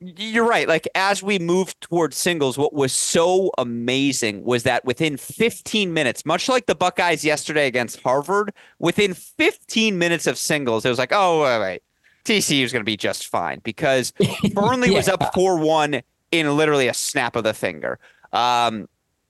you're 0.00 0.46
right. 0.46 0.68
Like 0.68 0.86
as 0.94 1.22
we 1.22 1.38
moved 1.38 1.80
towards 1.80 2.16
singles, 2.16 2.58
what 2.58 2.74
was 2.74 2.92
so 2.92 3.50
amazing 3.56 4.44
was 4.44 4.62
that 4.64 4.84
within 4.84 5.16
15 5.16 5.92
minutes, 5.92 6.26
much 6.26 6.48
like 6.48 6.66
the 6.66 6.74
Buckeyes 6.74 7.24
yesterday 7.24 7.66
against 7.66 8.00
Harvard, 8.02 8.52
within 8.78 9.14
15 9.14 9.96
minutes 9.96 10.26
of 10.26 10.36
singles, 10.36 10.84
it 10.84 10.90
was 10.90 10.98
like, 10.98 11.12
oh, 11.12 11.42
wait, 11.42 11.60
wait. 11.60 11.82
TCU 12.24 12.62
is 12.64 12.72
going 12.72 12.80
to 12.80 12.84
be 12.84 12.96
just 12.96 13.28
fine 13.28 13.60
because 13.62 14.12
Burnley 14.52 14.90
yeah. 14.90 14.96
was 14.96 15.08
up 15.08 15.32
4 15.32 15.58
1 15.58 16.02
in 16.32 16.56
literally 16.56 16.88
a 16.88 16.94
snap 16.94 17.36
of 17.36 17.44
the 17.44 17.54
finger. 17.54 17.98
Um, 18.32 18.88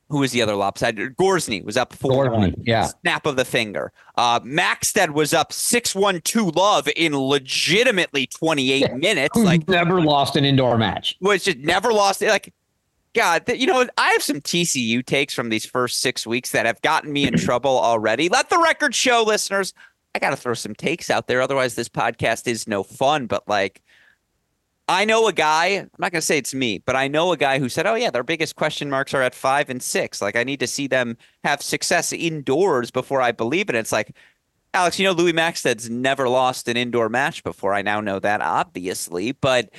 who 0.08 0.18
was 0.18 0.32
the 0.32 0.42
other 0.42 0.54
lopsided? 0.54 1.16
Gorzny 1.16 1.64
was 1.64 1.76
up 1.76 1.92
four. 1.92 2.30
Yeah. 2.58 2.90
Snap 3.02 3.26
of 3.26 3.36
the 3.36 3.44
finger. 3.44 3.92
Uh, 4.16 4.40
Maxted 4.44 5.10
was 5.10 5.34
up 5.34 5.52
six 5.52 5.94
one 5.94 6.20
two 6.22 6.50
love 6.50 6.88
in 6.96 7.16
legitimately 7.16 8.28
28 8.28 8.80
yeah. 8.80 8.94
minutes. 8.94 9.36
Who's 9.36 9.44
like 9.44 9.68
never 9.68 10.00
lost 10.00 10.36
an 10.36 10.44
indoor 10.44 10.78
match. 10.78 11.16
Was 11.20 11.44
just 11.44 11.58
never 11.58 11.92
lost 11.92 12.22
like 12.22 12.52
God, 13.16 13.44
you 13.48 13.66
know, 13.66 13.86
I 13.96 14.10
have 14.10 14.22
some 14.22 14.42
TCU 14.42 15.04
takes 15.04 15.32
from 15.32 15.48
these 15.48 15.64
first 15.64 16.00
six 16.02 16.26
weeks 16.26 16.50
that 16.50 16.66
have 16.66 16.80
gotten 16.82 17.12
me 17.12 17.26
in 17.26 17.34
trouble 17.38 17.78
already. 17.78 18.28
Let 18.28 18.50
the 18.50 18.58
record 18.58 18.94
show, 18.94 19.24
listeners. 19.26 19.72
I 20.14 20.18
got 20.18 20.30
to 20.30 20.36
throw 20.36 20.52
some 20.54 20.74
takes 20.74 21.08
out 21.08 21.26
there. 21.26 21.40
Otherwise, 21.40 21.74
this 21.74 21.88
podcast 21.88 22.46
is 22.46 22.68
no 22.68 22.82
fun. 22.82 23.26
But 23.26 23.48
like, 23.48 23.82
I 24.88 25.04
know 25.04 25.26
a 25.26 25.32
guy, 25.32 25.66
I'm 25.66 25.90
not 25.98 26.12
going 26.12 26.20
to 26.20 26.26
say 26.26 26.38
it's 26.38 26.54
me, 26.54 26.78
but 26.78 26.94
I 26.94 27.08
know 27.08 27.32
a 27.32 27.36
guy 27.36 27.58
who 27.58 27.68
said, 27.68 27.86
oh, 27.86 27.96
yeah, 27.96 28.10
their 28.10 28.22
biggest 28.22 28.54
question 28.54 28.88
marks 28.88 29.14
are 29.14 29.22
at 29.22 29.34
five 29.34 29.68
and 29.68 29.82
six. 29.82 30.22
Like, 30.22 30.36
I 30.36 30.44
need 30.44 30.60
to 30.60 30.66
see 30.68 30.86
them 30.86 31.16
have 31.42 31.60
success 31.60 32.12
indoors 32.12 32.92
before 32.92 33.20
I 33.20 33.32
believe 33.32 33.68
it. 33.68 33.74
It's 33.74 33.90
like, 33.90 34.14
Alex, 34.74 34.98
you 34.98 35.04
know, 35.04 35.12
Louis 35.12 35.32
Maxted's 35.32 35.90
never 35.90 36.28
lost 36.28 36.68
an 36.68 36.76
indoor 36.76 37.08
match 37.08 37.42
before. 37.42 37.74
I 37.74 37.82
now 37.82 38.00
know 38.00 38.20
that, 38.20 38.40
obviously, 38.40 39.32
but 39.32 39.70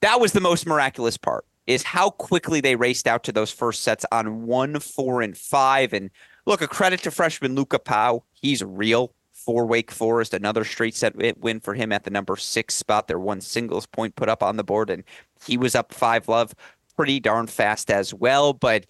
that 0.00 0.20
was 0.20 0.32
the 0.32 0.40
most 0.40 0.66
miraculous 0.66 1.16
part 1.16 1.46
is 1.66 1.82
how 1.82 2.10
quickly 2.10 2.60
they 2.60 2.76
raced 2.76 3.06
out 3.06 3.22
to 3.24 3.32
those 3.32 3.50
first 3.50 3.82
sets 3.82 4.04
on 4.12 4.46
one, 4.46 4.80
four, 4.80 5.22
and 5.22 5.38
five. 5.38 5.92
And 5.92 6.10
look, 6.44 6.60
a 6.60 6.68
credit 6.68 7.00
to 7.04 7.10
freshman 7.10 7.54
Luca 7.54 7.78
Pow. 7.78 8.24
He's 8.32 8.62
real 8.62 9.14
for 9.44 9.66
Wake 9.66 9.90
Forest. 9.90 10.34
Another 10.34 10.64
straight 10.64 10.94
set 10.94 11.14
win 11.40 11.60
for 11.60 11.74
him 11.74 11.92
at 11.92 12.04
the 12.04 12.10
number 12.10 12.36
six 12.36 12.74
spot. 12.74 13.08
Their 13.08 13.18
one 13.18 13.40
singles 13.40 13.86
point 13.86 14.16
put 14.16 14.28
up 14.28 14.42
on 14.42 14.56
the 14.56 14.64
board, 14.64 14.90
and 14.90 15.04
he 15.44 15.56
was 15.56 15.74
up 15.74 15.92
five 15.92 16.28
love 16.28 16.54
pretty 16.96 17.20
darn 17.20 17.46
fast 17.46 17.90
as 17.90 18.12
well. 18.12 18.52
But 18.52 18.86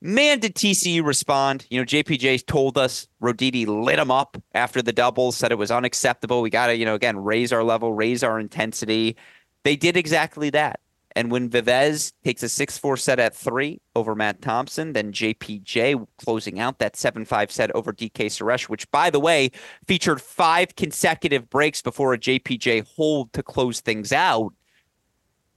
man, 0.00 0.40
did 0.40 0.54
TCU 0.54 1.04
respond? 1.04 1.66
You 1.70 1.80
know, 1.80 1.84
JPJ 1.84 2.46
told 2.46 2.76
us 2.76 3.06
Roditi 3.22 3.66
lit 3.66 3.98
him 3.98 4.10
up 4.10 4.36
after 4.54 4.82
the 4.82 4.92
doubles, 4.92 5.36
said 5.36 5.52
it 5.52 5.58
was 5.58 5.70
unacceptable. 5.70 6.42
We 6.42 6.50
got 6.50 6.68
to, 6.68 6.76
you 6.76 6.84
know, 6.84 6.94
again, 6.94 7.16
raise 7.16 7.52
our 7.52 7.64
level, 7.64 7.92
raise 7.92 8.22
our 8.22 8.38
intensity. 8.40 9.16
They 9.64 9.76
did 9.76 9.96
exactly 9.96 10.50
that. 10.50 10.80
And 11.14 11.30
when 11.30 11.48
Vives 11.48 12.12
takes 12.24 12.42
a 12.42 12.48
6 12.48 12.78
4 12.78 12.96
set 12.96 13.18
at 13.18 13.34
three 13.34 13.80
over 13.94 14.14
Matt 14.14 14.42
Thompson, 14.42 14.92
then 14.92 15.12
JPJ 15.12 16.06
closing 16.18 16.58
out 16.58 16.78
that 16.78 16.96
7 16.96 17.24
5 17.24 17.50
set 17.50 17.74
over 17.74 17.92
DK 17.92 18.26
Suresh, 18.26 18.68
which, 18.68 18.90
by 18.90 19.10
the 19.10 19.20
way, 19.20 19.50
featured 19.86 20.20
five 20.20 20.74
consecutive 20.76 21.50
breaks 21.50 21.82
before 21.82 22.14
a 22.14 22.18
JPJ 22.18 22.86
hold 22.96 23.32
to 23.32 23.42
close 23.42 23.80
things 23.80 24.12
out. 24.12 24.52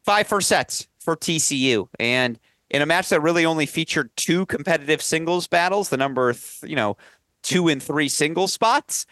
Five 0.03 0.27
first 0.27 0.47
sets 0.47 0.87
for 0.99 1.15
TCU. 1.15 1.87
And 1.99 2.39
in 2.69 2.81
a 2.81 2.85
match 2.85 3.09
that 3.09 3.21
really 3.21 3.45
only 3.45 3.65
featured 3.65 4.09
two 4.15 4.45
competitive 4.47 5.01
singles 5.01 5.47
battles, 5.47 5.89
the 5.89 5.97
number, 5.97 6.33
th- 6.33 6.63
you 6.63 6.75
know, 6.75 6.97
two 7.43 7.67
and 7.67 7.81
three 7.81 8.09
single 8.09 8.47
spots, 8.47 9.05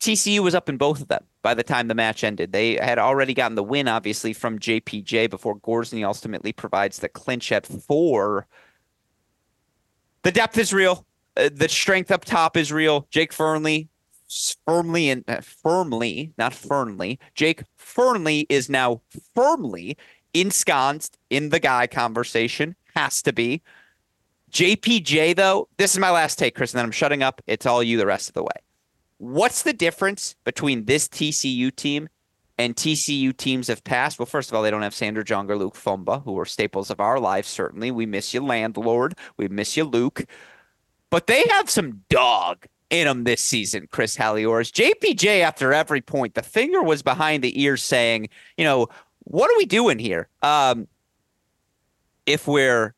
TCU 0.00 0.40
was 0.40 0.54
up 0.54 0.68
in 0.68 0.76
both 0.76 1.00
of 1.00 1.08
them 1.08 1.24
by 1.42 1.54
the 1.54 1.62
time 1.62 1.88
the 1.88 1.94
match 1.94 2.24
ended. 2.24 2.52
They 2.52 2.74
had 2.74 2.98
already 2.98 3.34
gotten 3.34 3.54
the 3.54 3.62
win, 3.62 3.88
obviously, 3.88 4.32
from 4.32 4.58
JPJ 4.58 5.30
before 5.30 5.58
Gorzny 5.58 6.04
ultimately 6.04 6.52
provides 6.52 6.98
the 6.98 7.08
clinch 7.08 7.52
at 7.52 7.66
four. 7.66 8.46
The 10.22 10.32
depth 10.32 10.58
is 10.58 10.72
real. 10.72 11.06
Uh, 11.36 11.50
the 11.52 11.68
strength 11.68 12.10
up 12.10 12.24
top 12.24 12.56
is 12.56 12.72
real. 12.72 13.06
Jake 13.10 13.32
Fearnley, 13.32 13.88
firmly 14.66 15.10
and 15.10 15.24
uh, 15.28 15.40
firmly, 15.40 16.32
not 16.36 16.52
Fearnley. 16.52 17.18
Jake 17.34 17.62
Fearnley 17.78 18.46
is 18.48 18.68
now 18.68 19.02
firmly 19.34 19.96
ensconced 20.34 21.18
in 21.30 21.50
the 21.50 21.60
guy 21.60 21.86
conversation. 21.86 22.74
Has 22.94 23.22
to 23.22 23.32
be. 23.32 23.62
JPJ 24.50 25.36
though, 25.36 25.68
this 25.76 25.92
is 25.92 25.98
my 25.98 26.10
last 26.10 26.38
take, 26.38 26.54
Chris, 26.54 26.72
and 26.72 26.78
then 26.78 26.86
I'm 26.86 26.92
shutting 26.92 27.22
up. 27.22 27.42
It's 27.46 27.66
all 27.66 27.82
you 27.82 27.98
the 27.98 28.06
rest 28.06 28.28
of 28.28 28.34
the 28.34 28.42
way. 28.42 28.65
What's 29.18 29.62
the 29.62 29.72
difference 29.72 30.34
between 30.44 30.84
this 30.84 31.08
TCU 31.08 31.74
team 31.74 32.08
and 32.58 32.76
TCU 32.76 33.36
teams 33.36 33.68
of 33.68 33.82
past? 33.84 34.18
Well, 34.18 34.26
first 34.26 34.50
of 34.50 34.56
all, 34.56 34.62
they 34.62 34.70
don't 34.70 34.82
have 34.82 34.94
Sander 34.94 35.22
Jong 35.22 35.50
or 35.50 35.56
Luc 35.56 35.74
Fomba, 35.74 36.22
who 36.24 36.38
are 36.38 36.44
staples 36.44 36.90
of 36.90 37.00
our 37.00 37.18
lives, 37.18 37.48
certainly. 37.48 37.90
We 37.90 38.06
miss 38.06 38.34
you, 38.34 38.44
landlord. 38.44 39.14
We 39.36 39.48
miss 39.48 39.76
you, 39.76 39.84
Luke. 39.84 40.26
But 41.10 41.26
they 41.26 41.44
have 41.50 41.70
some 41.70 42.02
dog 42.08 42.66
in 42.90 43.06
them 43.06 43.24
this 43.24 43.42
season, 43.42 43.88
Chris 43.90 44.16
Halioris. 44.16 44.70
JPJ, 44.70 45.40
after 45.40 45.72
every 45.72 46.00
point, 46.00 46.34
the 46.34 46.42
finger 46.42 46.82
was 46.82 47.02
behind 47.02 47.42
the 47.42 47.60
ear 47.60 47.76
saying, 47.76 48.28
you 48.56 48.64
know, 48.64 48.88
what 49.20 49.50
are 49.50 49.56
we 49.56 49.66
doing 49.66 49.98
here? 49.98 50.28
Um, 50.42 50.86
if 52.26 52.46
we're 52.46 52.94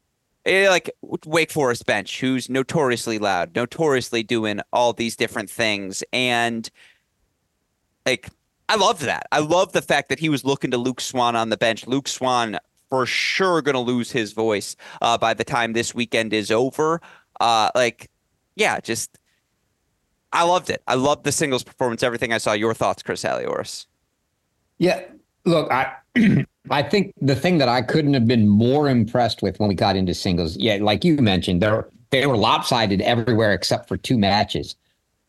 like 0.48 0.90
Wake 1.26 1.50
Forest 1.50 1.86
bench, 1.86 2.20
who's 2.20 2.48
notoriously 2.48 3.18
loud, 3.18 3.54
notoriously 3.54 4.22
doing 4.22 4.60
all 4.72 4.92
these 4.92 5.16
different 5.16 5.50
things, 5.50 6.02
and 6.12 6.70
like 8.06 8.30
I 8.68 8.76
love 8.76 9.00
that. 9.00 9.26
I 9.32 9.38
love 9.40 9.72
the 9.72 9.82
fact 9.82 10.08
that 10.08 10.18
he 10.18 10.28
was 10.28 10.44
looking 10.44 10.70
to 10.72 10.78
Luke 10.78 11.00
Swan 11.00 11.36
on 11.36 11.48
the 11.48 11.56
bench. 11.56 11.86
Luke 11.86 12.08
Swan 12.08 12.58
for 12.90 13.06
sure 13.06 13.62
going 13.62 13.74
to 13.74 13.80
lose 13.80 14.10
his 14.10 14.32
voice 14.32 14.76
uh, 15.02 15.18
by 15.18 15.34
the 15.34 15.44
time 15.44 15.72
this 15.72 15.94
weekend 15.94 16.32
is 16.32 16.50
over. 16.50 17.00
Uh, 17.40 17.70
like, 17.74 18.10
yeah, 18.56 18.80
just 18.80 19.18
I 20.32 20.44
loved 20.44 20.70
it. 20.70 20.82
I 20.86 20.94
loved 20.94 21.24
the 21.24 21.32
singles 21.32 21.62
performance. 21.62 22.02
Everything 22.02 22.32
I 22.32 22.38
saw. 22.38 22.52
Your 22.52 22.74
thoughts, 22.74 23.02
Chris 23.02 23.22
Halioris? 23.22 23.86
Yeah, 24.78 25.02
look, 25.44 25.70
I 25.72 25.94
I 26.70 26.82
think 26.82 27.12
the 27.20 27.36
thing 27.36 27.58
that 27.58 27.68
I 27.68 27.82
couldn't 27.82 28.14
have 28.14 28.26
been 28.26 28.48
more 28.48 28.88
impressed 28.88 29.42
with 29.42 29.58
when 29.58 29.68
we 29.68 29.74
got 29.74 29.96
into 29.96 30.14
singles, 30.14 30.56
yeah, 30.56 30.78
like 30.80 31.04
you 31.04 31.16
mentioned, 31.16 31.62
they 31.62 31.80
they 32.10 32.26
were 32.26 32.36
lopsided 32.36 33.00
everywhere 33.02 33.52
except 33.52 33.88
for 33.88 33.96
two 33.96 34.18
matches. 34.18 34.76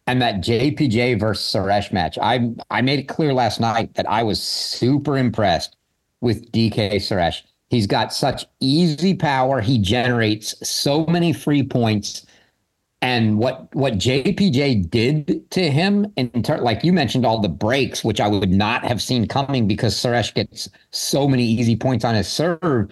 And 0.08 0.22
that 0.22 0.38
JPJ 0.38 1.20
versus 1.20 1.54
Suresh 1.54 1.92
match, 1.92 2.18
I 2.22 2.52
I 2.70 2.82
made 2.82 3.00
it 3.00 3.08
clear 3.08 3.34
last 3.34 3.60
night 3.60 3.94
that 3.94 4.10
I 4.10 4.24
was 4.24 4.42
super 4.42 5.18
impressed 5.18 5.76
with 6.22 6.52
DK 6.52 6.96
Suresh. 6.96 7.42
He's 7.70 7.86
got 7.86 8.12
such 8.12 8.46
easy 8.60 9.14
power. 9.14 9.62
He 9.62 9.78
generates 9.78 10.56
so 10.68 11.06
many 11.06 11.32
free 11.32 11.62
points 11.62 12.26
and 13.02 13.38
what 13.38 13.74
what 13.74 13.94
JPJ 13.94 14.90
did 14.90 15.50
to 15.52 15.70
him 15.72 16.12
in 16.18 16.30
ter- 16.44 16.60
like 16.60 16.84
you 16.84 16.92
mentioned 16.92 17.26
all 17.26 17.40
the 17.40 17.50
breaks 17.50 18.04
which 18.04 18.20
I 18.20 18.28
would 18.28 18.52
not 18.52 18.84
have 18.84 19.02
seen 19.02 19.28
coming 19.28 19.68
because 19.68 19.96
Suresh 19.96 20.34
gets 20.34 20.70
so 20.92 21.28
many 21.28 21.44
easy 21.44 21.76
points 21.76 22.04
on 22.04 22.16
his 22.16 22.28
serve 22.28 22.92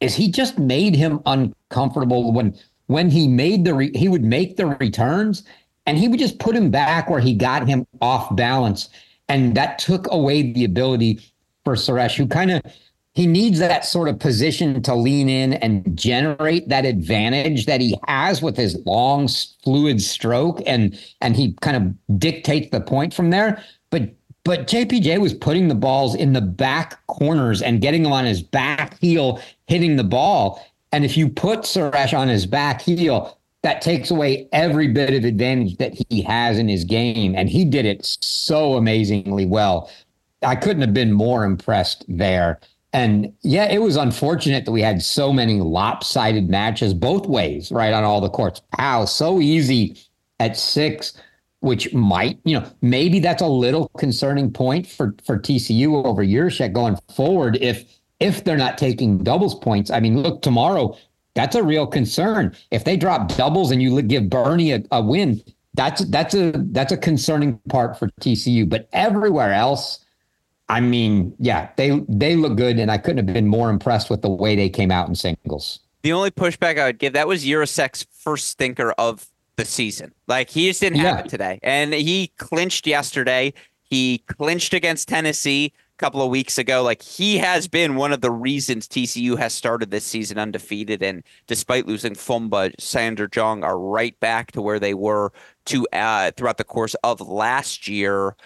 is 0.00 0.14
he 0.14 0.30
just 0.30 0.58
made 0.58 0.94
him 0.94 1.20
uncomfortable 1.26 2.32
when 2.32 2.56
when 2.86 3.10
he 3.10 3.28
made 3.28 3.64
the 3.64 3.74
re- 3.74 3.96
he 3.96 4.08
would 4.08 4.24
make 4.24 4.56
the 4.56 4.66
returns 4.66 5.44
and 5.88 5.96
he 5.96 6.06
would 6.06 6.18
just 6.18 6.38
put 6.38 6.54
him 6.54 6.70
back 6.70 7.08
where 7.08 7.20
he 7.20 7.32
got 7.32 7.66
him 7.66 7.86
off 8.02 8.36
balance. 8.36 8.90
And 9.30 9.54
that 9.56 9.78
took 9.78 10.06
away 10.10 10.52
the 10.52 10.64
ability 10.64 11.20
for 11.64 11.76
Suresh 11.76 12.16
who 12.16 12.26
kind 12.26 12.50
of 12.50 12.62
he 13.18 13.26
needs 13.26 13.58
that 13.58 13.84
sort 13.84 14.08
of 14.08 14.20
position 14.20 14.80
to 14.80 14.94
lean 14.94 15.28
in 15.28 15.54
and 15.54 15.98
generate 15.98 16.68
that 16.68 16.84
advantage 16.84 17.66
that 17.66 17.80
he 17.80 17.98
has 18.06 18.40
with 18.40 18.56
his 18.56 18.80
long 18.86 19.26
fluid 19.64 20.00
stroke 20.00 20.62
and 20.66 20.96
and 21.20 21.34
he 21.34 21.52
kind 21.60 21.76
of 21.76 22.20
dictates 22.20 22.70
the 22.70 22.80
point 22.80 23.12
from 23.12 23.30
there. 23.30 23.60
But 23.90 24.14
but 24.44 24.68
JPJ 24.68 25.18
was 25.18 25.34
putting 25.34 25.66
the 25.66 25.74
balls 25.74 26.14
in 26.14 26.32
the 26.32 26.40
back 26.40 27.04
corners 27.08 27.60
and 27.60 27.80
getting 27.80 28.04
them 28.04 28.12
on 28.12 28.24
his 28.24 28.40
back 28.40 28.96
heel 29.00 29.42
hitting 29.66 29.96
the 29.96 30.04
ball. 30.04 30.64
And 30.92 31.04
if 31.04 31.16
you 31.16 31.28
put 31.28 31.62
Suresh 31.62 32.16
on 32.16 32.28
his 32.28 32.46
back 32.46 32.80
heel 32.82 33.36
that 33.62 33.82
takes 33.82 34.12
away 34.12 34.48
every 34.52 34.86
bit 34.86 35.12
of 35.12 35.24
advantage 35.24 35.76
that 35.78 35.92
he 36.08 36.22
has 36.22 36.56
in 36.56 36.68
his 36.68 36.84
game. 36.84 37.34
And 37.34 37.48
he 37.48 37.64
did 37.64 37.84
it 37.84 38.04
so 38.04 38.74
amazingly 38.74 39.44
well. 39.44 39.90
I 40.44 40.54
couldn't 40.54 40.82
have 40.82 40.94
been 40.94 41.12
more 41.12 41.42
impressed 41.42 42.04
there 42.06 42.60
and 42.92 43.32
yeah, 43.42 43.70
it 43.70 43.82
was 43.82 43.96
unfortunate 43.96 44.64
that 44.64 44.72
we 44.72 44.80
had 44.80 45.02
so 45.02 45.32
many 45.32 45.60
lopsided 45.60 46.48
matches 46.48 46.94
both 46.94 47.26
ways, 47.26 47.70
right? 47.70 47.92
On 47.92 48.04
all 48.04 48.20
the 48.20 48.30
courts. 48.30 48.62
Wow, 48.78 49.04
so 49.04 49.40
easy 49.40 49.98
at 50.40 50.56
six, 50.56 51.12
which 51.60 51.92
might, 51.92 52.38
you 52.44 52.58
know, 52.58 52.70
maybe 52.80 53.20
that's 53.20 53.42
a 53.42 53.46
little 53.46 53.88
concerning 53.98 54.50
point 54.50 54.86
for 54.86 55.14
for 55.24 55.38
TCU 55.38 56.04
over 56.04 56.24
Yurachek 56.24 56.72
going 56.72 56.96
forward 57.14 57.58
if 57.60 57.84
if 58.20 58.44
they're 58.44 58.56
not 58.56 58.78
taking 58.78 59.18
doubles 59.18 59.54
points. 59.54 59.90
I 59.90 60.00
mean, 60.00 60.22
look, 60.22 60.42
tomorrow, 60.42 60.96
that's 61.34 61.56
a 61.56 61.62
real 61.62 61.86
concern. 61.86 62.56
If 62.70 62.84
they 62.84 62.96
drop 62.96 63.36
doubles 63.36 63.70
and 63.70 63.82
you 63.82 64.00
give 64.02 64.30
Bernie 64.30 64.72
a, 64.72 64.82
a 64.90 65.02
win, 65.02 65.42
that's 65.74 66.04
that's 66.06 66.34
a 66.34 66.52
that's 66.72 66.92
a 66.92 66.96
concerning 66.96 67.58
part 67.68 67.98
for 67.98 68.08
TCU. 68.20 68.68
But 68.68 68.88
everywhere 68.92 69.52
else, 69.52 70.04
I 70.68 70.80
mean, 70.80 71.34
yeah, 71.38 71.70
they 71.76 72.04
they 72.08 72.36
look 72.36 72.56
good, 72.56 72.78
and 72.78 72.90
I 72.90 72.98
couldn't 72.98 73.26
have 73.26 73.34
been 73.34 73.46
more 73.46 73.70
impressed 73.70 74.10
with 74.10 74.22
the 74.22 74.28
way 74.28 74.54
they 74.54 74.68
came 74.68 74.90
out 74.90 75.08
in 75.08 75.14
singles. 75.14 75.80
The 76.02 76.12
only 76.12 76.30
pushback 76.30 76.78
I 76.78 76.86
would 76.86 76.98
give 76.98 77.14
that 77.14 77.26
was 77.26 77.44
Yurachek's 77.44 78.06
first 78.12 78.48
stinker 78.48 78.92
of 78.92 79.26
the 79.56 79.64
season. 79.64 80.12
Like 80.26 80.50
he 80.50 80.68
just 80.68 80.80
didn't 80.80 80.98
have 81.00 81.20
it 81.20 81.28
today, 81.28 81.58
and 81.62 81.92
he 81.94 82.32
clinched 82.38 82.86
yesterday. 82.86 83.54
He 83.82 84.18
clinched 84.26 84.74
against 84.74 85.08
Tennessee 85.08 85.72
a 85.74 85.96
couple 85.96 86.20
of 86.20 86.28
weeks 86.28 86.58
ago. 86.58 86.82
Like 86.82 87.00
he 87.00 87.38
has 87.38 87.66
been 87.66 87.96
one 87.96 88.12
of 88.12 88.20
the 88.20 88.30
reasons 88.30 88.86
TCU 88.86 89.38
has 89.38 89.54
started 89.54 89.90
this 89.90 90.04
season 90.04 90.38
undefeated, 90.38 91.02
and 91.02 91.24
despite 91.46 91.86
losing 91.86 92.12
Fomba, 92.12 92.72
Sander 92.78 93.26
Jong 93.26 93.64
are 93.64 93.78
right 93.78 94.18
back 94.20 94.52
to 94.52 94.60
where 94.60 94.78
they 94.78 94.92
were 94.92 95.32
to 95.66 95.88
uh, 95.94 96.30
throughout 96.36 96.58
the 96.58 96.64
course 96.64 96.94
of 97.02 97.20
last 97.22 97.88
year. 97.88 98.36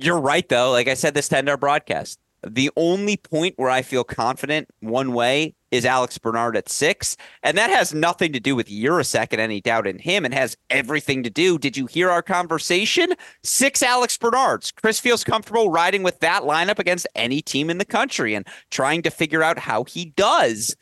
You're 0.00 0.20
right, 0.20 0.48
though. 0.48 0.70
Like 0.72 0.88
I 0.88 0.94
said, 0.94 1.14
this 1.14 1.28
10 1.28 1.48
our 1.48 1.56
broadcast, 1.56 2.18
The 2.42 2.70
only 2.76 3.16
point 3.16 3.54
where 3.56 3.70
I 3.70 3.82
feel 3.82 4.04
confident 4.04 4.68
one 4.80 5.12
way 5.12 5.54
is 5.70 5.84
Alex 5.84 6.18
Bernard 6.18 6.56
at 6.56 6.68
six. 6.68 7.16
And 7.42 7.56
that 7.58 7.70
has 7.70 7.92
nothing 7.92 8.32
to 8.32 8.40
do 8.40 8.54
with 8.54 8.68
Jiricek 8.68 9.28
and 9.32 9.40
any 9.40 9.60
doubt 9.60 9.86
in 9.86 9.98
him. 9.98 10.24
It 10.24 10.32
has 10.32 10.56
everything 10.70 11.22
to 11.22 11.30
do. 11.30 11.58
Did 11.58 11.76
you 11.76 11.86
hear 11.86 12.10
our 12.10 12.22
conversation? 12.22 13.14
Six 13.42 13.82
Alex 13.82 14.16
Bernards. 14.16 14.72
Chris 14.72 15.00
feels 15.00 15.24
comfortable 15.24 15.70
riding 15.70 16.02
with 16.02 16.20
that 16.20 16.42
lineup 16.42 16.78
against 16.78 17.06
any 17.14 17.42
team 17.42 17.70
in 17.70 17.78
the 17.78 17.84
country 17.84 18.34
and 18.34 18.46
trying 18.70 19.02
to 19.02 19.10
figure 19.10 19.42
out 19.42 19.58
how 19.58 19.84
he 19.84 20.06
does. 20.16 20.76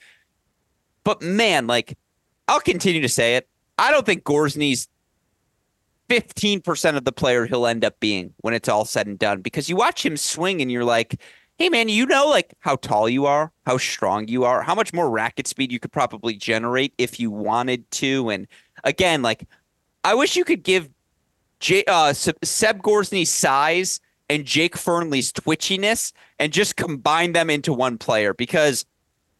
But 1.03 1.23
man, 1.23 1.67
like, 1.67 1.97
I'll 2.49 2.61
continue 2.61 3.01
to 3.01 3.09
say 3.09 3.37
it. 3.37 3.49
I 3.79 3.91
don't 3.91 4.07
think 4.07 4.25
Gorzny's 4.25 4.89
15% 6.09 6.97
of 6.97 7.05
the 7.05 7.13
player 7.13 7.47
he'll 7.47 7.67
end 7.67 7.85
up 7.85 7.99
being 8.01 8.35
when 8.39 8.55
it's 8.55 8.69
all 8.69 8.85
said 8.85 9.07
and 9.07 9.19
done 9.19 9.41
because 9.41 9.69
you 9.69 9.77
watch 9.77 10.05
him 10.05 10.17
swing 10.17 10.61
and 10.61 10.71
you're 10.71 10.85
like, 10.85 11.21
hey 11.57 11.69
man, 11.69 11.89
you 11.89 12.07
know 12.07 12.29
like 12.29 12.53
how 12.61 12.77
tall 12.77 13.09
you 13.09 13.27
are, 13.27 13.53
how 13.67 13.79
strong 13.79 14.29
you 14.29 14.45
are, 14.45 14.63
how 14.63 14.75
much 14.75 14.93
more 14.93 15.11
racket 15.11 15.47
speed 15.47 15.73
you 15.73 15.79
could 15.79 15.93
probably 15.93 16.35
generate 16.35 16.93
if 16.99 17.19
you 17.19 17.31
wanted 17.31 17.91
to. 17.93 18.29
And 18.31 18.47
again, 18.85 19.23
like 19.23 19.47
I 20.03 20.15
wish 20.15 20.37
you 20.37 20.45
could 20.45 20.63
give 20.63 20.89
J- 21.61 21.85
uh, 21.87 22.13
Seb 22.13 22.83
Gorzny's 22.83 23.31
size 23.31 24.01
and 24.29 24.45
Jake 24.45 24.75
Fearnley's 24.75 25.33
twitchiness 25.33 26.13
and 26.39 26.53
just 26.53 26.77
combine 26.77 27.33
them 27.33 27.51
into 27.51 27.73
one 27.73 27.99
player 27.99 28.35
because 28.35 28.85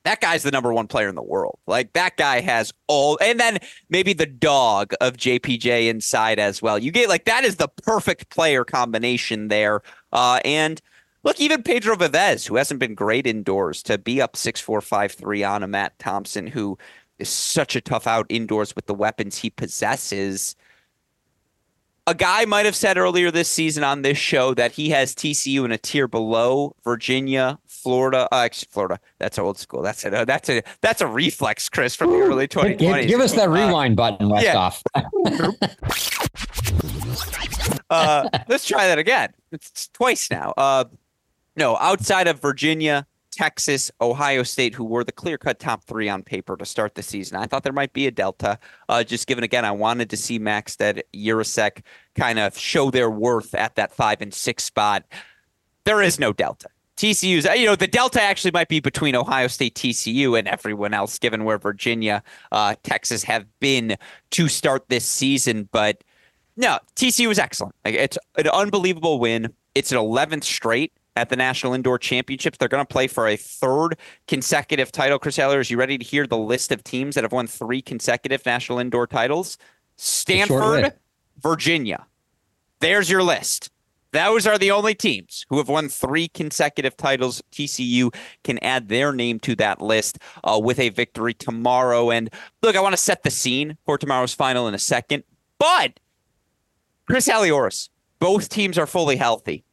that 0.05 0.21
guy's 0.21 0.43
the 0.43 0.51
number 0.51 0.73
one 0.73 0.87
player 0.87 1.09
in 1.09 1.15
the 1.15 1.23
world. 1.23 1.59
Like 1.67 1.95
that 1.95 2.17
guy 2.17 2.41
has 2.41 2.73
all, 2.87 3.19
and 3.21 3.41
then 3.41 3.59
maybe 3.89 4.13
the 4.13 4.27
dog 4.27 4.95
of 5.01 5.17
JPJ 5.17 5.89
inside 5.89 6.39
as 6.39 6.61
well. 6.61 6.79
You 6.79 6.93
get 6.93 7.09
like 7.09 7.25
that 7.25 7.45
is 7.45 7.57
the 7.57 7.69
perfect 7.69 8.29
player 8.31 8.65
combination 8.65 9.49
there. 9.49 9.81
Uh, 10.13 10.41
and 10.45 10.81
look, 11.23 11.41
even 11.41 11.63
Pedro 11.63 11.97
Vives, 11.97 12.47
who 12.47 12.57
hasn't 12.57 12.81
been 12.81 12.95
great 12.95 13.27
indoors, 13.27 13.83
to 13.85 13.99
be 13.99 14.21
up 14.21 14.37
six 14.37 14.61
four 14.61 14.81
five 14.81 15.13
three 15.13 15.43
on 15.43 15.63
a 15.63 15.69
Matt 15.69 15.99
Thompson, 15.99 16.47
who 16.47 16.79
is 17.19 17.29
such 17.29 17.75
a 17.75 17.81
tough 17.81 18.07
out 18.07 18.27
indoors 18.29 18.77
with 18.77 18.87
the 18.87 18.95
weapons 18.95 19.39
he 19.39 19.51
possesses 19.51 20.55
a 22.07 22.15
guy 22.15 22.45
might 22.45 22.67
have 22.67 22.77
said 22.77 22.99
earlier 22.99 23.31
this 23.31 23.49
season 23.49 23.83
on 23.83 24.03
this 24.03 24.19
show 24.19 24.53
that 24.55 24.73
he 24.73 24.91
has 24.91 25.15
TCU 25.15 25.65
in 25.65 25.73
a 25.73 25.79
tier 25.79 26.07
below 26.07 26.77
Virginia, 26.85 27.59
Florida. 27.67 28.29
Uh, 28.31 28.45
actually, 28.45 28.69
Florida. 28.71 29.01
That's 29.19 29.39
old 29.39 29.59
school. 29.59 29.83
That's 29.83 30.05
a 30.05 30.25
that's 30.27 30.51
a 30.51 30.63
that's 30.83 31.01
a 31.01 31.07
reflex, 31.07 31.69
Chris, 31.69 31.95
from 31.95 32.11
the 32.11 32.19
early 32.19 32.47
2020s. 32.47 32.79
Give, 32.79 33.09
give 33.09 33.21
us 33.21 33.33
that 33.33 33.49
uh, 33.49 33.53
rewind 33.53 33.99
uh, 33.99 34.11
button, 34.11 34.29
West 34.29 34.45
yeah. 34.45 34.57
off. 34.57 34.83
uh, 37.91 38.29
let's 38.49 38.67
try 38.67 38.87
that 38.87 38.99
again. 38.99 39.33
It's 39.51 39.89
twice 39.89 40.31
now. 40.31 40.53
Uh, 40.57 40.85
no, 41.57 41.77
outside 41.77 42.29
of 42.29 42.41
Virginia, 42.41 43.07
Texas, 43.35 43.91
Ohio 44.01 44.43
State, 44.43 44.75
who 44.75 44.85
were 44.85 45.05
the 45.05 45.13
clear 45.13 45.39
cut 45.39 45.59
top 45.59 45.85
three 45.85 46.09
on 46.09 46.23
paper 46.23 46.57
to 46.57 46.65
start 46.65 46.95
the 46.95 47.03
season. 47.03 47.37
I 47.37 47.47
thought 47.47 47.63
there 47.63 47.73
might 47.73 47.93
be 47.93 48.07
a 48.07 48.11
delta. 48.11 48.59
Uh, 48.89 49.05
just 49.05 49.27
given 49.27 49.45
again, 49.45 49.65
I 49.65 49.73
wanted 49.73 50.11
to 50.11 50.17
see 50.17 50.39
Maxted, 50.39 51.05
Jiricek 51.15 51.83
kind 52.15 52.39
of 52.39 52.57
show 52.59 52.91
their 52.91 53.11
worth 53.11 53.55
at 53.55 53.75
that 53.77 53.93
five 53.93 54.21
and 54.21 54.33
six 54.33 54.65
spot. 54.65 55.05
There 55.85 56.01
is 56.01 56.19
no 56.19 56.33
delta. 56.33 56.69
TCU's, 56.97 57.45
you 57.59 57.67
know, 57.67 57.75
the 57.75 57.89
delta 57.89 58.23
actually 58.23 58.53
might 58.53 58.69
be 58.69 58.79
between 58.79 59.17
Ohio 59.17 59.49
State, 59.49 59.75
TCU, 59.75 60.39
and 60.39 60.47
everyone 60.47 60.95
else, 60.95 61.19
given 61.19 61.45
where 61.45 61.59
Virginia, 61.59 62.23
uh, 62.53 62.77
Texas 62.85 63.25
have 63.25 63.47
been 63.59 63.97
to 64.31 64.49
start 64.49 64.89
this 64.89 65.05
season. 65.05 65.69
But 65.73 66.05
no, 66.57 66.79
TCU 66.95 67.27
was 67.27 67.39
excellent. 67.39 67.75
It's 67.85 68.17
an 68.37 68.49
unbelievable 68.49 69.19
win. 69.19 69.53
It's 69.75 69.91
an 69.91 69.99
11th 69.99 70.45
straight 70.45 70.93
at 71.17 71.29
the 71.29 71.37
National 71.37 71.75
Indoor 71.75 71.99
Championships. 71.99 72.59
They're 72.59 72.69
going 72.69 72.85
to 72.85 72.93
play 72.93 73.07
for 73.07 73.29
a 73.29 73.37
third 73.37 73.97
consecutive 74.27 74.93
title. 74.93 75.19
Chris 75.19 75.39
Eller, 75.39 75.59
are 75.59 75.63
you 75.63 75.77
ready 75.77 75.99
to 75.99 76.05
hear 76.05 76.27
the 76.27 76.39
list 76.39 76.73
of 76.73 76.83
teams 76.85 77.15
that 77.15 77.25
have 77.25 77.33
won 77.33 77.47
three 77.47 77.83
consecutive 77.83 78.45
National 78.45 78.79
Indoor 78.79 79.07
titles? 79.07 79.59
Stanford, 79.97 80.95
Virginia. 81.41 82.07
There's 82.81 83.11
your 83.11 83.23
list. 83.23 83.71
Those 84.15 84.47
are 84.47 84.59
the 84.59 84.71
only 84.71 84.95
teams 84.95 85.45
who 85.49 85.59
have 85.59 85.69
won 85.69 85.89
three 85.89 86.29
consecutive 86.29 86.97
titles. 86.97 87.43
TCU 87.51 88.15
can 88.45 88.59
add 88.63 88.89
their 88.89 89.13
name 89.13 89.41
to 89.41 89.57
that 89.57 89.81
list 89.81 90.21
uh, 90.45 90.61
with 90.63 90.79
a 90.79 90.91
victory 90.91 91.35
tomorrow. 91.35 92.13
And 92.13 92.31
look, 92.63 92.77
I 92.77 92.81
want 92.81 92.93
to 92.93 92.97
set 92.97 93.25
the 93.25 93.31
scene 93.31 93.77
for 93.85 93.99
tomorrow's 93.99 94.33
final 94.33 94.69
in 94.69 94.75
a 94.75 94.79
second. 94.79 95.25
But 95.59 95.99
Chris 97.07 97.27
Halioris, 97.27 97.89
both 98.21 98.49
teams 98.49 98.79
are 98.79 98.87
fully 98.87 99.17
healthy. 99.17 99.65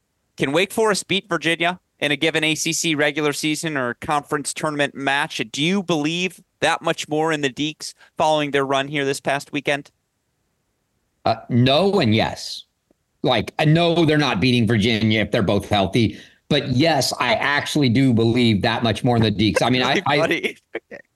Can 0.41 0.53
Wake 0.53 0.73
Forest 0.73 1.07
beat 1.07 1.29
Virginia 1.29 1.79
in 1.99 2.11
a 2.11 2.15
given 2.15 2.43
ACC 2.43 2.97
regular 2.97 3.31
season 3.31 3.77
or 3.77 3.93
conference 3.93 4.55
tournament 4.55 4.95
match? 4.95 5.39
Do 5.51 5.61
you 5.61 5.83
believe 5.83 6.41
that 6.61 6.81
much 6.81 7.07
more 7.07 7.31
in 7.31 7.41
the 7.41 7.49
Deacs 7.51 7.93
following 8.17 8.49
their 8.49 8.65
run 8.65 8.87
here 8.87 9.05
this 9.05 9.19
past 9.19 9.51
weekend? 9.51 9.91
Uh, 11.25 11.35
no 11.49 11.99
and 11.99 12.15
yes. 12.15 12.63
Like, 13.21 13.53
I 13.59 13.65
know 13.65 14.03
they're 14.03 14.17
not 14.17 14.39
beating 14.39 14.65
Virginia 14.65 15.21
if 15.21 15.29
they're 15.29 15.43
both 15.43 15.69
healthy, 15.69 16.19
but 16.49 16.69
yes, 16.69 17.13
I 17.19 17.35
actually 17.35 17.89
do 17.89 18.11
believe 18.11 18.63
that 18.63 18.81
much 18.81 19.03
more 19.03 19.17
in 19.17 19.21
the 19.21 19.31
Deacs. 19.31 19.61
I 19.61 19.69
mean, 19.69 19.83
I, 19.83 20.01
I 20.07 20.55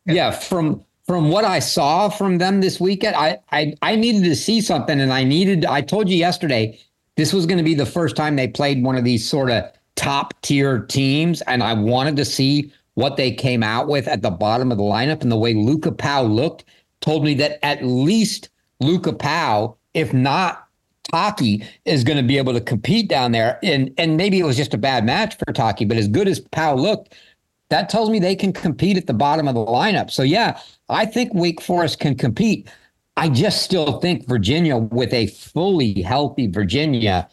yeah, 0.06 0.30
from 0.30 0.86
from 1.08 1.30
what 1.30 1.46
I 1.46 1.58
saw 1.58 2.10
from 2.10 2.38
them 2.38 2.62
this 2.62 2.80
weekend, 2.80 3.16
I, 3.16 3.40
I 3.52 3.74
I 3.82 3.96
needed 3.96 4.24
to 4.26 4.36
see 4.36 4.62
something, 4.62 5.02
and 5.02 5.12
I 5.12 5.24
needed. 5.24 5.66
I 5.66 5.82
told 5.82 6.10
you 6.10 6.16
yesterday 6.16 6.80
this 7.16 7.34
was 7.34 7.46
going 7.46 7.58
to 7.58 7.64
be 7.64 7.76
the 7.76 7.86
first 7.86 8.16
time 8.16 8.36
they 8.36 8.48
played 8.48 8.84
one 8.84 8.98
of 8.98 9.04
these 9.04 9.28
sort 9.28 9.50
of 9.50 9.64
top 9.96 10.34
tier 10.42 10.80
teams. 10.80 11.42
And 11.44 11.64
I 11.64 11.74
wanted 11.74 12.16
to 12.18 12.26
see 12.26 12.72
what 12.96 13.18
they 13.18 13.32
came 13.32 13.64
out 13.64 13.88
with 13.88 14.08
at 14.08 14.22
the 14.22 14.32
bottom 14.32 14.72
of 14.72 14.78
the 14.78 14.84
lineup. 14.84 15.22
And 15.22 15.32
the 15.32 15.38
way 15.38 15.54
Luca 15.54 15.92
Pow 15.92 16.24
looked 16.24 16.66
told 17.02 17.24
me 17.24 17.34
that 17.36 17.64
at 17.64 17.84
least 17.84 18.50
Luca 18.80 19.14
Pow, 19.14 19.76
if 19.94 20.14
not 20.14 20.68
Taki, 21.12 21.64
is 21.86 22.04
going 22.04 22.18
to 22.18 22.24
be 22.24 22.38
able 22.38 22.54
to 22.54 22.62
compete 22.62 23.08
down 23.08 23.32
there. 23.32 23.60
And 23.64 23.94
and 23.98 24.18
maybe 24.18 24.40
it 24.40 24.44
was 24.44 24.58
just 24.58 24.74
a 24.74 24.78
bad 24.78 25.06
match 25.06 25.38
for 25.38 25.54
Taki, 25.54 25.86
but 25.86 25.98
as 25.98 26.08
good 26.08 26.28
as 26.28 26.40
Pow 26.40 26.76
looked, 26.76 27.14
that 27.70 27.90
tells 27.90 28.10
me 28.10 28.20
they 28.20 28.36
can 28.36 28.52
compete 28.54 28.98
at 28.98 29.08
the 29.08 29.14
bottom 29.14 29.48
of 29.48 29.56
the 29.56 29.66
lineup. 29.66 30.12
So 30.12 30.24
yeah, 30.24 30.60
I 30.90 31.06
think 31.06 31.34
Wake 31.34 31.62
Forest 31.62 32.00
can 32.00 32.16
compete. 32.16 32.68
I 33.18 33.30
just 33.30 33.64
still 33.64 34.00
think 34.00 34.28
Virginia, 34.28 34.78
with 34.78 35.14
a 35.14 35.28
fully 35.28 36.02
healthy 36.02 36.48
Virginia, 36.48 37.30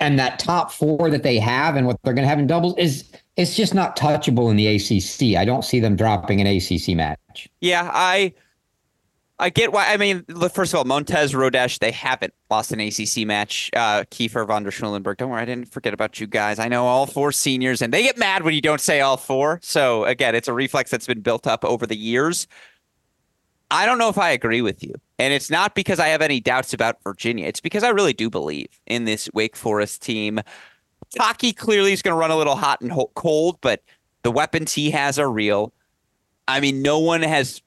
and 0.00 0.18
that 0.18 0.38
top 0.38 0.72
four 0.72 1.10
that 1.10 1.22
they 1.22 1.38
have, 1.38 1.76
and 1.76 1.86
what 1.86 1.98
they're 2.02 2.14
going 2.14 2.24
to 2.24 2.28
have 2.28 2.38
in 2.38 2.46
doubles 2.46 2.74
is 2.78 3.10
it's 3.36 3.54
just 3.54 3.74
not 3.74 3.96
touchable 3.96 4.50
in 4.50 4.56
the 4.56 4.66
ACC. 4.66 5.38
I 5.38 5.44
don't 5.44 5.64
see 5.64 5.80
them 5.80 5.96
dropping 5.96 6.40
an 6.40 6.46
ACC 6.46 6.96
match. 6.96 7.48
Yeah, 7.60 7.90
I 7.92 8.32
I 9.38 9.50
get 9.50 9.72
why. 9.72 9.92
I 9.92 9.96
mean, 9.96 10.24
first 10.52 10.72
of 10.72 10.78
all, 10.78 10.84
Montes 10.84 11.32
Rodesch, 11.32 11.80
they 11.80 11.90
haven't 11.90 12.32
lost 12.50 12.72
an 12.72 12.80
ACC 12.80 13.26
match. 13.26 13.68
Uh, 13.74 14.04
Kiefer 14.10 14.46
von 14.46 14.62
der 14.62 14.70
Schulenburg, 14.70 15.18
don't 15.18 15.30
worry, 15.30 15.42
I 15.42 15.44
didn't 15.44 15.68
forget 15.68 15.92
about 15.92 16.20
you 16.20 16.26
guys. 16.26 16.58
I 16.60 16.68
know 16.68 16.86
all 16.86 17.06
four 17.06 17.32
seniors, 17.32 17.82
and 17.82 17.92
they 17.92 18.02
get 18.04 18.16
mad 18.16 18.44
when 18.44 18.54
you 18.54 18.60
don't 18.60 18.80
say 18.80 19.00
all 19.00 19.16
four. 19.16 19.58
So 19.62 20.04
again, 20.04 20.34
it's 20.34 20.46
a 20.46 20.52
reflex 20.52 20.90
that's 20.90 21.06
been 21.06 21.20
built 21.20 21.46
up 21.46 21.64
over 21.64 21.86
the 21.86 21.96
years. 21.96 22.46
I 23.74 23.86
don't 23.86 23.98
know 23.98 24.08
if 24.08 24.18
I 24.18 24.30
agree 24.30 24.62
with 24.62 24.84
you. 24.84 24.94
And 25.18 25.34
it's 25.34 25.50
not 25.50 25.74
because 25.74 25.98
I 25.98 26.06
have 26.08 26.22
any 26.22 26.38
doubts 26.38 26.72
about 26.72 27.02
Virginia. 27.02 27.48
It's 27.48 27.60
because 27.60 27.82
I 27.82 27.88
really 27.88 28.12
do 28.12 28.30
believe 28.30 28.68
in 28.86 29.04
this 29.04 29.28
Wake 29.34 29.56
Forest 29.56 30.00
team. 30.00 30.40
Taki 31.16 31.52
clearly 31.52 31.92
is 31.92 32.00
going 32.00 32.14
to 32.14 32.18
run 32.18 32.30
a 32.30 32.36
little 32.36 32.54
hot 32.54 32.80
and 32.80 32.92
cold, 33.14 33.58
but 33.60 33.82
the 34.22 34.30
weapons 34.30 34.72
he 34.72 34.92
has 34.92 35.18
are 35.18 35.30
real. 35.30 35.72
I 36.46 36.60
mean, 36.60 36.82
no 36.82 37.00
one 37.00 37.22
has 37.22 37.62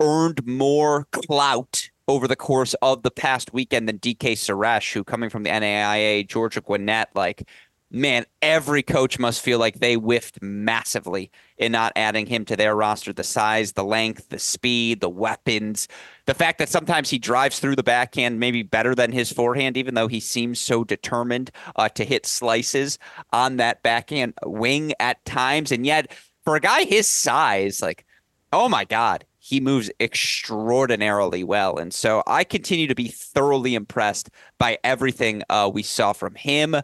earned 0.00 0.46
more 0.46 1.06
clout 1.12 1.88
over 2.08 2.28
the 2.28 2.36
course 2.36 2.74
of 2.82 3.02
the 3.02 3.10
past 3.10 3.54
weekend 3.54 3.88
than 3.88 3.98
DK 3.98 4.32
Suresh, 4.32 4.92
who 4.92 5.02
coming 5.02 5.30
from 5.30 5.44
the 5.44 5.50
NAIA, 5.50 6.28
Georgia 6.28 6.60
Gwinnett, 6.60 7.08
like 7.14 7.48
man, 7.90 8.26
every 8.42 8.82
coach 8.82 9.18
must 9.18 9.42
feel 9.42 9.58
like 9.58 9.80
they 9.80 9.94
whiffed 9.94 10.42
massively 10.42 11.30
in 11.56 11.72
not 11.72 11.92
adding 11.96 12.26
him 12.26 12.44
to 12.44 12.56
their 12.56 12.74
roster. 12.74 13.12
The 13.12 13.24
size, 13.24 13.72
the 13.72 13.84
length, 13.84 14.28
the 14.28 14.38
speed, 14.38 15.00
the 15.00 15.08
weapons, 15.08 15.88
the 16.26 16.34
fact 16.34 16.58
that 16.58 16.68
sometimes 16.68 17.08
he 17.08 17.18
drives 17.18 17.58
through 17.58 17.76
the 17.76 17.82
backhand 17.82 18.38
maybe 18.38 18.62
better 18.62 18.94
than 18.94 19.12
his 19.12 19.32
forehand, 19.32 19.76
even 19.76 19.94
though 19.94 20.08
he 20.08 20.20
seems 20.20 20.60
so 20.60 20.84
determined 20.84 21.50
uh, 21.76 21.88
to 21.90 22.04
hit 22.04 22.26
slices 22.26 22.98
on 23.32 23.56
that 23.56 23.82
backhand 23.82 24.34
wing 24.44 24.92
at 25.00 25.24
times. 25.24 25.72
And 25.72 25.86
yet, 25.86 26.14
for 26.44 26.56
a 26.56 26.60
guy 26.60 26.84
his 26.84 27.08
size, 27.08 27.80
like, 27.80 28.04
oh 28.52 28.68
my 28.68 28.84
God, 28.84 29.24
he 29.38 29.60
moves 29.60 29.90
extraordinarily 29.98 31.42
well. 31.42 31.78
And 31.78 31.94
so 31.94 32.22
I 32.26 32.44
continue 32.44 32.86
to 32.86 32.94
be 32.94 33.08
thoroughly 33.08 33.74
impressed 33.74 34.28
by 34.58 34.78
everything 34.84 35.42
uh, 35.48 35.70
we 35.72 35.82
saw 35.82 36.12
from 36.12 36.34
him. 36.34 36.76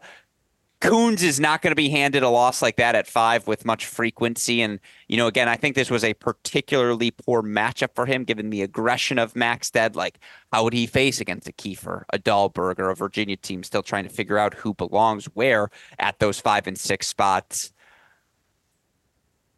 Coons 0.85 1.23
is 1.23 1.41
not 1.41 1.63
going 1.63 1.71
to 1.71 1.77
be 1.77 1.89
handed 1.89 2.23
a 2.23 2.29
loss 2.29 2.61
like 2.61 2.77
that 2.77 2.95
at 2.95 3.07
five 3.07 3.47
with 3.47 3.65
much 3.65 3.87
frequency. 3.87 4.61
And, 4.61 4.79
you 5.09 5.17
know, 5.17 5.27
again, 5.27 5.49
I 5.49 5.57
think 5.57 5.75
this 5.75 5.91
was 5.91 6.05
a 6.05 6.13
particularly 6.13 7.11
poor 7.11 7.43
matchup 7.43 7.95
for 7.95 8.05
him 8.05 8.25
given 8.25 8.51
the 8.51 8.61
aggression 8.61 9.19
of 9.19 9.35
Maxted. 9.35 9.97
Like, 9.97 10.19
how 10.53 10.63
would 10.63 10.75
he 10.75 10.87
face 10.87 11.23
against 11.23 11.49
a 11.49 11.53
Kiefer, 11.53 12.03
a 12.13 12.19
Dahlberg, 12.19 12.79
or 12.79 12.91
a 12.91 12.95
Virginia 12.95 13.37
team 13.37 13.63
still 13.63 13.83
trying 13.83 14.05
to 14.05 14.11
figure 14.11 14.37
out 14.37 14.53
who 14.53 14.75
belongs 14.75 15.25
where 15.27 15.71
at 15.99 16.19
those 16.19 16.39
five 16.39 16.67
and 16.67 16.79
six 16.79 17.07
spots? 17.07 17.73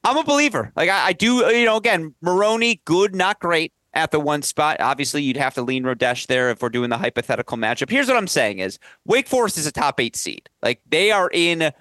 I'm 0.04 0.16
a 0.16 0.22
believer. 0.22 0.72
Like 0.76 0.88
I, 0.88 1.06
I 1.06 1.12
do, 1.12 1.44
you 1.52 1.64
know, 1.64 1.76
again, 1.76 2.14
Maroney, 2.22 2.80
good, 2.84 3.16
not 3.16 3.40
great 3.40 3.72
at 3.96 4.12
the 4.12 4.20
one 4.20 4.42
spot. 4.42 4.76
Obviously, 4.78 5.22
you'd 5.22 5.36
have 5.38 5.54
to 5.54 5.62
lean 5.62 5.82
Rodesch 5.82 6.26
there 6.26 6.50
if 6.50 6.62
we're 6.62 6.68
doing 6.68 6.90
the 6.90 6.98
hypothetical 6.98 7.56
matchup. 7.56 7.90
Here's 7.90 8.06
what 8.06 8.16
I'm 8.16 8.28
saying 8.28 8.60
is 8.60 8.78
Wake 9.06 9.26
Forest 9.26 9.58
is 9.58 9.66
a 9.66 9.72
top 9.72 9.98
eight 9.98 10.14
seed. 10.14 10.48
Like 10.62 10.80
they 10.88 11.10
are 11.10 11.30
in 11.32 11.72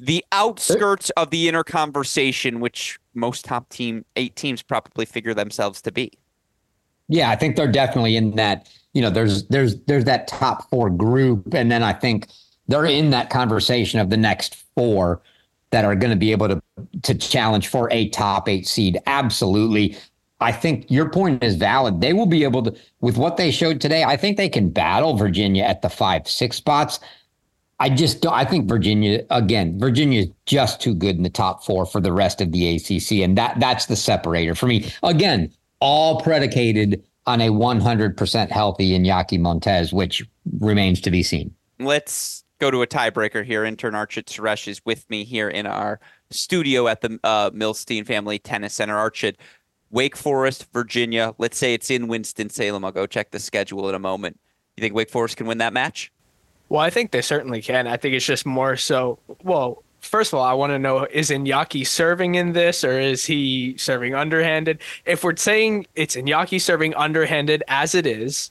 the 0.00 0.24
outskirts 0.32 1.10
of 1.10 1.30
the 1.30 1.48
inner 1.48 1.62
conversation, 1.62 2.58
which 2.58 2.98
most 3.14 3.44
top 3.44 3.68
team 3.68 4.04
eight 4.16 4.34
teams 4.34 4.62
probably 4.62 5.04
figure 5.04 5.34
themselves 5.34 5.80
to 5.82 5.92
be. 5.92 6.10
Yeah, 7.08 7.30
I 7.30 7.36
think 7.36 7.54
they're 7.54 7.70
definitely 7.70 8.16
in 8.16 8.32
that, 8.32 8.68
you 8.94 9.02
know, 9.02 9.10
there's 9.10 9.46
there's 9.48 9.78
there's 9.84 10.04
that 10.04 10.26
top 10.26 10.68
four 10.70 10.90
group. 10.90 11.54
And 11.54 11.70
then 11.70 11.82
I 11.82 11.92
think 11.92 12.28
they're 12.66 12.86
in 12.86 13.10
that 13.10 13.30
conversation 13.30 14.00
of 14.00 14.10
the 14.10 14.16
next 14.16 14.64
four 14.74 15.22
that 15.70 15.84
are 15.84 15.94
going 15.94 16.10
to 16.10 16.16
be 16.16 16.32
able 16.32 16.48
to 16.48 16.62
to 17.02 17.14
challenge 17.14 17.68
for 17.68 17.90
a 17.92 18.08
top 18.08 18.48
eight 18.48 18.66
seed. 18.66 18.98
Absolutely. 19.06 19.96
I 20.40 20.52
think 20.52 20.90
your 20.90 21.08
point 21.08 21.42
is 21.42 21.56
valid. 21.56 22.00
They 22.00 22.12
will 22.12 22.26
be 22.26 22.44
able 22.44 22.62
to, 22.64 22.76
with 23.00 23.16
what 23.16 23.36
they 23.36 23.50
showed 23.50 23.80
today, 23.80 24.04
I 24.04 24.16
think 24.16 24.36
they 24.36 24.48
can 24.48 24.68
battle 24.68 25.16
Virginia 25.16 25.64
at 25.64 25.82
the 25.82 25.88
five, 25.88 26.28
six 26.28 26.56
spots. 26.56 27.00
I 27.78 27.90
just 27.90 28.22
don't, 28.22 28.34
I 28.34 28.44
think 28.44 28.68
Virginia, 28.68 29.24
again, 29.30 29.78
Virginia 29.78 30.22
is 30.22 30.28
just 30.46 30.80
too 30.80 30.94
good 30.94 31.16
in 31.16 31.22
the 31.22 31.30
top 31.30 31.64
four 31.64 31.86
for 31.86 32.00
the 32.00 32.12
rest 32.12 32.40
of 32.40 32.52
the 32.52 32.76
ACC. 32.76 33.22
And 33.22 33.36
that 33.38 33.58
that's 33.60 33.86
the 33.86 33.96
separator 33.96 34.54
for 34.54 34.66
me. 34.66 34.90
Again, 35.02 35.52
all 35.80 36.20
predicated 36.20 37.02
on 37.26 37.40
a 37.40 37.48
100% 37.48 38.50
healthy 38.50 38.98
Iñaki 38.98 39.38
Montes, 39.40 39.92
which 39.92 40.24
remains 40.60 41.00
to 41.02 41.10
be 41.10 41.22
seen. 41.22 41.54
Let's 41.78 42.44
go 42.60 42.70
to 42.70 42.82
a 42.82 42.86
tiebreaker 42.86 43.44
here. 43.44 43.64
Intern 43.64 43.94
Archit 43.94 44.24
Suresh 44.24 44.68
is 44.68 44.80
with 44.84 45.08
me 45.10 45.24
here 45.24 45.48
in 45.48 45.66
our 45.66 46.00
studio 46.30 46.88
at 46.88 47.00
the 47.00 47.18
uh, 47.24 47.50
Milstein 47.50 48.06
Family 48.06 48.38
Tennis 48.38 48.74
Center. 48.74 48.94
Archit, 48.94 49.36
Wake 49.90 50.16
Forest, 50.16 50.66
Virginia. 50.72 51.34
Let's 51.38 51.58
say 51.58 51.74
it's 51.74 51.90
in 51.90 52.08
Winston-Salem. 52.08 52.84
I'll 52.84 52.92
go 52.92 53.06
check 53.06 53.30
the 53.30 53.38
schedule 53.38 53.88
in 53.88 53.94
a 53.94 53.98
moment. 53.98 54.38
You 54.76 54.82
think 54.82 54.94
Wake 54.94 55.10
Forest 55.10 55.36
can 55.36 55.46
win 55.46 55.58
that 55.58 55.72
match? 55.72 56.12
Well, 56.68 56.80
I 56.80 56.90
think 56.90 57.12
they 57.12 57.22
certainly 57.22 57.62
can. 57.62 57.86
I 57.86 57.96
think 57.96 58.14
it's 58.14 58.26
just 58.26 58.44
more 58.44 58.76
so. 58.76 59.18
Well, 59.42 59.82
first 60.00 60.32
of 60.32 60.38
all, 60.38 60.44
I 60.44 60.52
want 60.52 60.70
to 60.70 60.78
know 60.78 61.06
is 61.10 61.30
Iñaki 61.30 61.86
serving 61.86 62.34
in 62.34 62.52
this 62.52 62.82
or 62.82 62.98
is 62.98 63.24
he 63.24 63.76
serving 63.78 64.14
underhanded? 64.14 64.80
If 65.04 65.22
we're 65.22 65.36
saying 65.36 65.86
it's 65.94 66.16
Iñaki 66.16 66.60
serving 66.60 66.94
underhanded 66.94 67.62
as 67.68 67.94
it 67.94 68.06
is, 68.06 68.50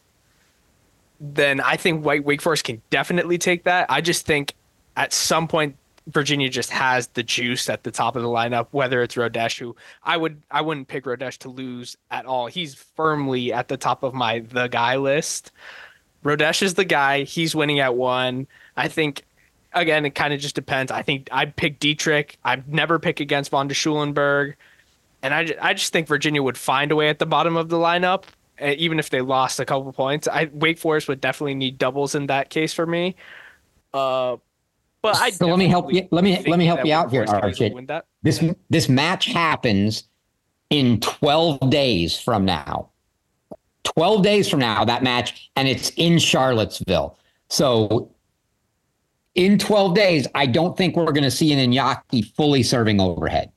then 1.20 1.60
I 1.60 1.76
think 1.76 2.06
Wake, 2.06 2.26
Wake 2.26 2.42
Forest 2.42 2.64
can 2.64 2.82
definitely 2.90 3.38
take 3.38 3.64
that. 3.64 3.86
I 3.90 4.02
just 4.02 4.26
think 4.26 4.54
at 4.96 5.12
some 5.14 5.48
point 5.48 5.76
Virginia 6.08 6.50
just 6.50 6.70
has 6.70 7.08
the 7.08 7.24
juice 7.24 7.70
at 7.70 7.84
the 7.84 7.92
top 7.92 8.16
of 8.16 8.22
the 8.22 8.28
lineup, 8.28 8.68
whether 8.72 9.02
it's 9.02 9.16
Rodesch, 9.16 9.60
who 9.60 9.76
I 10.04 10.18
would 10.18 10.42
I 10.52 10.62
wouldn't 10.62 10.88
pick 10.88 11.06
Rodesch 11.06 11.38
to 11.40 11.50
lose 11.50 11.98
at 12.12 12.26
all. 12.26 12.48
He's 12.48 12.76
firmly 12.76 13.52
at 13.52 13.68
the 13.68 13.78
top 13.78 14.04
of 14.04 14.14
my 14.14 14.40
the 14.40 14.68
guy 14.68 14.98
list. 14.98 15.52
Rodesch 16.24 16.62
is 16.62 16.76
the 16.76 16.86
guy. 16.86 17.24
He's 17.24 17.56
winning 17.56 17.80
at 17.80 17.96
one. 17.96 18.48
I 18.78 18.88
think 18.88 19.24
again, 19.74 20.06
it 20.06 20.16
kind 20.16 20.34
of 20.34 20.40
just 20.40 20.56
depends. 20.56 20.92
I 20.92 21.02
think 21.02 21.28
I'd 21.32 21.56
pick 21.56 21.80
Dietrich. 21.80 22.38
I'd 22.44 22.72
never 22.72 23.00
pick 23.00 23.20
against 23.20 23.52
Von 23.52 23.68
der 23.68 23.74
Schulenburg. 23.74 24.56
And 25.22 25.34
I, 25.34 25.56
I 25.62 25.74
just 25.74 25.92
think 25.92 26.08
Virginia 26.08 26.42
would 26.42 26.58
find 26.58 26.92
a 26.92 26.96
way 26.96 27.10
at 27.10 27.20
the 27.20 27.26
bottom 27.26 27.58
of 27.58 27.70
the 27.70 27.78
lineup, 27.78 28.26
eh, 28.60 28.76
even 28.78 29.00
if 29.00 29.10
they 29.10 29.22
lost 29.22 29.60
a 29.60 29.66
couple 29.66 29.92
points. 29.92 30.28
I 30.28 30.50
Wake 30.54 30.78
Forest 30.78 31.08
would 31.08 31.20
definitely 31.20 31.56
need 31.56 31.78
doubles 31.80 32.14
in 32.14 32.28
that 32.28 32.50
case 32.50 32.74
for 32.74 32.86
me. 32.86 33.16
Uh, 33.94 34.38
but 35.06 35.22
I 35.22 35.30
so 35.30 35.46
let 35.46 35.60
me 35.60 35.68
help 35.68 35.94
you. 35.94 36.08
Let 36.10 36.24
me 36.24 36.44
let 36.48 36.58
me 36.58 36.66
help 36.66 36.84
you 36.84 36.94
out 36.94 37.12
here, 37.12 37.26
Archie. 37.28 37.76
This 38.24 38.44
this 38.72 38.90
match 38.90 39.28
happens 39.28 40.06
in 40.72 41.00
12 41.00 41.70
days 41.70 42.20
from 42.20 42.44
now. 42.44 42.90
12 43.84 44.24
days 44.24 44.50
from 44.50 44.60
now, 44.60 44.84
that 44.84 45.04
match, 45.04 45.52
and 45.56 45.68
it's 45.68 45.92
in 45.92 46.18
Charlottesville. 46.18 47.20
So 47.50 48.10
in 49.36 49.60
12 49.60 49.94
days, 49.94 50.28
I 50.34 50.48
don't 50.48 50.76
think 50.76 50.96
we're 50.96 51.12
going 51.12 51.24
to 51.24 51.32
see 51.32 51.54
an 51.54 51.72
Iñaki 51.72 52.26
fully 52.34 52.64
serving 52.64 53.00
overhead. 53.00 53.52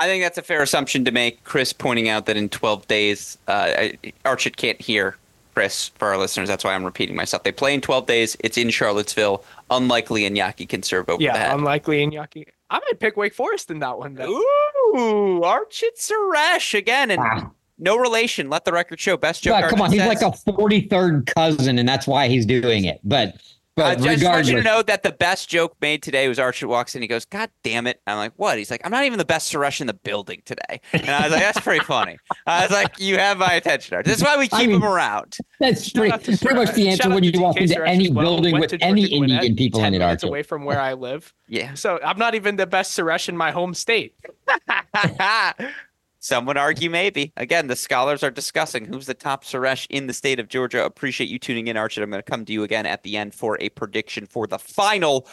I 0.00 0.06
think 0.06 0.24
that's 0.24 0.38
a 0.38 0.42
fair 0.42 0.60
assumption 0.60 1.04
to 1.04 1.12
make. 1.12 1.44
Chris 1.44 1.72
pointing 1.72 2.08
out 2.08 2.26
that 2.26 2.36
in 2.36 2.48
12 2.48 2.88
days, 2.88 3.38
uh, 3.46 3.90
Archit 4.24 4.56
can't 4.56 4.80
hear 4.80 5.16
Chris 5.54 5.88
for 5.96 6.08
our 6.08 6.18
listeners. 6.18 6.48
That's 6.48 6.64
why 6.64 6.74
I'm 6.74 6.84
repeating 6.84 7.16
myself. 7.16 7.42
They 7.42 7.52
play 7.52 7.74
in 7.74 7.80
12 7.80 8.06
days. 8.06 8.36
It's 8.40 8.56
in 8.56 8.70
Charlottesville. 8.70 9.44
Unlikely 9.70 10.22
Iñaki 10.22 10.68
can 10.68 10.82
serve 10.82 11.08
over 11.08 11.22
yeah, 11.22 11.32
the 11.32 11.38
head. 11.38 11.54
unlikely 11.54 12.06
Iñaki. 12.06 12.46
I 12.70 12.78
might 12.78 13.00
pick 13.00 13.16
Wake 13.16 13.34
Forest 13.34 13.70
in 13.70 13.80
that 13.80 13.98
one. 13.98 14.14
Though. 14.14 14.30
Ooh, 14.30 15.40
Archit 15.42 15.98
Suresh 15.98 16.76
again. 16.76 17.10
And 17.10 17.20
wow. 17.20 17.52
no 17.78 17.98
relation. 17.98 18.48
Let 18.48 18.64
the 18.64 18.72
record 18.72 18.98
show. 18.98 19.16
Best 19.16 19.42
joke. 19.42 19.60
Yeah, 19.60 19.68
come 19.68 19.80
on, 19.82 19.90
says. 19.90 20.00
he's 20.00 20.08
like 20.08 20.22
a 20.22 20.36
43rd 20.50 21.34
cousin, 21.34 21.78
and 21.78 21.88
that's 21.88 22.06
why 22.06 22.28
he's 22.28 22.46
doing 22.46 22.86
it. 22.86 23.00
But 23.04 23.36
but 23.74 23.84
uh, 23.84 23.88
I 23.88 24.16
just 24.16 24.24
want 24.24 24.46
you 24.46 24.56
to 24.56 24.62
know 24.62 24.82
that 24.82 25.02
the 25.02 25.12
best 25.12 25.48
joke 25.48 25.76
made 25.80 26.02
today 26.02 26.28
was 26.28 26.38
Archie 26.38 26.66
walks 26.66 26.94
in. 26.94 27.02
He 27.02 27.08
goes, 27.08 27.24
"God 27.24 27.50
damn 27.62 27.86
it!" 27.86 28.00
I'm 28.06 28.16
like, 28.16 28.32
"What?" 28.36 28.58
He's 28.58 28.70
like, 28.70 28.80
"I'm 28.84 28.90
not 28.90 29.04
even 29.04 29.18
the 29.18 29.24
best 29.24 29.52
Suresh 29.52 29.80
in 29.80 29.86
the 29.86 29.94
building 29.94 30.42
today." 30.44 30.80
And 30.92 31.08
I 31.08 31.22
was 31.22 31.32
like, 31.32 31.40
"That's 31.40 31.60
pretty 31.60 31.84
funny." 31.84 32.18
I 32.46 32.62
was 32.62 32.70
like, 32.70 32.98
"You 32.98 33.18
have 33.18 33.38
my 33.38 33.52
attention, 33.54 33.96
Archie. 33.96 34.10
That's 34.10 34.22
why 34.22 34.36
we 34.36 34.44
keep 34.44 34.54
I 34.54 34.66
mean, 34.66 34.76
him 34.76 34.84
around." 34.84 35.36
That's 35.60 35.90
pretty, 35.90 36.36
pretty 36.36 36.54
much 36.54 36.74
the 36.74 36.88
answer 36.88 37.08
when 37.08 37.24
you 37.24 37.32
walk 37.40 37.56
into 37.56 37.86
any 37.86 38.10
building 38.10 38.58
with 38.58 38.74
any 38.80 39.06
Indian 39.06 39.56
people 39.56 39.82
in 39.84 39.94
it. 39.94 40.02
Archie, 40.02 40.26
away 40.26 40.42
from 40.42 40.64
where 40.64 40.80
I 40.80 40.92
live. 40.94 41.32
yeah. 41.48 41.74
So 41.74 41.98
I'm 42.04 42.18
not 42.18 42.34
even 42.34 42.56
the 42.56 42.66
best 42.66 42.98
Suresh 42.98 43.28
in 43.28 43.36
my 43.36 43.50
home 43.50 43.74
state. 43.74 44.14
Some 46.22 46.46
would 46.46 46.56
argue 46.56 46.88
maybe. 46.88 47.32
Again, 47.36 47.66
the 47.66 47.74
scholars 47.74 48.22
are 48.22 48.30
discussing 48.30 48.84
who's 48.84 49.06
the 49.06 49.14
top 49.14 49.42
Suresh 49.42 49.88
in 49.90 50.06
the 50.06 50.12
state 50.12 50.38
of 50.38 50.46
Georgia. 50.46 50.84
Appreciate 50.84 51.28
you 51.28 51.36
tuning 51.36 51.66
in, 51.66 51.76
Archie. 51.76 52.00
I'm 52.00 52.10
going 52.10 52.22
to 52.22 52.30
come 52.30 52.44
to 52.44 52.52
you 52.52 52.62
again 52.62 52.86
at 52.86 53.02
the 53.02 53.16
end 53.16 53.34
for 53.34 53.58
a 53.60 53.70
prediction 53.70 54.26
for 54.26 54.46
the 54.46 54.60
final. 54.60 55.26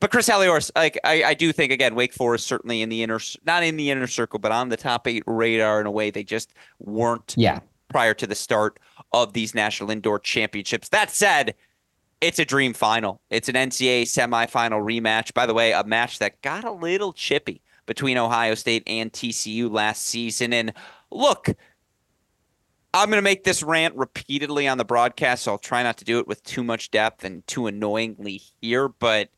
But 0.00 0.10
Chris 0.10 0.28
Halioris, 0.28 0.70
like 0.76 0.98
I, 1.02 1.24
I 1.24 1.34
do 1.34 1.50
think 1.50 1.72
again, 1.72 1.94
Wake 1.94 2.12
Forest 2.12 2.46
certainly 2.46 2.82
in 2.82 2.90
the 2.90 3.02
inner, 3.02 3.20
not 3.46 3.62
in 3.62 3.78
the 3.78 3.90
inner 3.90 4.06
circle, 4.06 4.38
but 4.38 4.52
on 4.52 4.68
the 4.68 4.76
top 4.76 5.08
eight 5.08 5.22
radar 5.26 5.80
in 5.80 5.86
a 5.86 5.90
way 5.90 6.10
they 6.10 6.24
just 6.24 6.52
weren't. 6.78 7.34
Yeah. 7.38 7.60
Prior 7.88 8.12
to 8.12 8.26
the 8.26 8.34
start 8.34 8.78
of 9.12 9.32
these 9.32 9.54
national 9.54 9.90
indoor 9.90 10.18
championships. 10.18 10.90
That 10.90 11.10
said, 11.10 11.54
it's 12.20 12.38
a 12.38 12.44
dream 12.44 12.74
final. 12.74 13.22
It's 13.30 13.48
an 13.48 13.54
NCAA 13.54 14.02
semifinal 14.02 14.84
rematch. 14.84 15.32
By 15.32 15.46
the 15.46 15.54
way, 15.54 15.72
a 15.72 15.84
match 15.84 16.18
that 16.18 16.42
got 16.42 16.64
a 16.64 16.72
little 16.72 17.14
chippy 17.14 17.62
between 17.86 18.18
Ohio 18.18 18.54
State 18.54 18.82
and 18.86 19.12
TCU 19.12 19.70
last 19.70 20.04
season. 20.04 20.52
And 20.52 20.72
look, 21.10 21.48
I'm 22.94 23.08
going 23.08 23.18
to 23.18 23.22
make 23.22 23.42
this 23.42 23.62
rant 23.62 23.96
repeatedly 23.96 24.68
on 24.68 24.78
the 24.78 24.84
broadcast, 24.84 25.42
so 25.42 25.52
I'll 25.52 25.58
try 25.58 25.82
not 25.82 25.96
to 25.98 26.04
do 26.04 26.20
it 26.20 26.28
with 26.28 26.42
too 26.44 26.62
much 26.62 26.90
depth 26.92 27.24
and 27.24 27.44
too 27.46 27.66
annoyingly 27.66 28.40
here, 28.60 28.88
but 28.88 29.30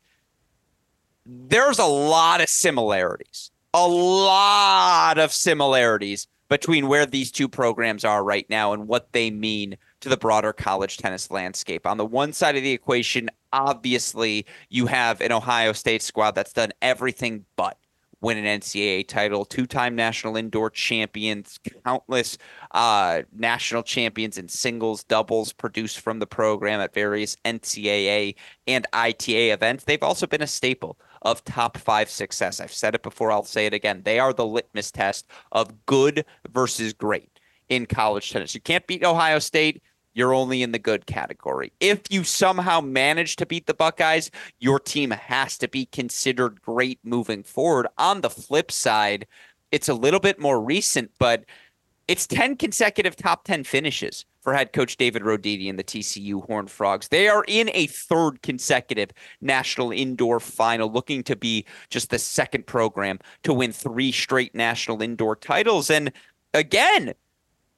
there's 1.25 1.79
a 1.79 1.85
lot 1.85 2.39
of 2.39 2.49
similarities, 2.49 3.51
a 3.73 3.87
lot 3.87 5.17
of 5.17 5.33
similarities 5.33 6.27
between 6.49 6.87
where 6.87 7.05
these 7.05 7.31
two 7.31 7.49
programs 7.49 8.05
are 8.05 8.23
right 8.23 8.49
now 8.49 8.73
and 8.73 8.87
what 8.87 9.11
they 9.11 9.31
mean 9.31 9.75
to 9.99 10.09
the 10.09 10.17
broader 10.17 10.53
college 10.53 10.97
tennis 10.97 11.31
landscape. 11.31 11.85
On 11.85 11.97
the 11.97 12.05
one 12.05 12.33
side 12.33 12.55
of 12.55 12.63
the 12.63 12.71
equation, 12.71 13.29
obviously, 13.51 14.45
you 14.69 14.85
have 14.85 15.19
an 15.19 15.31
Ohio 15.31 15.73
State 15.73 16.01
squad 16.01 16.31
that's 16.31 16.53
done 16.53 16.71
everything 16.81 17.43
but 17.55 17.77
win 18.21 18.37
an 18.37 18.59
NCAA 18.59 19.07
title, 19.07 19.45
two-time 19.45 19.95
national 19.95 20.37
indoor 20.37 20.69
champions, 20.69 21.59
countless 21.83 22.37
uh, 22.71 23.21
national 23.35 23.83
champions 23.83 24.37
in 24.37 24.47
singles, 24.47 25.03
doubles 25.03 25.53
produced 25.53 25.99
from 25.99 26.19
the 26.19 26.27
program 26.27 26.79
at 26.79 26.93
various 26.93 27.35
NCAA 27.45 28.35
and 28.65 28.87
ITA 28.93 29.51
events. 29.51 29.83
They've 29.83 30.01
also 30.01 30.27
been 30.27 30.41
a 30.41 30.47
staple 30.47 30.97
of 31.21 31.43
top 31.43 31.77
five 31.77 32.09
success. 32.09 32.59
I've 32.59 32.73
said 32.73 32.95
it 32.95 33.03
before, 33.03 33.31
I'll 33.31 33.43
say 33.43 33.65
it 33.65 33.73
again. 33.73 34.01
They 34.03 34.19
are 34.19 34.33
the 34.33 34.45
litmus 34.45 34.91
test 34.91 35.27
of 35.51 35.85
good 35.85 36.25
versus 36.49 36.93
great 36.93 37.39
in 37.69 37.85
college 37.85 38.31
tennis. 38.31 38.55
You 38.55 38.61
can't 38.61 38.87
beat 38.87 39.03
Ohio 39.03 39.39
State 39.39 39.81
you're 40.17 40.33
only 40.33 40.63
in 40.63 40.71
the 40.71 40.79
good 40.79 41.05
category. 41.05 41.71
If 41.79 42.01
you 42.09 42.23
somehow 42.23 42.81
manage 42.81 43.35
to 43.35 43.45
beat 43.45 43.67
the 43.67 43.75
Buckeyes, 43.75 44.31
your 44.59 44.79
team 44.79 45.11
has 45.11 45.59
to 45.59 45.67
be 45.67 45.85
considered 45.85 46.59
great 46.63 46.99
moving 47.03 47.43
forward. 47.43 47.87
On 47.99 48.21
the 48.21 48.29
flip 48.31 48.71
side, 48.71 49.27
it's 49.71 49.89
a 49.89 49.93
little 49.93 50.19
bit 50.19 50.39
more 50.39 50.59
recent, 50.59 51.11
but 51.19 51.45
it's 52.07 52.25
10 52.25 52.55
consecutive 52.55 53.15
top 53.15 53.43
10 53.43 53.63
finishes 53.63 54.25
for 54.41 54.55
head 54.55 54.73
coach 54.73 54.97
David 54.97 55.21
Roditi 55.21 55.69
and 55.69 55.77
the 55.77 55.83
TCU 55.83 56.43
Horned 56.47 56.71
Frogs. 56.71 57.09
They 57.09 57.27
are 57.27 57.45
in 57.47 57.69
a 57.75 57.85
third 57.85 58.41
consecutive 58.41 59.11
national 59.41 59.91
indoor 59.91 60.39
final, 60.39 60.91
looking 60.91 61.21
to 61.23 61.35
be 61.35 61.63
just 61.91 62.09
the 62.09 62.17
second 62.17 62.65
program 62.65 63.19
to 63.43 63.53
win 63.53 63.71
three 63.71 64.11
straight 64.11 64.55
national 64.55 65.03
indoor 65.03 65.35
titles. 65.35 65.91
And 65.91 66.11
again, 66.55 67.13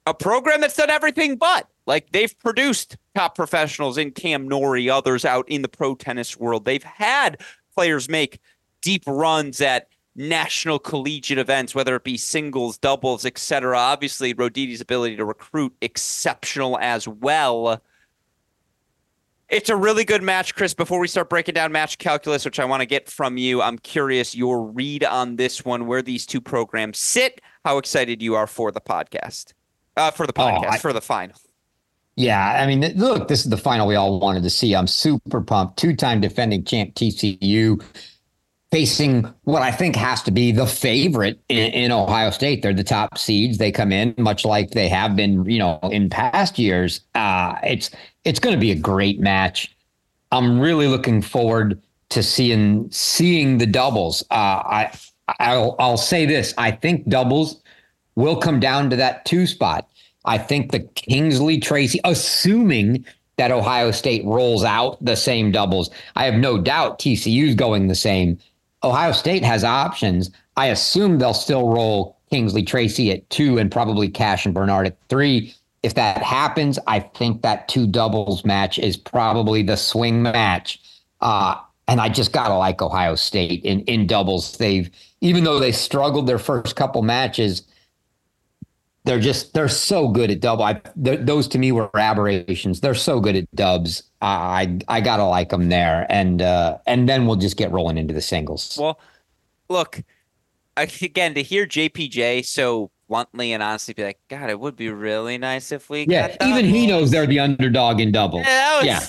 a 0.05 0.13
program 0.13 0.61
that's 0.61 0.77
done 0.77 0.89
everything 0.89 1.35
but. 1.35 1.67
Like 1.89 2.11
they've 2.11 2.37
produced 2.37 2.97
top 3.15 3.33
professionals 3.33 3.97
in 3.97 4.11
Cam 4.11 4.47
Norrie, 4.47 4.91
others 4.91 5.25
out 5.25 5.49
in 5.49 5.63
the 5.63 5.67
pro 5.67 5.95
tennis 5.95 6.37
world. 6.37 6.63
They've 6.63 6.83
had 6.83 7.41
players 7.73 8.07
make 8.07 8.39
deep 8.83 9.01
runs 9.07 9.59
at 9.59 9.87
national 10.15 10.77
collegiate 10.77 11.39
events, 11.39 11.73
whether 11.73 11.95
it 11.95 12.03
be 12.03 12.15
singles, 12.15 12.77
doubles, 12.77 13.25
etc. 13.25 13.75
Obviously, 13.75 14.35
Roditi's 14.35 14.81
ability 14.81 15.15
to 15.15 15.25
recruit 15.25 15.73
exceptional 15.81 16.77
as 16.79 17.07
well. 17.07 17.81
It's 19.49 19.69
a 19.69 19.75
really 19.75 20.05
good 20.05 20.21
match, 20.21 20.53
Chris. 20.53 20.75
Before 20.75 20.99
we 20.99 21.07
start 21.07 21.27
breaking 21.27 21.55
down 21.55 21.71
match 21.71 21.97
calculus, 21.97 22.45
which 22.45 22.59
I 22.59 22.65
want 22.65 22.81
to 22.81 22.85
get 22.85 23.09
from 23.09 23.37
you, 23.37 23.63
I'm 23.63 23.79
curious 23.79 24.35
your 24.35 24.63
read 24.63 25.03
on 25.03 25.37
this 25.37 25.65
one, 25.65 25.87
where 25.87 26.03
these 26.03 26.27
two 26.27 26.39
programs 26.39 26.99
sit, 26.99 27.41
how 27.65 27.79
excited 27.79 28.21
you 28.21 28.35
are 28.35 28.45
for 28.45 28.71
the 28.71 28.79
podcast, 28.79 29.53
uh, 29.97 30.11
for 30.11 30.27
the 30.27 30.33
podcast, 30.33 30.65
oh, 30.65 30.69
I, 30.69 30.77
for 30.77 30.93
the 30.93 31.01
final. 31.01 31.35
Yeah, 32.19 32.61
I 32.61 32.67
mean, 32.67 32.81
look, 32.97 33.29
this 33.29 33.45
is 33.45 33.49
the 33.49 33.55
final 33.55 33.87
we 33.87 33.95
all 33.95 34.19
wanted 34.19 34.43
to 34.43 34.49
see. 34.49 34.75
I'm 34.75 34.87
super 34.87 35.39
pumped. 35.39 35.77
Two-time 35.77 36.19
defending 36.19 36.65
champ 36.65 36.93
TCU 36.93 37.81
facing 38.71 39.33
what 39.43 39.61
I 39.61 39.71
think 39.71 39.95
has 39.95 40.21
to 40.23 40.31
be 40.31 40.51
the 40.51 40.67
favorite 40.67 41.39
in, 41.47 41.71
in, 41.71 41.91
Ohio 41.93 42.29
State. 42.31 42.61
They're 42.61 42.73
the 42.73 42.83
top 42.83 43.17
seeds. 43.17 43.57
They 43.57 43.71
come 43.71 43.93
in 43.93 44.13
much 44.17 44.43
like 44.43 44.71
they 44.71 44.89
have 44.89 45.15
been, 45.15 45.45
you 45.49 45.59
know, 45.59 45.79
in 45.93 46.09
past 46.09 46.59
years. 46.59 46.99
Uh, 47.15 47.55
it's 47.63 47.89
it's 48.25 48.39
going 48.39 48.53
to 48.53 48.59
be 48.59 48.71
a 48.71 48.75
great 48.75 49.21
match. 49.21 49.73
I'm 50.33 50.59
really 50.59 50.87
looking 50.87 51.21
forward 51.21 51.81
to 52.09 52.21
seeing 52.21 52.91
seeing 52.91 53.59
the 53.59 53.65
doubles. 53.65 54.23
Uh, 54.29 54.33
I 54.65 54.91
I'll, 55.39 55.77
I'll 55.79 55.95
say 55.95 56.25
this: 56.25 56.53
I 56.57 56.71
think 56.71 57.07
doubles 57.07 57.63
will 58.15 58.35
come 58.35 58.59
down 58.59 58.89
to 58.89 58.97
that 58.97 59.23
two 59.23 59.47
spot. 59.47 59.89
I 60.25 60.37
think 60.37 60.71
the 60.71 60.79
Kingsley 60.79 61.59
Tracy, 61.59 61.99
assuming 62.03 63.05
that 63.37 63.51
Ohio 63.51 63.91
State 63.91 64.25
rolls 64.25 64.63
out 64.63 65.03
the 65.03 65.15
same 65.15 65.51
doubles, 65.51 65.89
I 66.15 66.25
have 66.25 66.35
no 66.35 66.57
doubt 66.57 66.99
TCU's 66.99 67.55
going 67.55 67.87
the 67.87 67.95
same. 67.95 68.37
Ohio 68.83 69.11
State 69.11 69.43
has 69.43 69.63
options. 69.63 70.29
I 70.57 70.67
assume 70.67 71.19
they'll 71.19 71.33
still 71.33 71.69
roll 71.69 72.17
Kingsley 72.29 72.63
Tracy 72.63 73.11
at 73.11 73.29
two 73.29 73.57
and 73.57 73.71
probably 73.71 74.09
Cash 74.09 74.45
and 74.45 74.53
Bernard 74.53 74.87
at 74.87 74.97
three. 75.07 75.53
If 75.83 75.95
that 75.95 76.21
happens, 76.21 76.77
I 76.87 76.99
think 76.99 77.41
that 77.41 77.69
two 77.69 77.87
doubles 77.87 78.43
match 78.43 78.77
is 78.77 78.97
probably 78.97 79.63
the 79.63 79.77
swing 79.77 80.21
match. 80.21 80.81
Uh, 81.21 81.55
and 81.87 81.99
I 81.99 82.09
just 82.09 82.33
gotta 82.33 82.55
like 82.55 82.81
Ohio 82.81 83.15
State 83.15 83.63
in 83.63 83.81
in 83.81 84.05
doubles. 84.05 84.57
They've 84.57 84.89
even 85.21 85.43
though 85.43 85.59
they 85.59 85.71
struggled 85.71 86.27
their 86.27 86.39
first 86.39 86.75
couple 86.75 87.01
matches, 87.01 87.63
they're 89.09 89.19
just 89.19 89.55
they're 89.55 89.67
so 89.67 90.07
good 90.07 90.29
at 90.29 90.39
double. 90.39 90.63
I, 90.63 90.79
those 90.95 91.47
to 91.47 91.57
me 91.57 91.71
were 91.71 91.89
aberrations. 91.97 92.79
They're 92.79 92.93
so 92.93 93.19
good 93.19 93.35
at 93.35 93.49
dubs. 93.55 94.03
I 94.21 94.77
I 94.87 95.01
gotta 95.01 95.23
like 95.23 95.49
them 95.49 95.69
there, 95.69 96.05
and 96.11 96.43
uh, 96.43 96.77
and 96.85 97.09
then 97.09 97.25
we'll 97.25 97.35
just 97.35 97.57
get 97.57 97.71
rolling 97.71 97.97
into 97.97 98.13
the 98.13 98.21
singles. 98.21 98.77
Well, 98.79 98.99
look 99.67 100.03
again 100.77 101.33
to 101.33 101.41
hear 101.41 101.65
JPJ 101.65 102.45
so 102.45 102.91
bluntly 103.07 103.51
and 103.51 103.63
honestly 103.63 103.95
be 103.95 104.03
like, 104.03 104.19
God, 104.29 104.51
it 104.51 104.59
would 104.59 104.75
be 104.75 104.89
really 104.89 105.39
nice 105.39 105.71
if 105.71 105.89
we. 105.89 106.05
Yeah, 106.07 106.35
even 106.45 106.65
he 106.65 106.85
knows 106.85 107.09
they're 107.09 107.25
the 107.25 107.39
underdog 107.39 107.99
in 107.99 108.11
doubles. 108.11 108.45
Yeah, 108.45 108.83
yeah. 108.83 108.99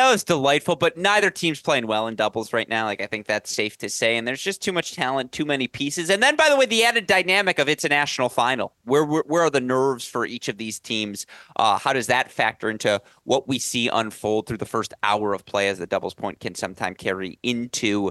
That 0.00 0.12
was 0.12 0.24
delightful, 0.24 0.76
but 0.76 0.96
neither 0.96 1.30
team's 1.30 1.60
playing 1.60 1.86
well 1.86 2.06
in 2.06 2.14
doubles 2.14 2.54
right 2.54 2.66
now. 2.66 2.86
Like 2.86 3.02
I 3.02 3.06
think 3.06 3.26
that's 3.26 3.54
safe 3.54 3.76
to 3.78 3.90
say. 3.90 4.16
And 4.16 4.26
there's 4.26 4.40
just 4.40 4.62
too 4.62 4.72
much 4.72 4.94
talent, 4.94 5.30
too 5.30 5.44
many 5.44 5.68
pieces. 5.68 6.08
And 6.08 6.22
then, 6.22 6.36
by 6.36 6.48
the 6.48 6.56
way, 6.56 6.64
the 6.64 6.82
added 6.84 7.06
dynamic 7.06 7.58
of 7.58 7.68
it's 7.68 7.84
a 7.84 7.88
national 7.90 8.30
final. 8.30 8.72
Where 8.84 9.04
where, 9.04 9.24
where 9.26 9.42
are 9.42 9.50
the 9.50 9.60
nerves 9.60 10.06
for 10.06 10.24
each 10.24 10.48
of 10.48 10.56
these 10.56 10.78
teams? 10.78 11.26
Uh, 11.56 11.78
how 11.78 11.92
does 11.92 12.06
that 12.06 12.32
factor 12.32 12.70
into 12.70 13.02
what 13.24 13.46
we 13.46 13.58
see 13.58 13.88
unfold 13.88 14.46
through 14.46 14.56
the 14.56 14.64
first 14.64 14.94
hour 15.02 15.34
of 15.34 15.44
play, 15.44 15.68
as 15.68 15.76
the 15.76 15.86
doubles 15.86 16.14
point 16.14 16.40
can 16.40 16.54
sometimes 16.54 16.96
carry 16.96 17.38
into? 17.42 18.10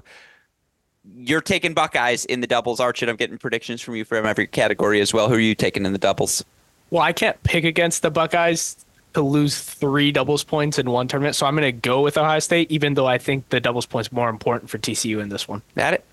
You're 1.16 1.42
taking 1.42 1.74
Buckeyes 1.74 2.24
in 2.26 2.42
the 2.42 2.48
doubles, 2.48 2.80
Archit. 2.80 3.10
I'm 3.10 3.16
getting 3.16 3.40
predictions 3.40 3.82
from 3.82 3.96
you 3.96 4.06
from 4.06 4.28
every 4.28 4.46
category 4.46 5.02
as 5.02 5.12
well. 5.12 5.28
Who 5.28 5.34
are 5.34 5.40
you 5.40 5.56
taking 5.56 5.88
in 5.88 5.94
the 5.94 5.98
doubles? 5.98 6.46
Well, 6.92 7.02
I 7.02 7.14
can't 7.14 7.42
pick 7.42 7.64
against 7.64 8.04
the 8.04 8.12
Buckeyes 8.12 8.86
to 9.14 9.22
lose 9.22 9.60
three 9.60 10.12
doubles 10.12 10.44
points 10.44 10.78
in 10.78 10.90
one 10.90 11.08
tournament. 11.08 11.36
So 11.36 11.46
I'm 11.46 11.56
going 11.56 11.64
to 11.64 11.72
go 11.72 12.02
with 12.02 12.18
Ohio 12.18 12.40
State, 12.40 12.72
even 12.72 12.94
though 12.94 13.08
I 13.08 13.18
think 13.18 13.50
the 13.50 13.60
doubles 13.60 13.86
points 13.86 14.12
more 14.12 14.30
important 14.30 14.70
for 14.70 14.78
TCU 14.78 15.22
in 15.22 15.30
this 15.30 15.48
one. 15.48 15.62
That 15.76 15.96
it. 15.96 16.06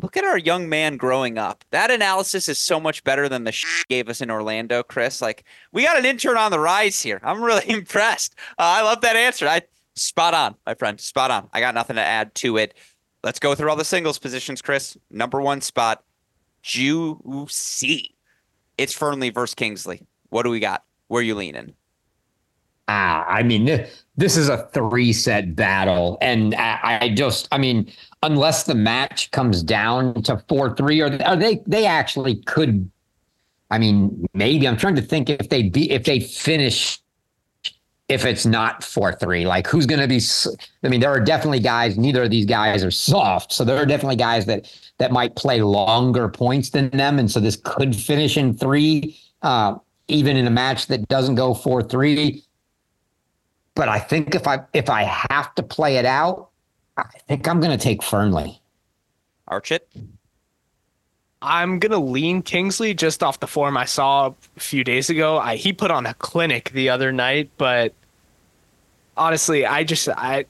Look 0.00 0.16
at 0.16 0.24
our 0.24 0.38
young 0.38 0.68
man 0.68 0.96
growing 0.96 1.36
up. 1.36 1.64
That 1.70 1.90
analysis 1.90 2.48
is 2.48 2.58
so 2.58 2.80
much 2.80 3.04
better 3.04 3.28
than 3.28 3.44
the 3.44 3.52
sh- 3.52 3.84
gave 3.88 4.08
us 4.08 4.20
in 4.22 4.30
Orlando, 4.30 4.82
Chris. 4.82 5.20
Like 5.20 5.44
we 5.70 5.84
got 5.84 5.98
an 5.98 6.06
intern 6.06 6.38
on 6.38 6.50
the 6.50 6.58
rise 6.58 7.00
here. 7.02 7.20
I'm 7.22 7.42
really 7.42 7.64
impressed. 7.68 8.34
Uh, 8.58 8.62
I 8.62 8.82
love 8.82 9.02
that 9.02 9.16
answer. 9.16 9.46
I 9.46 9.62
spot 9.94 10.32
on, 10.32 10.54
my 10.66 10.74
friend. 10.74 10.98
Spot 10.98 11.30
on. 11.30 11.48
I 11.52 11.60
got 11.60 11.74
nothing 11.74 11.96
to 11.96 12.02
add 12.02 12.34
to 12.36 12.56
it. 12.56 12.74
Let's 13.22 13.38
go 13.38 13.54
through 13.54 13.70
all 13.70 13.76
the 13.76 13.84
singles 13.84 14.18
positions, 14.18 14.62
Chris. 14.62 14.96
Number 15.10 15.40
one 15.40 15.60
spot, 15.60 16.02
Juicy. 16.62 18.14
It's 18.78 18.98
Fearnley 18.98 19.32
versus 19.32 19.54
Kingsley. 19.54 20.06
What 20.30 20.44
do 20.44 20.50
we 20.50 20.58
got? 20.58 20.84
Where 21.08 21.20
are 21.20 21.24
you 21.24 21.34
leaning? 21.34 21.74
Ah, 22.88 23.24
I 23.26 23.42
mean, 23.42 23.86
this 24.16 24.36
is 24.36 24.48
a 24.48 24.68
three 24.72 25.12
set 25.12 25.54
battle. 25.54 26.18
And 26.20 26.54
I, 26.54 26.98
I, 27.02 27.08
just, 27.10 27.48
I 27.52 27.58
mean, 27.58 27.90
unless 28.22 28.64
the 28.64 28.74
match 28.74 29.30
comes 29.30 29.62
down 29.62 30.22
to 30.24 30.42
4 30.48 30.76
3, 30.76 31.00
or, 31.00 31.10
they, 31.36 31.62
they 31.66 31.86
actually 31.86 32.36
could. 32.42 32.90
I 33.70 33.78
mean, 33.78 34.26
maybe 34.34 34.68
I'm 34.68 34.76
trying 34.76 34.96
to 34.96 35.02
think 35.02 35.30
if 35.30 35.48
they 35.48 35.62
be, 35.62 35.90
if 35.90 36.04
they 36.04 36.20
finish, 36.20 37.00
if 38.08 38.26
it's 38.26 38.44
not 38.44 38.84
4 38.84 39.14
3, 39.14 39.46
like 39.46 39.66
who's 39.66 39.86
going 39.86 40.00
to 40.00 40.08
be. 40.08 40.20
I 40.84 40.88
mean, 40.88 41.00
there 41.00 41.10
are 41.10 41.20
definitely 41.20 41.60
guys, 41.60 41.96
neither 41.96 42.24
of 42.24 42.30
these 42.30 42.46
guys 42.46 42.84
are 42.84 42.90
soft. 42.90 43.52
So 43.52 43.64
there 43.64 43.78
are 43.78 43.86
definitely 43.86 44.16
guys 44.16 44.44
that, 44.46 44.70
that 44.98 45.10
might 45.10 45.34
play 45.36 45.62
longer 45.62 46.28
points 46.28 46.70
than 46.70 46.90
them. 46.90 47.18
And 47.18 47.30
so 47.30 47.40
this 47.40 47.56
could 47.56 47.96
finish 47.96 48.36
in 48.36 48.54
three. 48.54 49.18
Uh, 49.40 49.76
even 50.08 50.36
in 50.36 50.46
a 50.46 50.50
match 50.50 50.86
that 50.88 51.08
doesn't 51.08 51.36
go 51.36 51.54
4 51.54 51.82
3, 51.82 52.44
but 53.74 53.88
I 53.88 53.98
think 53.98 54.34
if 54.34 54.46
I 54.46 54.60
if 54.72 54.90
I 54.90 55.02
have 55.02 55.54
to 55.56 55.62
play 55.62 55.96
it 55.96 56.04
out, 56.04 56.50
I 56.96 57.04
think 57.28 57.48
I'm 57.48 57.60
going 57.60 57.76
to 57.76 57.82
take 57.82 58.00
Fearnley. 58.00 58.58
Archit. 59.50 59.80
I'm 61.42 61.80
gonna 61.80 61.98
lean 61.98 62.42
Kingsley 62.42 62.94
just 62.94 63.22
off 63.22 63.40
the 63.40 63.48
form 63.48 63.76
I 63.76 63.84
saw 63.84 64.32
a 64.56 64.60
few 64.60 64.84
days 64.84 65.10
ago. 65.10 65.38
I, 65.38 65.56
he 65.56 65.72
put 65.72 65.90
on 65.90 66.06
a 66.06 66.14
clinic 66.14 66.70
the 66.70 66.88
other 66.88 67.10
night, 67.12 67.50
but 67.58 67.92
honestly, 69.16 69.66
I 69.66 69.82
just 69.82 70.08
I 70.08 70.44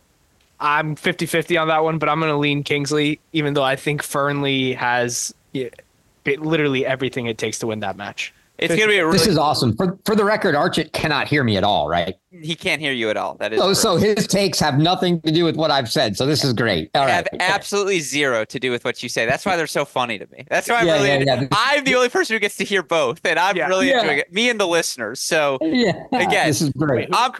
I'm 0.60 0.94
50-50 0.94 1.60
on 1.60 1.68
that 1.68 1.82
one, 1.82 1.98
but 1.98 2.08
I'm 2.08 2.20
gonna 2.20 2.38
lean 2.38 2.62
Kingsley, 2.62 3.20
even 3.32 3.54
though 3.54 3.64
I 3.64 3.74
think 3.74 4.02
Fearnley 4.02 4.76
has 4.76 5.34
yeah, 5.52 5.70
literally 6.26 6.84
everything 6.84 7.26
it 7.26 7.38
takes 7.38 7.58
to 7.60 7.66
win 7.66 7.80
that 7.80 7.96
match. 7.96 8.34
It's 8.58 8.74
gonna 8.74 8.86
be 8.86 8.98
a 8.98 9.06
really 9.06 9.18
This 9.18 9.26
is 9.26 9.38
awesome. 9.38 9.74
For 9.76 9.98
for 10.04 10.14
the 10.14 10.24
record, 10.24 10.54
Archit 10.54 10.92
cannot 10.92 11.26
hear 11.26 11.42
me 11.42 11.56
at 11.56 11.64
all, 11.64 11.88
right? 11.88 12.16
He 12.40 12.54
can't 12.54 12.80
hear 12.80 12.92
you 12.92 13.10
at 13.10 13.18
all. 13.18 13.34
That 13.34 13.52
is 13.52 13.60
so. 13.60 13.74
So 13.74 13.96
his 13.96 14.26
takes 14.26 14.58
have 14.58 14.78
nothing 14.78 15.20
to 15.20 15.30
do 15.30 15.44
with 15.44 15.56
what 15.56 15.70
I've 15.70 15.90
said. 15.90 16.16
So 16.16 16.24
this 16.24 16.44
is 16.44 16.54
great. 16.54 16.90
All 16.94 17.06
have 17.06 17.28
right. 17.30 17.42
absolutely 17.42 18.00
zero 18.00 18.46
to 18.46 18.58
do 18.58 18.70
with 18.70 18.86
what 18.86 19.02
you 19.02 19.10
say. 19.10 19.26
That's 19.26 19.44
why 19.44 19.56
they're 19.56 19.66
so 19.66 19.84
funny 19.84 20.18
to 20.18 20.26
me. 20.32 20.46
That's 20.48 20.68
why 20.68 20.76
I'm 20.76 20.86
yeah, 20.86 20.94
really. 20.94 21.08
Yeah, 21.08 21.40
yeah. 21.40 21.48
I'm 21.52 21.84
the 21.84 21.94
only 21.94 22.08
person 22.08 22.34
who 22.34 22.40
gets 22.40 22.56
to 22.56 22.64
hear 22.64 22.82
both, 22.82 23.20
and 23.24 23.38
I'm 23.38 23.56
really 23.56 23.90
enjoying 23.90 24.18
it. 24.20 24.32
Me 24.32 24.48
and 24.48 24.58
the 24.58 24.66
listeners. 24.66 25.20
So 25.20 25.58
yeah, 25.60 26.04
again, 26.12 26.46
this 26.46 26.62
is 26.62 26.70
great. 26.70 27.10
I'm, 27.12 27.32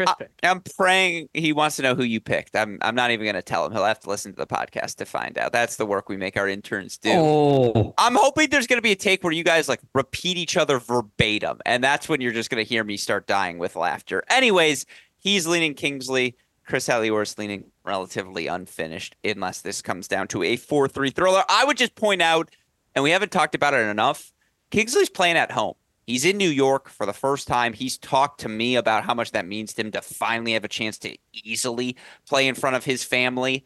I'm 0.43 0.61
praying 0.77 1.31
he 1.33 1.55
wants 1.55 1.77
to 1.77 1.83
know 1.83 1.95
who 1.95 2.03
you 2.03 2.21
picked. 2.21 2.55
I'm 2.55 2.79
I'm 2.83 2.95
not 2.95 3.11
even 3.11 3.25
going 3.25 3.35
to 3.35 3.43
tell 3.43 3.65
him. 3.65 3.73
He'll 3.73 3.85
have 3.85 4.01
to 4.01 4.11
listen 4.11 4.33
to 4.33 4.39
the 4.39 4.47
podcast 4.47 4.97
to 4.97 5.07
find 5.07 5.39
out. 5.39 5.53
That's 5.53 5.77
the 5.77 5.87
work 5.87 6.11
we 6.11 6.19
make 6.19 6.37
our 6.37 6.49
interns 6.49 6.99
do. 6.99 7.13
Oh. 7.15 7.95
I'm 7.97 8.15
hoping 8.15 8.51
there's 8.51 8.67
going 8.67 8.79
to 8.79 8.83
be 8.83 8.93
a 8.93 8.97
take 8.97 9.25
where 9.25 9.33
you 9.33 9.45
guys 9.45 9.69
like 9.71 9.81
repeat 9.95 10.37
each 10.37 10.59
other 10.59 10.79
verbatim, 10.79 11.61
and 11.65 11.83
that's 11.83 12.11
when 12.11 12.21
you're 12.21 12.33
just 12.33 12.51
going 12.51 12.63
to 12.63 12.69
hear 12.69 12.85
me 12.85 12.99
start 12.99 13.27
dying 13.27 13.57
with 13.57 13.75
laughter. 13.75 14.23
Anyways. 14.29 14.82
He's 15.23 15.47
leaning 15.47 15.75
Kingsley. 15.75 16.37
Chris 16.67 16.89
Halioris 16.89 17.39
leaning 17.39 17.71
relatively 17.85 18.49
unfinished, 18.49 19.15
unless 19.25 19.61
this 19.61 19.83
comes 19.83 20.09
down 20.09 20.27
to 20.29 20.43
a 20.43 20.57
4 20.57 20.89
3 20.89 21.11
thriller. 21.11 21.45
I 21.49 21.65
would 21.65 21.77
just 21.77 21.95
point 21.95 22.21
out, 22.21 22.51
and 22.95 23.05
we 23.05 23.11
haven't 23.11 23.31
talked 23.31 23.55
about 23.55 23.75
it 23.75 23.89
enough, 23.89 24.33
Kingsley's 24.71 25.09
playing 25.09 25.37
at 25.37 25.53
home. 25.53 25.75
He's 26.07 26.25
in 26.25 26.37
New 26.37 26.49
York 26.49 26.89
for 26.89 27.07
the 27.07 27.13
first 27.13 27.47
time. 27.47 27.73
He's 27.73 27.99
talked 27.99 28.41
to 28.41 28.49
me 28.49 28.75
about 28.75 29.05
how 29.05 29.15
much 29.15 29.31
that 29.31 29.47
means 29.47 29.73
to 29.75 29.83
him 29.83 29.93
to 29.93 30.03
finally 30.03 30.55
have 30.55 30.65
a 30.65 30.69
chance 30.69 30.99
to 30.99 31.17
easily 31.33 31.97
play 32.29 32.49
in 32.49 32.57
front 32.57 32.75
of 32.75 32.85
his 32.85 33.05
family. 33.05 33.65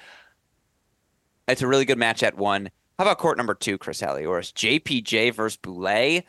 It's 1.48 1.62
a 1.62 1.66
really 1.66 1.86
good 1.86 1.98
match 1.98 2.22
at 2.22 2.36
one. 2.36 2.70
How 2.98 3.04
about 3.04 3.18
court 3.18 3.38
number 3.38 3.54
two, 3.54 3.78
Chris 3.78 4.02
Halioris? 4.02 4.52
JPJ 4.52 5.32
versus 5.32 5.56
Boulais. 5.56 6.24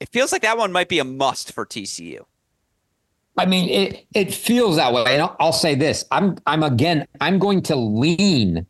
It 0.00 0.08
feels 0.10 0.32
like 0.32 0.42
that 0.42 0.58
one 0.58 0.72
might 0.72 0.88
be 0.88 0.98
a 0.98 1.04
must 1.04 1.52
for 1.52 1.64
TCU. 1.64 2.24
I 3.36 3.46
mean, 3.46 3.68
it 3.68 4.06
it 4.14 4.34
feels 4.34 4.76
that 4.76 4.92
way. 4.92 5.04
And 5.06 5.22
I'll, 5.22 5.36
I'll 5.40 5.52
say 5.52 5.74
this: 5.74 6.04
I'm 6.10 6.36
I'm 6.46 6.62
again 6.62 7.06
I'm 7.20 7.38
going 7.38 7.62
to 7.62 7.76
lean 7.76 8.66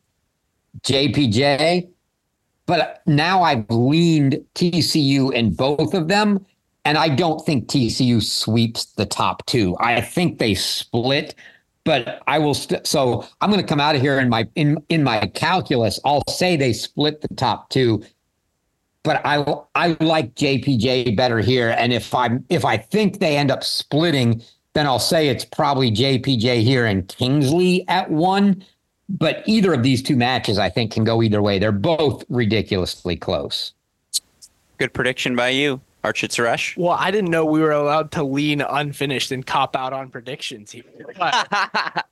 JPJ, 0.82 1.88
but 2.66 3.02
now 3.06 3.42
I've 3.42 3.68
leaned 3.70 4.44
TCU 4.54 5.32
in 5.32 5.54
both 5.54 5.94
of 5.94 6.08
them, 6.08 6.44
and 6.84 6.96
I 6.96 7.08
don't 7.08 7.44
think 7.44 7.68
TCU 7.68 8.22
sweeps 8.22 8.86
the 8.86 9.06
top 9.06 9.44
two. 9.46 9.76
I 9.80 10.00
think 10.00 10.38
they 10.38 10.54
split 10.54 11.34
but 11.84 12.22
I 12.26 12.38
will. 12.38 12.54
St- 12.54 12.86
so 12.86 13.26
I'm 13.40 13.50
going 13.50 13.60
to 13.60 13.66
come 13.66 13.80
out 13.80 13.94
of 13.94 14.00
here 14.00 14.18
in 14.20 14.28
my 14.28 14.46
in 14.54 14.82
in 14.88 15.02
my 15.02 15.26
calculus. 15.26 15.98
I'll 16.04 16.22
say 16.28 16.56
they 16.56 16.72
split 16.72 17.20
the 17.20 17.34
top 17.34 17.70
two, 17.70 18.02
but 19.02 19.20
I 19.24 19.44
I 19.74 19.96
like 20.00 20.34
JPJ 20.34 21.16
better 21.16 21.38
here. 21.38 21.74
And 21.78 21.92
if 21.92 22.14
I'm 22.14 22.44
if 22.48 22.64
I 22.64 22.76
think 22.76 23.18
they 23.20 23.36
end 23.36 23.50
up 23.50 23.64
splitting, 23.64 24.42
then 24.74 24.86
I'll 24.86 24.98
say 24.98 25.28
it's 25.28 25.44
probably 25.44 25.90
JPJ 25.90 26.62
here 26.62 26.86
and 26.86 27.06
Kingsley 27.08 27.86
at 27.88 28.10
one. 28.10 28.64
But 29.08 29.42
either 29.46 29.74
of 29.74 29.82
these 29.82 30.02
two 30.02 30.16
matches, 30.16 30.58
I 30.58 30.70
think, 30.70 30.92
can 30.92 31.04
go 31.04 31.22
either 31.22 31.42
way. 31.42 31.58
They're 31.58 31.72
both 31.72 32.24
ridiculously 32.28 33.16
close. 33.16 33.74
Good 34.78 34.94
prediction 34.94 35.36
by 35.36 35.50
you. 35.50 35.80
Archit 36.02 36.30
Suresh. 36.30 36.76
Well, 36.76 36.96
I 36.98 37.10
didn't 37.10 37.30
know 37.30 37.44
we 37.44 37.60
were 37.60 37.70
allowed 37.70 38.10
to 38.12 38.24
lean 38.24 38.60
unfinished 38.60 39.30
and 39.30 39.46
cop 39.46 39.76
out 39.76 39.92
on 39.92 40.08
predictions 40.08 40.72
here. 40.72 40.82
But, 41.16 41.48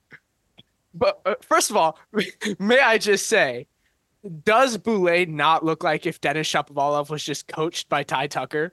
but 0.94 1.20
uh, 1.26 1.34
first 1.40 1.70
of 1.70 1.76
all, 1.76 1.98
may 2.58 2.78
I 2.78 2.98
just 2.98 3.26
say, 3.26 3.66
does 4.44 4.76
Boulais 4.78 5.28
not 5.28 5.64
look 5.64 5.82
like 5.82 6.06
if 6.06 6.20
Denis 6.20 6.48
Shapovalov 6.48 7.10
was 7.10 7.24
just 7.24 7.48
coached 7.48 7.88
by 7.88 8.02
Ty 8.02 8.26
Tucker? 8.26 8.72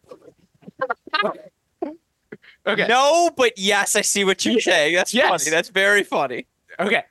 okay. 2.67 2.87
No, 2.87 3.31
but 3.35 3.57
yes, 3.57 3.95
I 3.95 4.01
see 4.01 4.25
what 4.25 4.43
you're 4.45 4.59
saying. 4.59 4.95
That's 4.95 5.13
yes. 5.13 5.29
funny. 5.29 5.51
That's 5.51 5.69
very 5.69 6.03
funny. 6.03 6.45
Okay. 6.79 7.03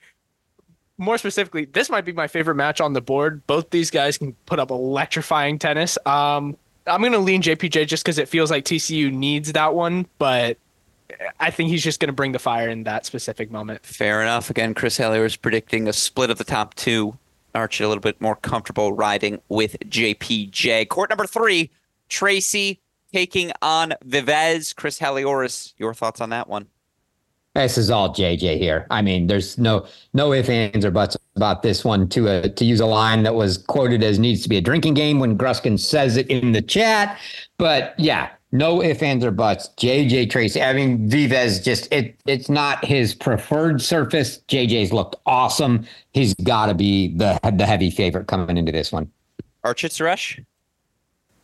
More 0.99 1.19
specifically, 1.19 1.67
this 1.67 1.91
might 1.91 2.05
be 2.05 2.13
my 2.13 2.27
favorite 2.27 2.55
match 2.55 2.81
on 2.81 2.93
the 2.95 3.01
board. 3.03 3.47
Both 3.47 3.71
these 3.71 3.91
guys 3.91 4.17
can 4.17 4.33
put 4.47 4.59
up 4.59 4.71
electrifying 4.71 5.59
tennis. 5.59 5.99
Um, 6.07 6.57
I'm 6.87 7.01
going 7.01 7.13
to 7.13 7.19
lean 7.19 7.43
JPJ 7.43 7.87
just 7.87 8.05
because 8.05 8.19
it 8.19 8.29
feels 8.29 8.51
like 8.51 8.65
TCU 8.65 9.13
needs 9.13 9.53
that 9.53 9.75
one, 9.75 10.07
but 10.19 10.57
I 11.41 11.51
think 11.51 11.71
he's 11.71 11.83
just 11.83 12.01
going 12.01 12.09
to 12.09 12.15
bring 12.15 12.33
the 12.33 12.39
fire 12.39 12.69
in 12.69 12.85
that 12.85 13.05
specific 13.07 13.51
moment. 13.51 13.85
Fair 13.85 14.23
enough. 14.23 14.51
Again, 14.51 14.73
Chris 14.75 14.99
Halioris 14.99 15.27
is 15.27 15.37
predicting 15.37 15.89
a 15.89 15.93
split 15.93 16.31
of 16.31 16.39
the 16.39 16.45
top 16.45 16.75
two. 16.75 17.17
Archie 17.57 17.85
a 17.85 17.89
little 17.89 18.01
bit 18.01 18.21
more 18.21 18.37
comfortable 18.37 18.93
riding 18.93 19.41
with 19.49 19.77
JPJ. 19.81 20.89
Court 20.89 21.11
number 21.11 21.27
three, 21.27 21.71
Tracy 22.09 22.81
taking 23.13 23.51
on 23.63 23.95
Vives. 24.05 24.73
Chris 24.73 24.99
Halioris, 24.99 25.73
your 25.79 25.95
thoughts 25.95 26.21
on 26.21 26.31
that 26.31 26.49
one? 26.49 26.67
This 27.55 27.79
is 27.79 27.91
all 27.91 28.15
JJ 28.15 28.59
here. 28.59 28.87
I 28.91 29.01
mean, 29.01 29.29
there's 29.29 29.57
no 29.57 29.87
no 30.13 30.35
ifs, 30.35 30.51
ands, 30.51 30.85
or 30.85 30.91
buts 30.91 31.17
about 31.37 31.63
this 31.63 31.87
one. 31.87 32.07
To 32.11 32.29
a, 32.29 32.49
to 32.51 32.65
use 32.67 32.81
a 32.81 32.87
line 32.87 33.23
that 33.23 33.35
was 33.35 33.57
quoted 33.57 34.03
as 34.03 34.19
needs 34.19 34.43
to 34.43 34.51
be 34.51 34.59
a 34.59 34.61
drinking 34.61 34.93
game 34.93 35.21
when 35.21 35.39
Gruskin 35.39 35.81
says 35.81 36.19
it 36.19 36.27
in 36.27 36.53
the 36.53 36.61
chat. 36.61 37.19
But 37.57 37.95
yeah, 37.99 38.29
no 38.57 38.83
ifs, 38.83 39.03
ands, 39.03 39.25
or 39.25 39.31
buts. 39.31 39.69
JJ 39.77 40.31
Tracy. 40.31 40.63
I 40.63 40.73
mean, 40.73 41.09
Vives 41.09 41.61
just 41.61 41.93
it 41.93 42.19
it's 42.27 42.49
not 42.49 42.85
his 42.85 43.15
preferred 43.15 43.83
surface. 43.83 44.39
JJ's 44.49 44.93
looked 44.93 45.17
awesome. 45.27 45.87
He's 46.13 46.35
got 46.35 46.67
to 46.67 46.75
be 46.75 47.17
the 47.17 47.39
the 47.55 47.67
heavy 47.67 47.91
favorite 47.91 48.27
coming 48.27 48.57
into 48.57 48.73
this 48.73 48.93
one. 48.93 49.11
Archit 49.65 49.91
Suresh? 49.91 50.45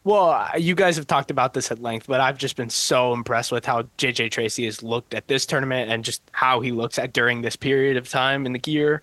Well, 0.05 0.31
uh, 0.31 0.51
you 0.59 0.75
guys 0.75 0.97
have 0.97 1.07
talked 1.07 1.31
about 1.31 1.55
this 1.55 1.71
at 1.71 1.81
length, 1.81 2.09
but 2.09 2.21
I've 2.21 2.37
just 2.37 2.57
been 2.57 2.71
so 2.71 3.13
impressed 3.13 3.53
with 3.53 3.65
how 3.65 3.83
JJ 3.99 4.33
Tracy 4.33 4.65
has 4.65 4.83
looked 4.83 5.15
at 5.15 5.29
this 5.29 5.47
tournament 5.47 5.91
and 5.93 6.05
just 6.05 6.23
how 6.33 6.61
he 6.61 6.73
looks 6.73 6.99
at 6.99 7.13
during 7.13 7.43
this 7.43 7.55
period 7.55 7.97
of 7.97 8.09
time 8.09 8.45
in 8.45 8.53
the 8.53 8.59
gear. 8.59 9.01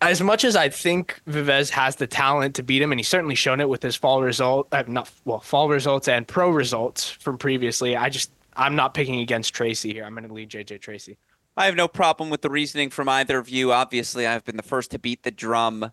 As 0.00 0.22
much 0.22 0.44
as 0.44 0.54
I 0.54 0.68
think 0.68 1.20
Vives 1.26 1.70
has 1.70 1.96
the 1.96 2.06
talent 2.06 2.54
to 2.56 2.62
beat 2.62 2.80
him, 2.80 2.92
and 2.92 3.00
he's 3.00 3.08
certainly 3.08 3.34
shown 3.34 3.60
it 3.60 3.68
with 3.68 3.82
his 3.82 3.96
fall 3.96 4.22
result, 4.22 4.68
uh, 4.72 4.84
not 4.86 5.10
well, 5.24 5.40
fall 5.40 5.68
results 5.68 6.06
and 6.06 6.26
pro 6.26 6.50
results 6.50 7.08
from 7.08 7.36
previously. 7.36 7.96
I 7.96 8.08
just 8.08 8.30
I'm 8.56 8.76
not 8.76 8.94
picking 8.94 9.20
against 9.20 9.54
Tracy 9.54 9.92
here. 9.92 10.04
I'm 10.04 10.14
going 10.14 10.28
to 10.28 10.32
lead 10.32 10.50
JJ 10.50 10.80
Tracy. 10.80 11.18
I 11.56 11.66
have 11.66 11.74
no 11.74 11.88
problem 11.88 12.30
with 12.30 12.42
the 12.42 12.50
reasoning 12.50 12.90
from 12.90 13.08
either 13.08 13.38
of 13.38 13.48
you. 13.48 13.72
Obviously, 13.72 14.26
I've 14.26 14.44
been 14.44 14.56
the 14.56 14.62
first 14.62 14.92
to 14.92 14.98
beat 14.98 15.24
the 15.24 15.32
drum 15.32 15.90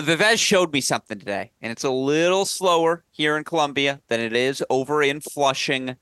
Vives 0.00 0.40
showed 0.40 0.72
me 0.72 0.80
something 0.80 1.18
today, 1.18 1.52
and 1.60 1.70
it's 1.70 1.84
a 1.84 1.90
little 1.90 2.44
slower 2.44 3.04
here 3.10 3.36
in 3.36 3.44
Columbia 3.44 4.00
than 4.08 4.20
it 4.20 4.34
is 4.34 4.64
over 4.70 5.02
in 5.02 5.20
Flushing. 5.20 5.96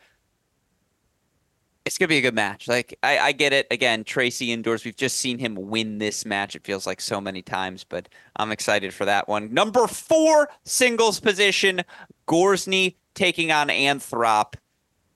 It's 1.85 1.99
gonna 1.99 2.09
be 2.09 2.19
a 2.19 2.23
good 2.23 2.35
match. 2.35 2.69
Like 2.69 2.99
I, 3.03 3.19
I 3.19 3.33
get 3.33 3.53
it. 3.53 3.67
Again, 3.71 4.05
Tracy 4.05 4.53
indoors. 4.53 4.85
We've 4.85 4.97
just 4.97 5.17
seen 5.17 5.39
him 5.39 5.55
win 5.55 5.99
this 5.99 6.25
match. 6.27 6.55
It 6.55 6.65
feels 6.65 6.87
like 6.87 7.01
so 7.01 7.21
many 7.21 7.43
times, 7.43 7.85
but 7.85 8.09
I'm 8.37 8.53
excited 8.53 8.93
for 8.93 9.05
that 9.07 9.29
one. 9.29 9.53
Number 9.53 9.87
four 9.87 10.51
singles 10.65 11.21
position, 11.21 11.83
Gorzny 12.29 12.97
taking 13.15 13.51
on 13.51 13.69
Anthrop. 13.69 14.55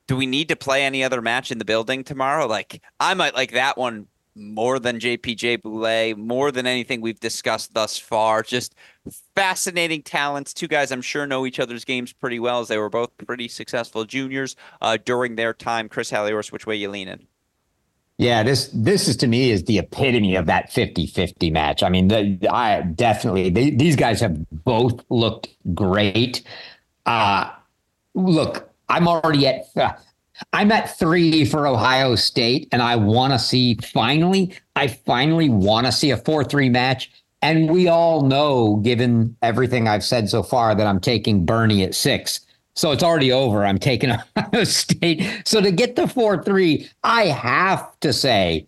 Do 0.06 0.16
we 0.16 0.26
need 0.26 0.48
to 0.48 0.56
play 0.56 0.84
any 0.84 1.04
other 1.04 1.22
match 1.22 1.50
in 1.50 1.58
the 1.58 1.64
building 1.64 2.02
tomorrow? 2.02 2.46
Like 2.46 2.82
I 2.98 3.14
might 3.14 3.34
like 3.34 3.52
that 3.52 3.76
one 3.76 4.06
more 4.34 4.78
than 4.78 4.98
JPJ 4.98 5.58
Boulais, 5.58 6.16
more 6.16 6.50
than 6.50 6.66
anything 6.66 7.00
we've 7.00 7.20
discussed 7.20 7.74
thus 7.74 7.98
far. 7.98 8.42
Just 8.42 8.74
fascinating 9.34 10.02
talents. 10.02 10.52
Two 10.52 10.68
guys 10.68 10.90
I'm 10.90 11.02
sure 11.02 11.26
know 11.26 11.46
each 11.46 11.60
other's 11.60 11.84
games 11.84 12.12
pretty 12.12 12.40
well 12.40 12.60
as 12.60 12.68
they 12.68 12.78
were 12.78 12.90
both 12.90 13.16
pretty 13.18 13.48
successful 13.48 14.04
juniors 14.04 14.56
uh, 14.80 14.98
during 15.04 15.36
their 15.36 15.54
time. 15.54 15.88
Chris 15.88 16.10
Halioris, 16.10 16.52
which 16.52 16.66
way 16.66 16.76
you 16.76 16.90
leaning? 16.90 17.26
Yeah, 18.16 18.44
this 18.44 18.70
this 18.72 19.08
is 19.08 19.16
to 19.18 19.26
me 19.26 19.50
is 19.50 19.64
the 19.64 19.78
epitome 19.78 20.36
of 20.36 20.46
that 20.46 20.70
50-50 20.70 21.52
match. 21.52 21.82
I 21.82 21.88
mean, 21.88 22.08
the, 22.08 22.38
I 22.48 22.82
definitely 22.82 23.50
they, 23.50 23.70
these 23.70 23.96
guys 23.96 24.20
have 24.20 24.48
both 24.50 25.04
looked 25.10 25.48
great. 25.74 26.42
Uh 27.06 27.50
look, 28.14 28.70
I'm 28.88 29.08
already 29.08 29.46
at 29.46 29.64
uh, 29.76 29.92
I'm 30.52 30.72
at 30.72 30.98
three 30.98 31.44
for 31.44 31.66
Ohio 31.66 32.14
State, 32.16 32.68
and 32.72 32.82
I 32.82 32.96
want 32.96 33.32
to 33.32 33.38
see 33.38 33.76
finally, 33.76 34.54
I 34.76 34.88
finally 34.88 35.48
want 35.48 35.86
to 35.86 35.92
see 35.92 36.10
a 36.10 36.16
4 36.16 36.44
3 36.44 36.68
match. 36.68 37.10
And 37.42 37.70
we 37.70 37.88
all 37.88 38.22
know, 38.22 38.76
given 38.76 39.36
everything 39.42 39.86
I've 39.86 40.04
said 40.04 40.30
so 40.30 40.42
far, 40.42 40.74
that 40.74 40.86
I'm 40.86 41.00
taking 41.00 41.44
Bernie 41.44 41.82
at 41.82 41.94
six. 41.94 42.40
So 42.74 42.90
it's 42.90 43.02
already 43.02 43.30
over. 43.30 43.64
I'm 43.64 43.78
taking 43.78 44.10
Ohio 44.36 44.64
State. 44.64 45.42
So 45.44 45.60
to 45.60 45.70
get 45.70 45.94
the 45.96 46.08
4 46.08 46.42
3, 46.42 46.88
I 47.04 47.26
have 47.26 47.98
to 48.00 48.12
say 48.12 48.66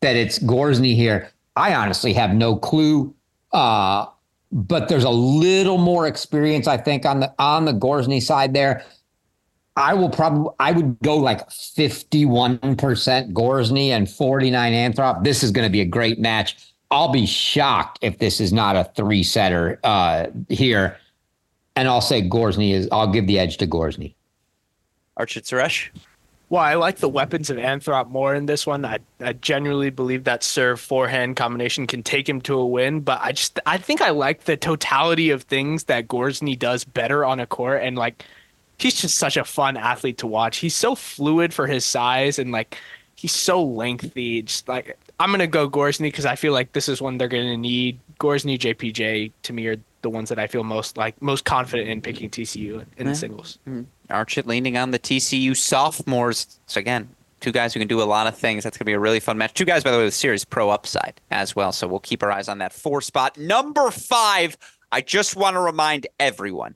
that 0.00 0.14
it's 0.14 0.38
Gorzny 0.38 0.94
here. 0.94 1.32
I 1.56 1.74
honestly 1.74 2.12
have 2.12 2.34
no 2.34 2.54
clue. 2.54 3.14
Uh, 3.52 4.06
but 4.52 4.88
there's 4.88 5.04
a 5.04 5.10
little 5.10 5.78
more 5.78 6.06
experience, 6.06 6.66
I 6.66 6.76
think, 6.76 7.04
on 7.04 7.20
the 7.20 7.34
on 7.38 7.64
the 7.64 7.72
Gorzny 7.72 8.22
side 8.22 8.54
there. 8.54 8.84
I 9.78 9.94
will 9.94 10.10
probably 10.10 10.50
I 10.58 10.72
would 10.72 10.98
go 11.00 11.16
like 11.16 11.48
51% 11.48 13.32
Gorzny 13.32 13.88
and 13.90 14.10
49 14.10 14.72
Anthrop. 14.72 15.22
This 15.22 15.44
is 15.44 15.52
going 15.52 15.66
to 15.66 15.70
be 15.70 15.80
a 15.80 15.84
great 15.86 16.18
match. 16.18 16.74
I'll 16.90 17.12
be 17.12 17.26
shocked 17.26 18.00
if 18.02 18.18
this 18.18 18.40
is 18.40 18.52
not 18.52 18.74
a 18.74 18.90
three 18.96 19.22
setter 19.22 19.78
uh, 19.84 20.26
here. 20.48 20.96
And 21.76 21.86
I'll 21.86 22.00
say 22.00 22.20
Gorzny 22.20 22.72
is 22.72 22.88
I'll 22.90 23.12
give 23.12 23.28
the 23.28 23.38
edge 23.38 23.58
to 23.58 23.68
Gorzny. 23.68 24.14
Archit 25.16 25.44
Suresh. 25.44 25.90
Well, 26.50 26.62
I 26.62 26.74
like 26.74 26.96
the 26.96 27.08
weapons 27.08 27.50
of 27.50 27.58
Anthrop 27.58 28.08
more 28.08 28.34
in 28.34 28.46
this 28.46 28.66
one. 28.66 28.84
I, 28.84 28.98
I 29.20 29.34
genuinely 29.34 29.90
believe 29.90 30.24
that 30.24 30.42
serve 30.42 30.80
forehand 30.80 31.36
combination 31.36 31.86
can 31.86 32.02
take 32.02 32.26
him 32.28 32.40
to 32.42 32.54
a 32.54 32.66
win, 32.66 33.00
but 33.00 33.20
I 33.22 33.30
just 33.30 33.60
I 33.64 33.78
think 33.78 34.00
I 34.00 34.10
like 34.10 34.44
the 34.44 34.56
totality 34.56 35.30
of 35.30 35.42
things 35.44 35.84
that 35.84 36.08
Gorzny 36.08 36.58
does 36.58 36.84
better 36.84 37.24
on 37.24 37.38
a 37.38 37.46
court 37.46 37.82
and 37.84 37.96
like 37.96 38.24
he's 38.78 38.94
just 38.94 39.16
such 39.16 39.36
a 39.36 39.44
fun 39.44 39.76
athlete 39.76 40.18
to 40.18 40.26
watch. 40.26 40.58
He's 40.58 40.74
so 40.74 40.94
fluid 40.94 41.52
for 41.52 41.66
his 41.66 41.84
size 41.84 42.38
and 42.38 42.52
like 42.52 42.78
he's 43.16 43.32
so 43.32 43.62
lengthy. 43.62 44.42
Just 44.42 44.68
like 44.68 44.96
I'm 45.20 45.30
gonna 45.30 45.46
go 45.46 45.68
Gorzny 45.68 46.04
because 46.04 46.26
I 46.26 46.36
feel 46.36 46.52
like 46.52 46.72
this 46.72 46.88
is 46.88 47.02
one 47.02 47.18
they're 47.18 47.28
gonna 47.28 47.56
need. 47.56 47.98
Gorzny, 48.18 48.58
JPJ 48.58 49.32
to 49.42 49.52
me 49.52 49.66
are 49.66 49.76
the 50.02 50.10
ones 50.10 50.28
that 50.28 50.38
I 50.38 50.46
feel 50.46 50.64
most 50.64 50.96
like 50.96 51.20
most 51.20 51.44
confident 51.44 51.88
in 51.88 52.00
picking 52.00 52.30
TCU 52.30 52.80
in 52.96 53.06
yeah. 53.06 53.12
the 53.12 53.14
singles. 53.14 53.58
Mm-hmm. 53.68 53.82
Archit 54.12 54.46
leaning 54.46 54.76
on 54.76 54.92
the 54.92 54.98
TCU 54.98 55.56
sophomores. 55.56 56.60
So 56.66 56.78
again, 56.78 57.08
two 57.40 57.52
guys 57.52 57.74
who 57.74 57.80
can 57.80 57.88
do 57.88 58.00
a 58.00 58.04
lot 58.04 58.26
of 58.26 58.38
things. 58.38 58.64
That's 58.64 58.78
gonna 58.78 58.86
be 58.86 58.92
a 58.92 59.00
really 59.00 59.20
fun 59.20 59.36
match. 59.38 59.54
Two 59.54 59.64
guys, 59.64 59.82
by 59.82 59.90
the 59.90 59.98
way, 59.98 60.04
with 60.04 60.14
series 60.14 60.44
pro 60.44 60.70
upside 60.70 61.20
as 61.30 61.56
well. 61.56 61.72
So 61.72 61.88
we'll 61.88 62.00
keep 62.00 62.22
our 62.22 62.30
eyes 62.30 62.48
on 62.48 62.58
that 62.58 62.72
four 62.72 63.00
spot. 63.00 63.36
Number 63.36 63.90
five. 63.90 64.56
I 64.90 65.02
just 65.02 65.36
want 65.36 65.52
to 65.52 65.60
remind 65.60 66.06
everyone, 66.18 66.74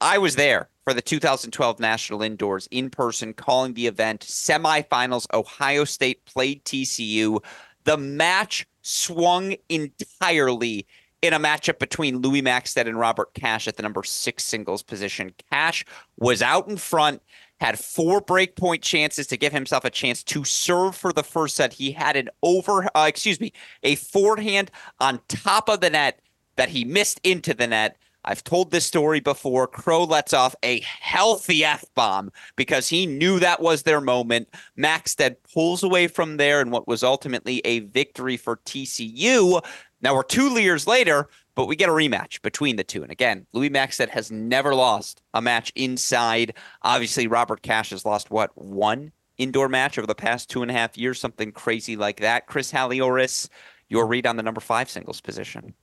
I 0.00 0.16
was 0.16 0.36
there 0.36 0.70
for 0.90 0.94
the 0.94 1.00
2012 1.00 1.78
National 1.78 2.20
Indoors 2.20 2.66
in 2.72 2.90
person, 2.90 3.32
calling 3.32 3.74
the 3.74 3.86
event. 3.86 4.22
Semifinals, 4.22 5.24
Ohio 5.32 5.84
State 5.84 6.24
played 6.24 6.64
TCU. 6.64 7.44
The 7.84 7.96
match 7.96 8.66
swung 8.82 9.54
entirely 9.68 10.88
in 11.22 11.32
a 11.32 11.38
matchup 11.38 11.78
between 11.78 12.18
Louis 12.18 12.42
Maxted 12.42 12.88
and 12.88 12.98
Robert 12.98 13.34
Cash 13.34 13.68
at 13.68 13.76
the 13.76 13.84
number 13.84 14.02
six 14.02 14.42
singles 14.42 14.82
position. 14.82 15.32
Cash 15.52 15.84
was 16.16 16.42
out 16.42 16.66
in 16.66 16.76
front, 16.76 17.22
had 17.60 17.78
four 17.78 18.20
breakpoint 18.20 18.82
chances 18.82 19.28
to 19.28 19.36
give 19.36 19.52
himself 19.52 19.84
a 19.84 19.90
chance 19.90 20.24
to 20.24 20.42
serve 20.42 20.96
for 20.96 21.12
the 21.12 21.22
first 21.22 21.54
set. 21.54 21.74
He 21.74 21.92
had 21.92 22.16
an 22.16 22.30
over, 22.42 22.88
uh, 22.96 23.06
excuse 23.06 23.38
me, 23.38 23.52
a 23.84 23.94
forehand 23.94 24.72
on 24.98 25.20
top 25.28 25.68
of 25.68 25.82
the 25.82 25.90
net 25.90 26.18
that 26.56 26.70
he 26.70 26.84
missed 26.84 27.20
into 27.22 27.54
the 27.54 27.68
net. 27.68 27.96
I've 28.30 28.44
told 28.44 28.70
this 28.70 28.86
story 28.86 29.18
before. 29.18 29.66
Crow 29.66 30.04
lets 30.04 30.32
off 30.32 30.54
a 30.62 30.78
healthy 30.82 31.64
F 31.64 31.84
bomb 31.96 32.30
because 32.54 32.88
he 32.88 33.04
knew 33.04 33.40
that 33.40 33.60
was 33.60 33.82
their 33.82 34.00
moment. 34.00 34.48
Maxted 34.76 35.36
pulls 35.52 35.82
away 35.82 36.06
from 36.06 36.36
there 36.36 36.60
in 36.60 36.70
what 36.70 36.86
was 36.86 37.02
ultimately 37.02 37.60
a 37.64 37.80
victory 37.80 38.36
for 38.36 38.58
TCU. 38.58 39.60
Now 40.00 40.14
we're 40.14 40.22
two 40.22 40.60
years 40.60 40.86
later, 40.86 41.28
but 41.56 41.66
we 41.66 41.74
get 41.74 41.88
a 41.88 41.92
rematch 41.92 42.40
between 42.42 42.76
the 42.76 42.84
two. 42.84 43.02
And 43.02 43.10
again, 43.10 43.46
Louis 43.52 43.68
Maxted 43.68 44.08
has 44.10 44.30
never 44.30 44.76
lost 44.76 45.22
a 45.34 45.42
match 45.42 45.72
inside. 45.74 46.54
Obviously, 46.82 47.26
Robert 47.26 47.62
Cash 47.62 47.90
has 47.90 48.04
lost 48.04 48.30
what 48.30 48.56
one 48.56 49.10
indoor 49.38 49.68
match 49.68 49.98
over 49.98 50.06
the 50.06 50.14
past 50.14 50.48
two 50.48 50.62
and 50.62 50.70
a 50.70 50.74
half 50.74 50.96
years, 50.96 51.18
something 51.18 51.50
crazy 51.50 51.96
like 51.96 52.20
that. 52.20 52.46
Chris 52.46 52.70
Halioris, 52.70 53.48
your 53.88 54.06
read 54.06 54.24
on 54.24 54.36
the 54.36 54.42
number 54.44 54.60
five 54.60 54.88
singles 54.88 55.20
position. 55.20 55.74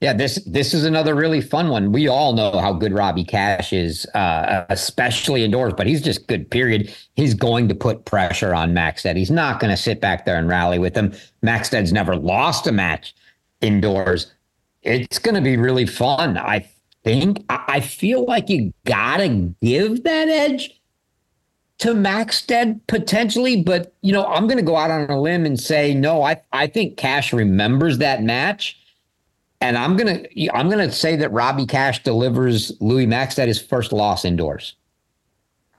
Yeah, 0.00 0.12
this 0.12 0.36
this 0.46 0.74
is 0.74 0.84
another 0.84 1.14
really 1.16 1.40
fun 1.40 1.70
one. 1.70 1.90
We 1.90 2.06
all 2.06 2.32
know 2.32 2.58
how 2.58 2.72
good 2.72 2.92
Robbie 2.92 3.24
Cash 3.24 3.72
is, 3.72 4.06
uh, 4.14 4.64
especially 4.68 5.42
indoors, 5.44 5.74
but 5.76 5.88
he's 5.88 6.00
just 6.00 6.28
good. 6.28 6.48
Period. 6.50 6.94
He's 7.16 7.34
going 7.34 7.68
to 7.68 7.74
put 7.74 8.04
pressure 8.04 8.54
on 8.54 8.72
Maxted. 8.72 9.16
He's 9.16 9.30
not 9.30 9.58
going 9.58 9.72
to 9.72 9.76
sit 9.76 10.00
back 10.00 10.24
there 10.24 10.36
and 10.36 10.48
rally 10.48 10.78
with 10.78 10.96
him. 10.96 11.12
Maxted's 11.42 11.92
never 11.92 12.14
lost 12.14 12.68
a 12.68 12.72
match 12.72 13.12
indoors. 13.60 14.32
It's 14.82 15.18
going 15.18 15.34
to 15.34 15.40
be 15.40 15.56
really 15.56 15.86
fun. 15.86 16.38
I 16.38 16.68
think. 17.02 17.44
I 17.48 17.80
feel 17.80 18.24
like 18.24 18.48
you 18.48 18.72
gotta 18.84 19.52
give 19.60 20.04
that 20.04 20.28
edge 20.28 20.80
to 21.78 21.94
Maxted 21.94 22.86
potentially, 22.86 23.62
but 23.62 23.94
you 24.02 24.12
know, 24.12 24.26
I'm 24.26 24.46
going 24.46 24.58
to 24.58 24.64
go 24.64 24.76
out 24.76 24.90
on 24.90 25.10
a 25.10 25.20
limb 25.20 25.44
and 25.44 25.58
say 25.58 25.92
no. 25.92 26.22
I 26.22 26.40
I 26.52 26.68
think 26.68 26.96
Cash 26.96 27.32
remembers 27.32 27.98
that 27.98 28.22
match 28.22 28.76
and 29.60 29.76
I'm 29.76 29.96
gonna 29.96 30.22
I'm 30.52 30.68
gonna 30.68 30.92
say 30.92 31.16
that 31.16 31.32
Robbie 31.32 31.66
Cash 31.66 32.02
delivers 32.02 32.72
Lui 32.80 33.06
Maxted 33.06 33.48
his 33.48 33.60
first 33.60 33.92
loss 33.92 34.24
indoors. 34.24 34.76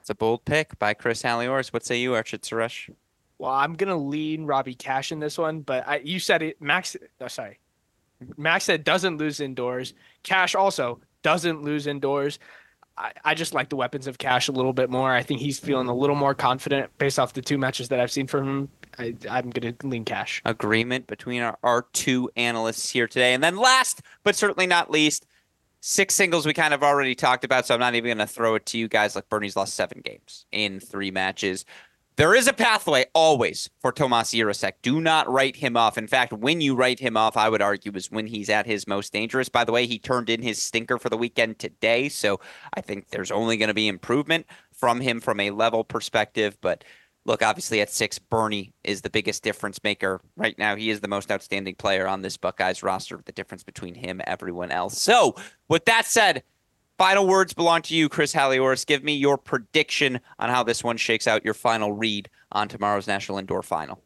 It's 0.02 0.10
a 0.10 0.16
bold 0.16 0.44
pick 0.46 0.78
by 0.80 0.94
Chris 0.94 1.24
Halioris. 1.24 1.72
What 1.72 1.86
say 1.86 2.00
you, 2.00 2.12
Archit 2.12 2.42
Suresh? 2.42 2.94
Well, 3.38 3.52
I'm 3.52 3.76
gonna 3.76 3.98
lean 3.98 4.46
Robbie 4.46 4.76
Cash 4.76 5.12
in 5.12 5.20
this 5.20 5.38
one, 5.38 5.62
but 5.62 5.88
I, 5.88 5.98
you 5.98 6.20
said 6.20 6.42
it. 6.42 6.62
Max, 6.62 6.98
oh, 7.22 7.28
sorry, 7.28 7.60
Maxted 8.38 8.84
doesn't 8.84 9.18
lose 9.18 9.40
indoors. 9.40 9.94
Cash 10.24 10.56
also 10.56 11.00
doesn't 11.22 11.64
lose 11.64 11.88
indoors. 11.88 12.40
I, 12.98 13.14
I 13.24 13.34
just 13.34 13.54
like 13.54 13.70
the 13.70 13.78
weapons 13.78 14.08
of 14.08 14.18
Cash 14.18 14.50
a 14.50 14.52
little 14.52 14.74
bit 14.74 14.90
more. 14.90 15.14
I 15.14 15.24
think 15.24 15.40
he's 15.40 15.58
feeling 15.58 15.88
a 15.88 15.96
little 15.96 16.18
more 16.18 16.36
confident 16.36 16.90
based 16.98 17.18
off 17.18 17.32
the 17.32 17.42
two 17.42 17.58
matches 17.58 17.88
that 17.90 18.00
I've 18.02 18.12
seen 18.12 18.28
from 18.28 18.48
him 18.48 18.70
I, 19.00 19.16
am 19.30 19.50
going 19.50 19.76
to 19.76 19.88
lean 19.88 20.06
cash. 20.06 20.42
Agreement 20.46 21.08
between 21.08 21.42
our, 21.42 21.58
our 21.64 21.88
two 21.94 22.30
analysts 22.36 22.90
here 22.90 23.08
today. 23.08 23.34
And 23.34 23.44
then 23.44 23.56
last, 23.56 24.02
but 24.24 24.36
certainly 24.36 24.68
not 24.68 24.92
least, 24.92 25.26
six 25.82 26.16
singles 26.16 26.46
we 26.46 26.54
kind 26.54 26.74
of 26.74 26.84
already 26.84 27.16
talked 27.16 27.46
about, 27.46 27.66
so 27.66 27.74
I'm 27.74 27.80
not 27.80 27.96
even 27.96 28.18
going 28.18 28.28
to 28.28 28.32
throw 28.32 28.56
it 28.56 28.66
to 28.68 28.78
you 28.78 28.88
guys. 28.88 29.16
Like 29.16 29.30
Bernie's 29.30 29.56
lost 29.56 29.76
seven 29.76 30.02
games 30.04 30.46
in 30.52 30.80
three 30.80 31.12
matches. 31.12 31.66
There 32.18 32.36
is 32.36 32.50
a 32.50 32.54
pathway 32.54 33.06
always 33.14 33.70
for 33.80 33.94
Tomas 33.94 34.32
Jirousek. 34.32 34.74
Do 34.82 35.00
not 35.00 35.32
write 35.32 35.56
him 35.56 35.78
off. 35.78 35.98
In 35.98 36.06
fact, 36.06 36.34
when 36.34 36.60
you 36.60 36.76
write 36.76 37.00
him 37.00 37.16
off, 37.16 37.38
I 37.38 37.48
would 37.48 37.62
argue 37.62 37.94
is 37.96 38.12
when 38.12 38.28
he's 38.28 38.50
at 38.50 38.66
his 38.66 38.88
most 38.88 39.14
dangerous. 39.14 39.48
By 39.48 39.64
the 39.64 39.72
way, 39.72 39.86
he 39.86 40.00
turned 40.00 40.30
in 40.30 40.42
his 40.42 40.62
stinker 40.62 40.98
for 40.98 41.08
the 41.08 41.16
weekend 41.16 41.60
today, 41.60 42.10
so 42.10 42.42
I 42.74 42.82
think 42.82 43.12
there's 43.12 43.32
only 43.32 43.56
going 43.56 43.70
to 43.70 43.74
be 43.74 43.88
improvement 43.88 44.48
from 44.74 45.00
him 45.00 45.22
from 45.22 45.40
a 45.40 45.52
level 45.52 45.86
perspective. 45.86 46.58
But 46.60 46.84
look, 47.26 47.42
obviously 47.44 47.82
at 47.82 47.90
six, 47.90 48.20
Bernie 48.20 48.74
is 48.84 49.02
the 49.02 49.10
biggest 49.10 49.44
difference 49.44 49.80
maker 49.84 50.22
right 50.36 50.58
now. 50.58 50.76
He 50.76 50.90
is 50.90 51.00
the 51.02 51.08
most 51.08 51.32
outstanding 51.32 51.76
player 51.76 52.08
on 52.08 52.22
this 52.22 52.38
Buckeyes 52.38 52.84
roster. 52.84 53.22
The 53.26 53.32
difference 53.32 53.64
between 53.64 53.96
him, 53.96 54.22
everyone 54.26 54.72
else. 54.72 55.00
So, 55.02 55.36
with 55.68 55.86
that 55.86 56.06
said, 56.06 56.44
final 56.98 57.28
words 57.28 57.54
belong 57.54 57.82
to 57.84 57.96
you, 57.96 58.10
Chris 58.10 58.34
Halioris. 58.34 58.86
Give 58.86 59.04
me 59.04 59.16
your 59.16 59.38
prediction 59.38 60.20
on 60.40 60.50
how 60.50 60.64
this 60.64 60.84
one 60.84 60.98
shakes 60.98 61.28
out. 61.28 61.46
Your 61.46 61.54
final 61.54 61.92
read 61.94 62.30
on 62.52 62.68
tomorrow's 62.68 63.08
National 63.08 63.38
Indoor 63.38 63.64
Final. 63.64 64.02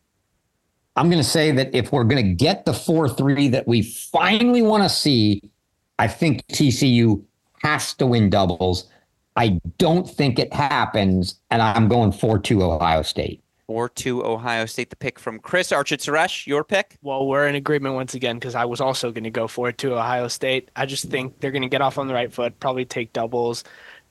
I'm 0.95 1.09
going 1.09 1.21
to 1.23 1.27
say 1.27 1.51
that 1.51 1.73
if 1.73 1.91
we're 1.91 2.03
going 2.03 2.23
to 2.23 2.33
get 2.33 2.65
the 2.65 2.73
four 2.73 3.09
three 3.09 3.47
that 3.49 3.67
we 3.67 3.81
finally 3.81 4.61
want 4.61 4.83
to 4.83 4.89
see, 4.89 5.41
I 5.97 6.07
think 6.07 6.45
TCU 6.47 7.23
has 7.63 7.93
to 7.95 8.05
win 8.05 8.29
doubles. 8.29 8.87
I 9.35 9.59
don't 9.77 10.09
think 10.09 10.39
it 10.39 10.53
happens, 10.53 11.39
and 11.49 11.61
I'm 11.61 11.87
going 11.87 12.11
4 12.11 12.39
2 12.39 12.63
Ohio 12.63 13.01
State. 13.01 13.41
4 13.67 13.89
2 13.89 14.25
Ohio 14.25 14.65
State, 14.65 14.89
the 14.89 14.95
pick 14.95 15.17
from 15.17 15.39
Chris 15.39 15.71
Archit 15.71 15.99
Suresh. 15.99 16.45
Your 16.45 16.63
pick? 16.63 16.97
Well, 17.01 17.25
we're 17.25 17.47
in 17.47 17.55
agreement 17.55 17.95
once 17.95 18.13
again 18.13 18.37
because 18.37 18.55
I 18.55 18.65
was 18.65 18.81
also 18.81 19.11
going 19.11 19.23
to 19.23 19.31
go 19.31 19.47
4 19.47 19.71
2 19.71 19.95
Ohio 19.95 20.27
State. 20.27 20.69
I 20.75 20.85
just 20.85 21.05
think 21.09 21.39
they're 21.39 21.51
going 21.51 21.63
to 21.63 21.69
get 21.69 21.81
off 21.81 21.97
on 21.97 22.07
the 22.07 22.13
right 22.13 22.31
foot, 22.31 22.59
probably 22.59 22.85
take 22.85 23.13
doubles. 23.13 23.63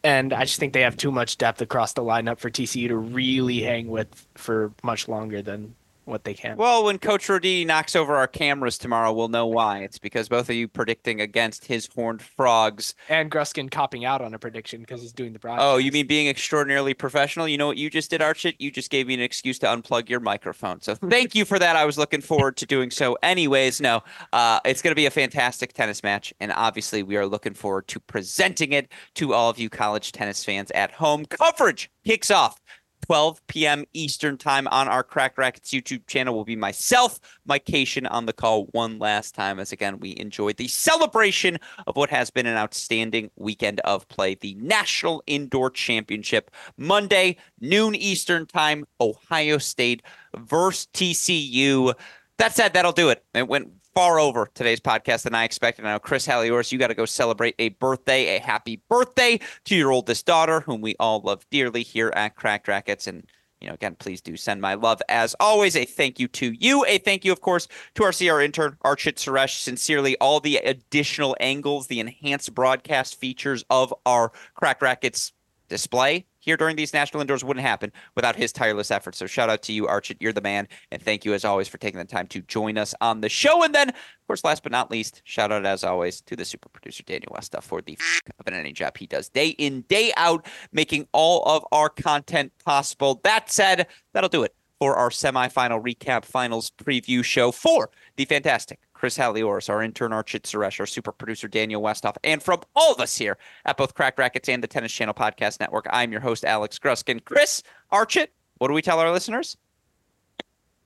And 0.05 0.33
I 0.33 0.45
just 0.45 0.59
think 0.59 0.73
they 0.73 0.81
have 0.81 0.97
too 0.97 1.13
much 1.13 1.39
depth 1.39 1.61
across 1.63 1.93
the 1.93 2.03
lineup 2.03 2.41
for 2.41 2.51
TCU 2.51 2.89
to 2.89 2.97
really 2.97 3.63
hang 3.63 3.87
with 3.89 4.27
for 4.35 4.73
much 4.83 5.07
longer 5.07 5.43
than 5.43 5.77
what 6.05 6.25
they 6.25 6.35
can. 6.35 6.57
Well, 6.57 6.85
when 6.85 6.99
Coach 6.99 7.27
Roditi 7.29 7.67
knocks 7.67 7.95
over 7.95 8.17
our 8.17 8.27
cameras 8.27 8.79
tomorrow, 8.79 9.13
we'll 9.13 9.29
know 9.29 9.47
why. 9.47 9.79
It's 9.81 9.99
because 9.99 10.29
both 10.29 10.49
of 10.49 10.57
you 10.57 10.69
predicting 10.69 11.21
against 11.21 11.65
his 11.65 11.89
horned 11.95 12.23
frogs. 12.23 12.95
And 13.09 13.31
Gruskin 13.31 13.71
copping 13.71 14.05
out 14.05 14.21
on 14.21 14.35
a 14.35 14.39
prediction 14.39 14.81
because 14.81 15.03
he's 15.03 15.13
doing 15.13 15.33
the 15.33 15.39
broadcast. 15.39 15.65
Oh, 15.65 15.77
you 15.77 15.93
mean 15.93 16.07
being 16.07 16.29
extraordinarily 16.29 16.95
professional? 16.95 17.47
You 17.47 17.59
know 17.59 17.67
what 17.67 17.77
you 17.77 17.91
just 17.91 18.11
did, 18.11 18.21
Archit? 18.21 18.57
You 18.59 18.71
just 18.71 18.91
gave 18.91 19.07
me 19.07 19.15
an 19.15 19.21
excuse 19.21 19.59
to 19.61 19.67
unplug 19.67 20.09
your 20.09 20.21
microphone. 20.21 20.81
So 20.81 20.95
thank 21.11 21.35
you 21.35 21.45
for 21.45 21.59
that. 21.59 21.77
I 21.77 21.85
was 21.85 21.99
looking 21.99 22.21
forward 22.21 22.57
to 22.59 22.67
doing 22.67 22.91
so. 22.91 23.17
Anyways, 23.23 23.81
no, 23.81 24.03
uh, 24.33 24.61
it's 24.65 24.83
going 24.83 24.93
to 24.93 24.97
be 24.97 25.07
a 25.07 25.11
fantastic 25.11 25.73
tennis 25.73 26.03
match. 26.03 26.35
And 26.41 26.53
obviously, 26.53 27.03
we 27.03 27.17
are 27.17 27.27
looking 27.27 27.55
forward 27.55 27.89
to 27.89 28.01
presenting 28.01 28.73
it 28.73 28.91
to 29.15 29.35
all 29.35 29.51
of 29.51 29.59
you 29.59 29.71
college 29.71 30.13
tennis 30.13 30.45
fans 30.45 30.71
at 30.73 30.91
home. 30.93 31.25
Coverage 31.27 31.91
kicks 32.05 32.31
off 32.31 32.61
12 33.03 33.47
p.m. 33.47 33.85
Eastern 33.93 34.39
time 34.39 34.67
on 34.69 34.89
our 34.89 35.03
Cracked 35.03 35.39
Racquets 35.39 35.71
YouTube 35.73 36.07
channel 36.07 36.35
will 36.35 36.45
be 36.45 36.57
myself, 36.57 37.21
Mike 37.45 37.65
Cation 37.65 38.07
on 38.07 38.27
the 38.27 38.33
call 38.33 38.67
one 38.73 38.99
last 38.99 39.35
time 39.35 39.59
as 39.59 39.73
again 39.73 39.99
we 40.01 40.17
enjoyed 40.19 40.57
the 40.57 40.69
celebration 40.69 41.59
of 41.87 41.97
what 41.97 42.11
has 42.11 42.31
been 42.31 42.47
an 42.47 42.57
outstanding 42.57 43.31
weekend 43.37 43.81
of 43.81 44.09
play, 44.09 44.35
the 44.35 44.55
National 44.55 45.23
Indoor 45.27 45.71
Championship. 45.71 46.51
Monday, 46.77 47.37
noon 47.61 47.95
Eastern 47.95 48.47
time, 48.47 48.85
Ohio 49.01 49.59
State 49.59 50.03
versus 50.37 50.89
TCU. 50.95 51.95
That 52.39 52.55
said, 52.55 52.73
that'll 52.73 52.93
do 52.93 53.11
it. 53.11 53.25
It 53.35 53.49
went 53.49 53.71
far 53.95 54.19
over 54.19 54.49
today's 54.55 54.81
podcast 54.81 55.23
than 55.23 55.35
I 55.35 55.45
expected. 55.45 55.85
Now, 55.85 55.99
Chris 55.99 56.27
Halioris, 56.27 56.73
you 56.73 56.79
got 56.79 56.89
to 56.89 56.95
go 56.95 57.05
celebrate 57.05 57.55
a 57.59 57.71
birthday, 57.71 58.37
a 58.37 58.41
happy 58.41 58.81
birthday 58.89 59.41
to 59.65 59.77
your 59.77 59.93
oldest 59.93 60.27
daughter, 60.27 60.61
whom 60.61 60.81
we 60.81 60.95
all 60.99 61.21
love 61.21 61.45
dearly 61.51 61.83
here 61.83 62.13
at 62.15 62.37
Cracked 62.37 62.69
Racquets. 62.69 63.07
And, 63.07 63.27
you 63.61 63.69
know, 63.69 63.75
again, 63.75 63.97
please 63.99 64.21
do 64.21 64.37
send 64.37 64.61
my 64.61 64.75
love 64.75 65.03
as 65.09 65.35
always. 65.41 65.77
A 65.77 65.85
thank 65.85 66.19
you 66.19 66.29
to 66.29 66.53
you. 66.53 66.85
A 66.87 66.99
thank 66.99 67.25
you, 67.25 67.33
of 67.33 67.41
course, 67.41 67.69
to 67.95 68.05
our 68.05 68.13
CR 68.13 68.41
intern, 68.41 68.77
Archit 68.85 69.17
Suresh. 69.17 69.61
Sincerely, 69.61 70.17
all 70.19 70.41
the 70.41 70.57
additional 70.57 71.37
angles, 71.41 71.87
the 71.87 72.01
enhanced 72.01 72.55
broadcast 72.55 73.21
features 73.21 73.65
of 73.71 73.95
our 74.07 74.33
Cracked 74.55 74.83
Racquets 74.83 75.33
display 75.69 76.27
here 76.43 76.57
during 76.57 76.77
these 76.77 76.93
national 76.93 77.21
indoors 77.21 77.45
wouldn't 77.45 77.65
happen 77.65 77.93
without 78.17 78.37
his 78.37 78.53
tireless 78.53 78.91
efforts. 78.91 79.17
So 79.17 79.27
shout 79.27 79.49
out 79.49 79.63
to 79.63 79.73
you, 79.73 79.87
Archit. 79.87 80.17
You're 80.21 80.33
the 80.33 80.41
man. 80.41 80.67
And 80.91 81.01
thank 81.01 81.25
you 81.25 81.33
as 81.35 81.45
always 81.45 81.69
for 81.69 81.79
taking 81.79 81.99
the 81.99 82.05
time 82.05 82.27
to 82.29 82.43
join 82.43 82.77
us 82.77 82.95
on 83.01 83.21
the 83.21 83.29
show. 83.29 83.63
And 83.63 83.75
then, 83.75 83.89
of 83.91 84.27
course, 84.27 84.45
last 84.45 84.65
but 84.65 84.73
not 84.73 84.91
least, 84.91 85.23
shout 85.25 85.53
out 85.53 85.65
as 85.65 85.85
always 85.85 86.21
to 86.23 86.37
the 86.37 86.45
super 86.45 86.69
producer 86.69 87.05
Daniel 87.05 87.33
Westa 87.33 87.63
for 87.63 87.81
the 87.81 87.97
f- 87.99 88.21
of 88.41 88.47
an 88.47 88.55
any 88.55 88.73
job 88.73 88.99
he 88.99 89.07
does 89.07 89.29
day 89.29 89.51
in, 89.51 89.83
day 89.83 90.13
out, 90.17 90.47
making 90.73 91.07
all 91.13 91.45
of 91.45 91.65
our 91.71 91.89
content 91.89 92.53
possible. 92.65 93.21
That 93.23 93.51
said, 93.51 93.87
that'll 94.13 94.29
do 94.29 94.43
it 94.43 94.55
for 94.81 94.97
our 94.97 95.11
semifinal 95.11 95.81
recap 95.81 96.25
finals 96.25 96.73
preview 96.77 97.23
show 97.23 97.53
for 97.53 97.89
the 98.17 98.25
fantastic 98.25 98.81
Chris 99.03 99.19
Halioris, 99.19 99.69
our 99.69 99.83
intern 99.83 100.13
Archit 100.13 100.43
Suresh, 100.43 100.79
our 100.79 100.87
super 100.87 101.11
producer 101.11 101.49
Daniel 101.49 101.83
Westhoff, 101.83 102.15
and 102.23 102.41
from 102.41 102.61
all 102.77 102.93
of 102.93 103.01
us 103.01 103.19
here 103.19 103.37
at 103.65 103.77
both 103.77 103.95
Cracked 103.95 104.17
Racquets 104.17 104.49
and 104.49 104.63
the 104.63 104.69
Tennis 104.69 104.93
Channel 104.93 105.13
Podcast 105.13 105.59
Network, 105.59 105.89
I'm 105.91 106.13
your 106.13 106.21
host, 106.21 106.45
Alex 106.45 106.79
Gruskin. 106.79 107.25
Chris, 107.25 107.65
Archit, 107.93 108.29
what 108.59 108.69
do 108.69 108.75
we 108.75 108.81
tell 108.81 109.01
our 109.01 109.11
listeners? 109.11 109.57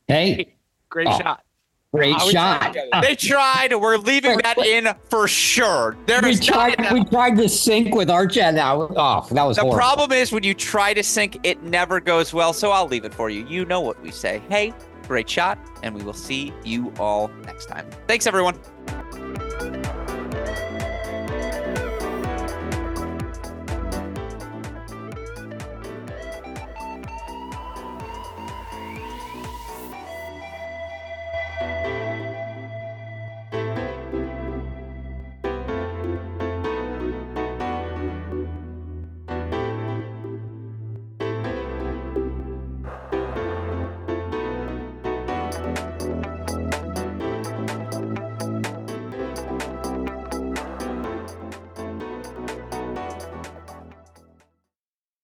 Hey. 0.09 0.55
Great 0.89 1.09
oh. 1.09 1.19
shot. 1.19 1.45
Great 1.93 2.19
shot. 2.23 2.75
They 3.03 3.17
tried. 3.17 3.75
We're 3.75 3.99
leaving 3.99 4.39
that 4.39 4.57
in 4.59 4.95
for 5.11 5.29
sure. 5.29 5.95
There 6.07 6.21
we 6.23 6.37
tried. 6.37 6.77
We 6.93 7.05
tried 7.05 7.37
to 7.37 7.51
sync 7.51 7.95
with 7.95 8.09
Archit. 8.09 8.55
Now, 8.55 8.89
oh, 8.97 9.27
that 9.31 9.43
was. 9.43 9.57
The 9.57 9.63
horrible. 9.63 9.79
problem 9.79 10.13
is 10.13 10.33
when 10.33 10.43
you 10.43 10.55
try 10.55 10.95
to 10.95 11.03
sync, 11.03 11.39
it 11.43 11.63
never 11.63 12.01
goes 12.01 12.33
well. 12.33 12.55
So 12.55 12.71
I'll 12.71 12.89
leave 12.89 13.05
it 13.05 13.13
for 13.13 13.29
you. 13.29 13.47
You 13.47 13.67
know 13.67 13.83
what 13.83 14.01
we 14.03 14.11
say. 14.11 14.43
Hey, 14.49 14.73
great 15.07 15.29
shot, 15.29 15.59
and 15.83 15.95
we 15.95 16.03
will 16.03 16.13
see 16.13 16.53
you 16.65 16.93
all 16.99 17.29
next 17.45 17.67
time. 17.67 17.89
Thanks, 18.07 18.27
everyone. 18.27 18.59